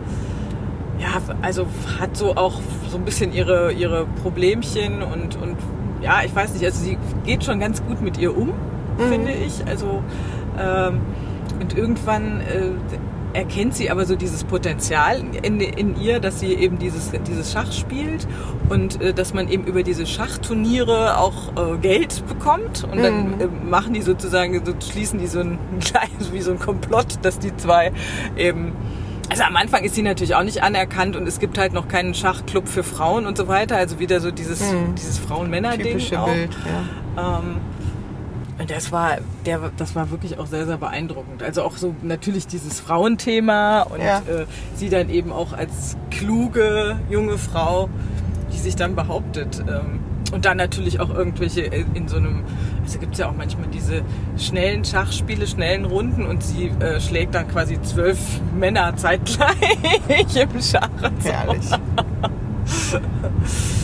also 1.43 1.67
hat 2.01 2.17
so 2.17 2.35
auch 2.35 2.61
so 2.89 2.97
ein 2.97 3.05
bisschen 3.05 3.33
ihre, 3.33 3.73
ihre 3.73 4.05
Problemchen 4.25 5.05
und, 5.05 5.41
und 5.41 5.57
ja, 6.03 6.23
ich 6.25 6.35
weiß 6.35 6.55
nicht, 6.55 6.65
also 6.65 6.83
sie 6.83 6.99
geht 7.25 7.45
schon 7.45 7.61
ganz 7.61 7.81
gut 7.85 8.03
mit 8.03 8.19
ihr 8.19 8.37
um, 8.37 8.53
finde 8.99 9.31
ich. 9.31 9.65
Also 9.69 10.03
ähm, 10.59 11.03
und 11.61 11.79
irgendwann 11.79 12.41
äh, 12.41 12.71
erkennt 13.35 13.75
sie 13.75 13.91
aber 13.91 14.07
so 14.07 14.17
dieses 14.17 14.45
Potenzial 14.45 15.23
in, 15.43 15.61
in 15.61 16.01
ihr, 16.01 16.21
dass 16.21 16.41
sie 16.41 16.55
eben 16.55 16.79
dieses, 16.79 17.11
dieses 17.27 17.53
Schach 17.53 17.73
spielt 17.73 18.27
und 18.69 19.01
äh, 19.01 19.13
dass 19.13 19.35
man 19.35 19.49
eben 19.49 19.65
über 19.65 19.83
diese 19.83 20.07
Schachturniere 20.07 21.19
auch 21.19 21.53
äh, 21.57 21.79
Geld 21.79 22.27
bekommt 22.27 22.85
und 22.85 23.03
dann 23.03 23.41
äh, 23.41 23.47
machen 23.47 23.93
die 23.93 24.03
sozusagen, 24.03 24.65
so 24.65 24.73
schließen 24.81 25.19
die 25.19 25.27
so 25.27 25.41
ein 25.41 25.59
wie 26.33 26.41
so 26.41 26.53
ein 26.53 26.59
Komplott, 26.59 27.19
dass 27.23 27.39
die 27.39 27.55
zwei 27.57 27.93
eben 28.37 28.73
also 29.31 29.43
am 29.45 29.57
Anfang 29.57 29.85
ist 29.85 29.95
sie 29.95 30.03
natürlich 30.03 30.35
auch 30.35 30.43
nicht 30.43 30.63
anerkannt 30.63 31.17
und 31.17 31.27
es 31.27 31.39
gibt 31.41 31.57
halt 31.57 31.73
noch 31.73 31.89
keinen 31.89 32.15
Schachclub 32.15 32.69
für 32.69 32.83
Frauen 32.83 33.27
und 33.27 33.39
so 33.39 33.49
weiter. 33.49 33.77
Also 33.77 33.99
wieder 33.99 34.21
so 34.21 34.31
dieses, 34.31 34.63
dieses 34.99 35.19
Frauen-Männer-Ding 35.19 35.85
Typische 35.85 36.21
auch. 36.21 36.27
Bild, 36.27 36.51
ja. 37.17 37.39
Ähm, 37.39 37.57
das 38.69 38.93
war, 38.93 39.19
der, 39.47 39.71
das 39.77 39.95
war 39.97 40.11
wirklich 40.11 40.39
auch 40.39 40.47
sehr, 40.47 40.67
sehr 40.67 40.77
beeindruckend. 40.79 41.43
Also 41.43 41.63
auch 41.63 41.77
so 41.77 41.95
natürlich 42.03 42.47
dieses 42.47 42.81
Frauenthema 42.81 43.83
und 43.83 44.01
Ja. 44.01 44.19
äh, 44.21 44.47
sie 44.77 44.89
dann 44.91 45.11
eben 45.11 45.33
auch 45.33 45.53
als 45.53 45.97
kluge 46.11 46.97
junge 47.11 47.39
Frau, 47.39 47.89
die 48.53 48.59
sich 48.59 48.77
dann 48.77 48.95
behauptet. 48.95 49.63
Ähm, 49.69 50.01
und 50.33 50.47
dann 50.47 50.57
natürlich 50.57 51.01
auch 51.01 51.11
irgendwelche 51.11 51.63
äh, 51.63 51.85
in 51.95 52.09
so 52.09 52.17
einem, 52.17 52.43
also 52.83 52.99
gibt 52.99 53.13
es 53.15 53.19
ja 53.21 53.29
auch 53.29 53.37
manchmal 53.37 53.69
diese 53.69 54.03
schnellen 54.37 54.85
Schachspiele, 54.85 55.47
schnellen 55.47 55.85
Runden 55.85 56.25
und 56.27 56.43
sie 56.43 56.69
äh, 56.81 57.01
schlägt 57.01 57.35
dann 57.35 57.49
quasi 57.49 57.81
zwölf 57.83 58.19
Männer 58.59 58.97
zeitgleich 58.97 59.55
im 60.37 60.63
Schach. 60.63 60.89
Herrlich. 61.23 61.67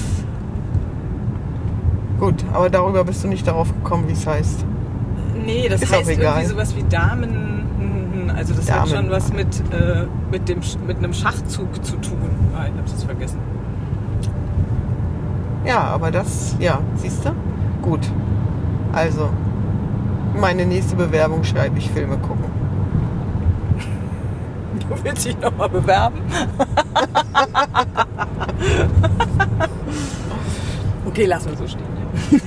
Gut, 2.21 2.45
aber 2.53 2.69
darüber 2.69 3.03
bist 3.03 3.25
du 3.25 3.29
nicht 3.29 3.47
darauf 3.47 3.73
gekommen, 3.73 4.07
wie 4.07 4.13
es 4.13 4.27
heißt. 4.27 4.67
Nee, 5.43 5.69
das 5.71 5.81
Ist 5.81 5.93
auch 5.93 5.99
heißt 5.99 6.11
egal. 6.11 6.35
irgendwie 6.35 6.53
sowas 6.53 6.77
wie 6.77 6.83
Damen. 6.83 8.33
Also 8.37 8.53
das 8.53 8.71
hat 8.71 8.81
Damen. 8.81 8.91
schon 8.91 9.11
was 9.11 9.33
mit, 9.33 9.49
äh, 9.73 10.05
mit, 10.31 10.47
dem, 10.49 10.61
mit 10.87 10.99
einem 10.99 11.15
Schachzug 11.15 11.83
zu 11.83 11.97
tun. 11.97 12.19
Ah, 12.55 12.67
ich 12.67 12.79
hab's 12.79 12.93
jetzt 12.93 13.05
vergessen. 13.05 13.39
Ja, 15.65 15.81
aber 15.85 16.11
das, 16.11 16.57
ja, 16.59 16.81
siehst 16.97 17.25
du? 17.25 17.31
Gut. 17.81 18.07
Also, 18.93 19.31
meine 20.39 20.67
nächste 20.67 20.97
Bewerbung 20.97 21.43
schreibe 21.43 21.79
ich 21.79 21.91
Filme 21.91 22.19
gucken. 22.19 22.45
Du 24.89 25.05
willst 25.05 25.25
dich 25.25 25.39
nochmal 25.41 25.69
bewerben? 25.69 26.21
okay, 31.11 31.27
lass 31.27 31.45
mal 31.45 31.57
so 31.57 31.67
stehen. 31.67 31.85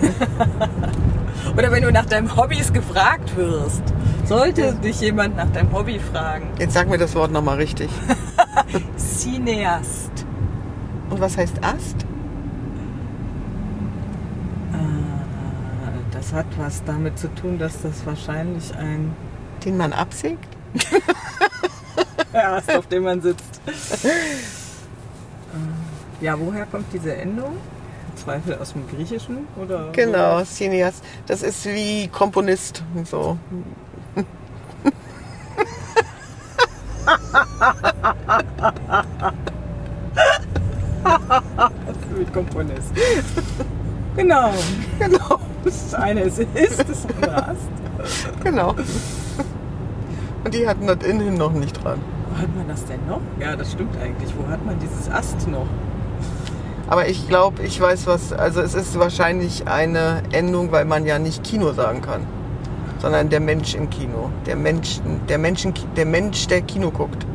Oder 1.58 1.72
wenn 1.72 1.84
du 1.84 1.92
nach 1.92 2.06
deinem 2.06 2.36
Hobbys 2.36 2.72
gefragt 2.74 3.36
wirst, 3.36 3.84
sollte 4.26 4.74
dich 4.76 5.02
jemand 5.02 5.36
nach 5.36 5.52
deinem 5.52 5.72
Hobby 5.74 6.00
fragen. 6.00 6.48
Jetzt 6.58 6.74
sag 6.74 6.90
mir 6.90 6.98
das 6.98 7.14
Wort 7.16 7.32
nochmal 7.32 7.58
richtig. 7.58 7.90
Cineast. 8.98 10.26
Und 11.10 11.20
was 11.20 11.38
heißt 11.38 11.58
Ast? 11.64 12.04
Äh, 14.74 14.78
Das 16.12 16.34
hat 16.34 16.46
was 16.58 16.84
damit 16.86 17.20
zu 17.20 17.28
tun, 17.36 17.60
dass 17.60 17.82
das 17.82 18.06
wahrscheinlich 18.06 18.74
ein 18.78 19.12
Den 19.66 19.78
man 19.78 19.94
absägt? 19.94 20.48
Ja, 22.34 22.58
ist, 22.58 22.76
auf 22.76 22.88
dem 22.88 23.04
man 23.04 23.22
sitzt. 23.22 23.62
Ja, 26.20 26.40
woher 26.40 26.66
kommt 26.66 26.86
diese 26.92 27.16
Endung? 27.16 27.58
Zweifel 28.16 28.58
aus 28.58 28.74
dem 28.74 28.88
Griechischen? 28.88 29.48
Oder 29.62 29.90
Genau, 29.92 30.42
Cineast. 30.44 31.04
Das 31.28 31.44
ist 31.44 31.66
wie 31.66 32.08
Komponist 32.08 32.84
so. 33.06 33.38
Mit 42.18 42.34
Komponist. 42.34 42.92
Genau. 44.16 44.52
Genau, 45.00 45.40
Das 45.64 45.94
eine 45.96 46.22
ist 46.22 46.40
ist, 46.40 46.88
das 46.88 47.06
andere 47.16 47.48
hast. 47.48 48.44
genau. 48.44 48.76
Und 50.44 50.54
die 50.54 50.68
hatten 50.68 50.86
das 50.88 50.98
innen 51.04 51.36
noch 51.36 51.54
nicht 51.54 51.84
dran. 51.84 52.00
Wo 52.30 52.38
hat 52.42 52.56
man 52.56 52.68
das 52.68 52.86
denn 52.86 53.00
noch? 53.08 53.22
Ja, 53.40 53.56
das 53.56 53.72
stimmt 53.72 53.96
eigentlich. 54.02 54.32
Wo 54.38 54.48
hat 54.52 54.64
man 54.66 54.78
dieses 54.80 55.10
Ast 55.10 55.48
noch? 55.48 55.66
Aber 56.88 57.08
ich 57.08 57.28
glaube, 57.30 57.64
ich 57.64 57.80
weiß 57.80 58.08
was. 58.08 58.34
Also 58.34 58.62
es 58.62 58.74
ist 58.76 59.00
wahrscheinlich 59.00 59.68
eine 59.68 60.22
Endung, 60.32 60.72
weil 60.72 60.86
man 60.86 61.06
ja 61.06 61.18
nicht 61.20 61.44
Kino 61.44 61.72
sagen 61.74 62.02
kann, 62.02 62.22
sondern 63.02 63.30
der 63.30 63.40
Mensch 63.40 63.74
im 63.76 63.90
Kino, 63.90 64.30
der 64.46 64.56
Mensch, 64.58 65.00
der 65.30 65.38
Menschen, 65.38 65.74
der 65.96 66.06
Mensch, 66.06 66.48
der 66.48 66.62
Kino 66.62 66.92
guckt. 66.92 67.26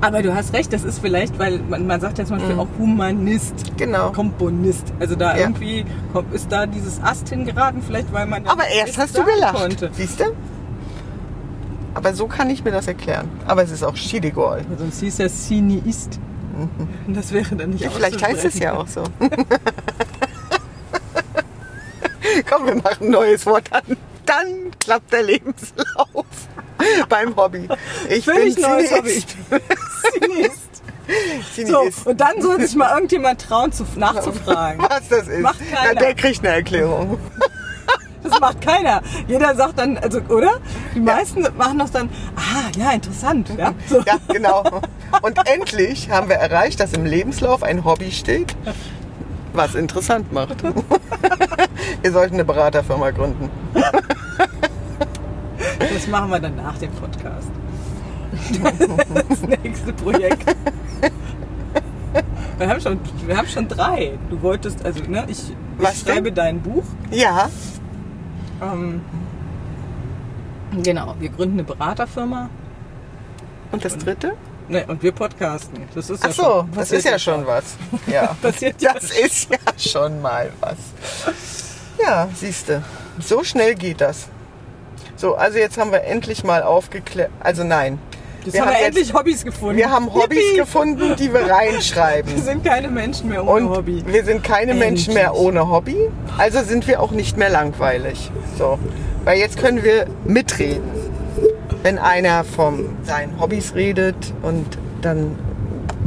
Aber 0.00 0.20
du 0.22 0.34
hast 0.34 0.52
recht, 0.52 0.70
das 0.72 0.84
ist 0.84 0.98
vielleicht, 0.98 1.38
weil 1.38 1.60
man, 1.60 1.86
man 1.86 2.00
sagt 2.00 2.18
ja 2.18 2.24
zum 2.26 2.36
Beispiel 2.38 2.58
auch 2.58 2.66
Humanist, 2.78 3.54
Genau. 3.78 4.10
Komponist. 4.12 4.92
Also 5.00 5.14
da 5.14 5.32
Ja. 5.34 5.42
irgendwie 5.42 5.84
kommt, 6.12 6.34
ist 6.34 6.50
da 6.52 6.66
dieses 6.66 7.00
Ast 7.02 7.28
hingeraten, 7.28 7.80
vielleicht 7.80 8.12
weil 8.12 8.26
man. 8.26 8.46
Aber 8.46 8.66
erst 8.66 8.98
hast 8.98 9.16
du 9.16 9.24
gelacht, 9.24 9.54
Konnte. 9.56 9.90
siehst 9.92 10.20
du? 10.20 10.24
Aber 11.94 12.12
so 12.12 12.26
kann 12.26 12.50
ich 12.50 12.64
mir 12.64 12.72
das 12.72 12.88
erklären. 12.88 13.28
Aber 13.46 13.62
es 13.62 13.70
ist 13.70 13.82
auch 13.84 13.96
shit 13.96 14.24
egal. 14.24 14.62
Sonst 14.78 15.00
hieß 15.00 15.20
er 15.20 15.28
Cineist. 15.28 16.18
Das 17.08 17.32
wäre 17.32 17.56
dann 17.56 17.70
nicht 17.70 17.82
Ja, 17.82 17.90
vielleicht 17.90 18.22
heißt 18.22 18.44
es 18.44 18.58
ja 18.58 18.74
auch 18.74 18.86
so. 18.88 19.04
Komm, 22.48 22.66
wir 22.66 22.76
machen 22.76 23.06
ein 23.06 23.10
neues 23.10 23.46
Wort 23.46 23.72
an. 23.72 23.82
Dann 24.26 24.70
klappt 24.80 25.12
der 25.12 25.22
Lebenslauf 25.22 26.26
beim 27.08 27.36
Hobby. 27.36 27.68
Ich 28.08 28.24
Völlig 28.24 28.54
bin 28.54 28.64
neues. 28.64 28.92
Hobby. 28.92 29.10
Ich 29.10 29.26
bin 29.26 29.60
Cineast. 30.20 30.74
Zini 31.54 31.70
So, 31.70 31.88
und 32.06 32.20
dann 32.20 32.40
soll 32.40 32.60
sich 32.60 32.74
mal 32.76 32.94
irgendjemand 32.94 33.40
trauen, 33.40 33.72
zu, 33.72 33.84
nachzufragen. 33.96 34.82
Was 34.88 35.08
das 35.08 35.28
ist. 35.28 35.40
Macht 35.40 35.60
Na, 35.72 35.94
der 35.94 36.14
kriegt 36.14 36.40
eine 36.40 36.56
Erklärung. 36.56 37.18
Das 38.24 38.40
macht 38.40 38.60
keiner. 38.62 39.02
Jeder 39.28 39.54
sagt 39.54 39.78
dann, 39.78 39.98
also, 39.98 40.18
oder? 40.28 40.58
Die 40.94 41.00
meisten 41.00 41.46
machen 41.56 41.78
das 41.78 41.92
dann, 41.92 42.08
ah, 42.36 42.70
ja, 42.76 42.92
interessant. 42.92 43.50
Ja, 43.56 43.72
so. 43.86 44.00
Ja, 44.00 44.16
genau. 44.28 44.64
Und 45.22 45.38
endlich 45.46 46.10
haben 46.10 46.28
wir 46.28 46.36
erreicht, 46.36 46.80
dass 46.80 46.92
im 46.94 47.04
Lebenslauf 47.04 47.62
ein 47.62 47.84
Hobby 47.84 48.10
steht, 48.10 48.56
was 49.52 49.74
interessant 49.74 50.32
macht. 50.32 50.56
Wir 52.02 52.12
sollten 52.12 52.34
eine 52.34 52.44
Beraterfirma 52.44 53.10
gründen. 53.10 53.50
Das 55.78 56.06
machen 56.08 56.30
wir 56.30 56.40
dann 56.40 56.56
nach 56.56 56.76
dem 56.78 56.90
Podcast. 56.92 57.48
Das 59.30 59.42
nächste 59.42 59.92
Projekt. 59.92 60.54
Wir 62.58 62.68
haben 62.68 62.80
schon, 62.80 63.00
wir 63.26 63.36
haben 63.36 63.48
schon 63.48 63.68
drei. 63.68 64.18
Du 64.30 64.40
wolltest, 64.42 64.84
also, 64.84 65.02
ne, 65.04 65.24
ich, 65.28 65.38
ich 65.38 65.54
denn? 65.78 65.94
schreibe 65.94 66.32
dein 66.32 66.60
Buch. 66.60 66.84
Ja, 67.10 67.48
Ähm, 68.72 69.00
genau, 70.82 71.14
wir 71.18 71.28
gründen 71.28 71.58
eine 71.58 71.64
Beraterfirma. 71.64 72.48
und 73.72 73.84
das 73.84 73.96
dritte? 73.98 74.32
Ne, 74.68 74.86
und 74.86 75.02
wir 75.02 75.12
podcasten. 75.12 75.82
Das 75.94 76.08
ist 76.08 76.22
Ach 76.22 76.28
ja 76.28 76.32
so, 76.32 76.42
schon, 76.42 76.72
das 76.74 76.90
ist 76.92 77.04
ja 77.04 77.18
schon 77.18 77.46
was. 77.46 77.76
Ja, 78.06 78.34
Passiert 78.42 78.76
das 78.82 79.10
ist 79.10 79.50
ja 79.50 79.58
schon 79.76 80.22
mal 80.22 80.50
was. 80.60 80.76
Ja, 82.02 82.28
siehste, 82.34 82.82
so 83.20 83.44
schnell 83.44 83.74
geht 83.74 84.00
das. 84.00 84.28
So, 85.16 85.34
also 85.34 85.58
jetzt 85.58 85.76
haben 85.78 85.92
wir 85.92 86.02
endlich 86.04 86.44
mal 86.44 86.62
aufgeklärt. 86.62 87.30
Also 87.40 87.62
nein, 87.62 87.98
Jetzt 88.44 88.54
Wir 88.54 88.60
haben 88.62 88.68
wir 88.70 88.74
haben 88.76 88.84
endlich 88.84 89.14
Hobbys 89.14 89.44
gefunden. 89.44 89.76
wir 89.76 89.90
haben 89.90 90.12
Hobbys 90.14 90.38
Yippie! 90.38 90.56
gefunden, 90.58 91.16
die 91.18 91.32
wir 91.32 91.46
Wir 91.46 91.52
reinschreiben. 91.54 92.42
sind 92.42 92.64
keine 92.64 92.88
Menschen 92.88 93.28
mehr 93.30 93.46
ohne 93.46 93.66
Und 93.66 93.76
Hobby. 93.76 94.02
wir 94.06 94.24
sind 94.24 94.42
keine 94.44 94.74
Menschen 94.74 95.14
mehr 95.14 95.28
Endlich. 95.28 95.42
ohne 95.42 95.68
Hobby. 95.70 95.96
Also 96.36 96.62
sind 96.62 96.86
wir 96.86 97.00
auch 97.00 97.10
nicht 97.12 97.36
mehr 97.38 97.48
langweilig. 97.50 98.30
So. 98.58 98.78
Weil 99.24 99.38
jetzt 99.38 99.58
können 99.58 99.82
wir 99.82 100.06
mitreden. 100.24 100.82
Wenn 101.82 101.98
einer 101.98 102.44
von 102.44 102.86
seinen 103.02 103.40
Hobbys 103.40 103.74
redet 103.74 104.16
und 104.42 104.66
dann 105.02 105.38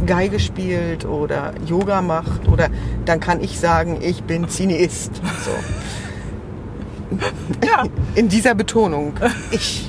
Geige 0.05 0.39
spielt 0.39 1.05
oder 1.05 1.53
Yoga 1.65 2.01
macht 2.03 2.47
oder 2.47 2.69
dann 3.05 3.19
kann 3.19 3.41
ich 3.41 3.59
sagen, 3.59 3.97
ich 4.01 4.23
bin 4.23 4.47
Cineist. 4.47 5.11
So. 5.43 5.51
Ja. 7.65 7.83
In 8.15 8.29
dieser 8.29 8.53
Betonung. 8.53 9.13
Ich. 9.51 9.86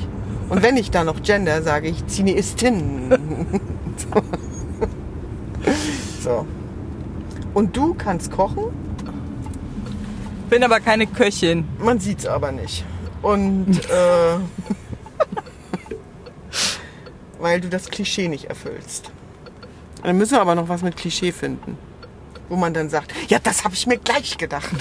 Und 0.48 0.62
wenn 0.62 0.76
ich 0.76 0.90
da 0.90 1.04
noch 1.04 1.22
gender, 1.22 1.62
sage 1.62 1.88
ich 1.88 2.06
Cineistin. 2.06 3.12
So. 6.22 6.46
Und 7.54 7.76
du 7.76 7.94
kannst 7.94 8.32
kochen, 8.32 8.64
Bin 10.50 10.64
aber 10.64 10.80
keine 10.80 11.06
Köchin. 11.06 11.64
man 11.78 12.00
sieht's 12.00 12.26
aber 12.26 12.50
nicht. 12.52 12.84
Und 13.22 13.78
äh, 13.88 14.38
weil 17.38 17.60
du 17.60 17.68
das 17.68 17.88
Klischee 17.88 18.28
nicht 18.28 18.46
erfüllst. 18.46 19.10
Dann 20.02 20.18
müssen 20.18 20.32
wir 20.32 20.40
aber 20.40 20.54
noch 20.54 20.68
was 20.68 20.82
mit 20.82 20.96
Klischee 20.96 21.32
finden. 21.32 21.76
Wo 22.48 22.56
man 22.56 22.72
dann 22.74 22.88
sagt, 22.88 23.12
ja, 23.28 23.38
das 23.42 23.64
habe 23.64 23.74
ich 23.74 23.86
mir 23.86 23.98
gleich 23.98 24.38
gedacht. 24.38 24.70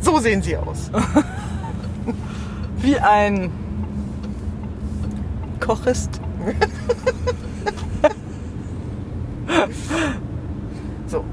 so 0.00 0.18
sehen 0.18 0.42
sie 0.42 0.56
aus. 0.56 0.90
Wie 2.82 2.98
ein 2.98 3.50
Kochist. 5.60 6.20
So. 11.08 11.24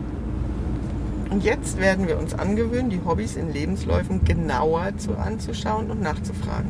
Und 1.31 1.43
jetzt 1.43 1.79
werden 1.79 2.07
wir 2.07 2.19
uns 2.19 2.35
angewöhnen, 2.35 2.91
die 2.91 3.01
Hobbys 3.03 3.35
in 3.35 3.51
Lebensläufen 3.51 4.23
genauer 4.23 4.95
zu, 4.97 5.17
anzuschauen 5.17 5.89
und 5.89 6.01
nachzufragen. 6.01 6.69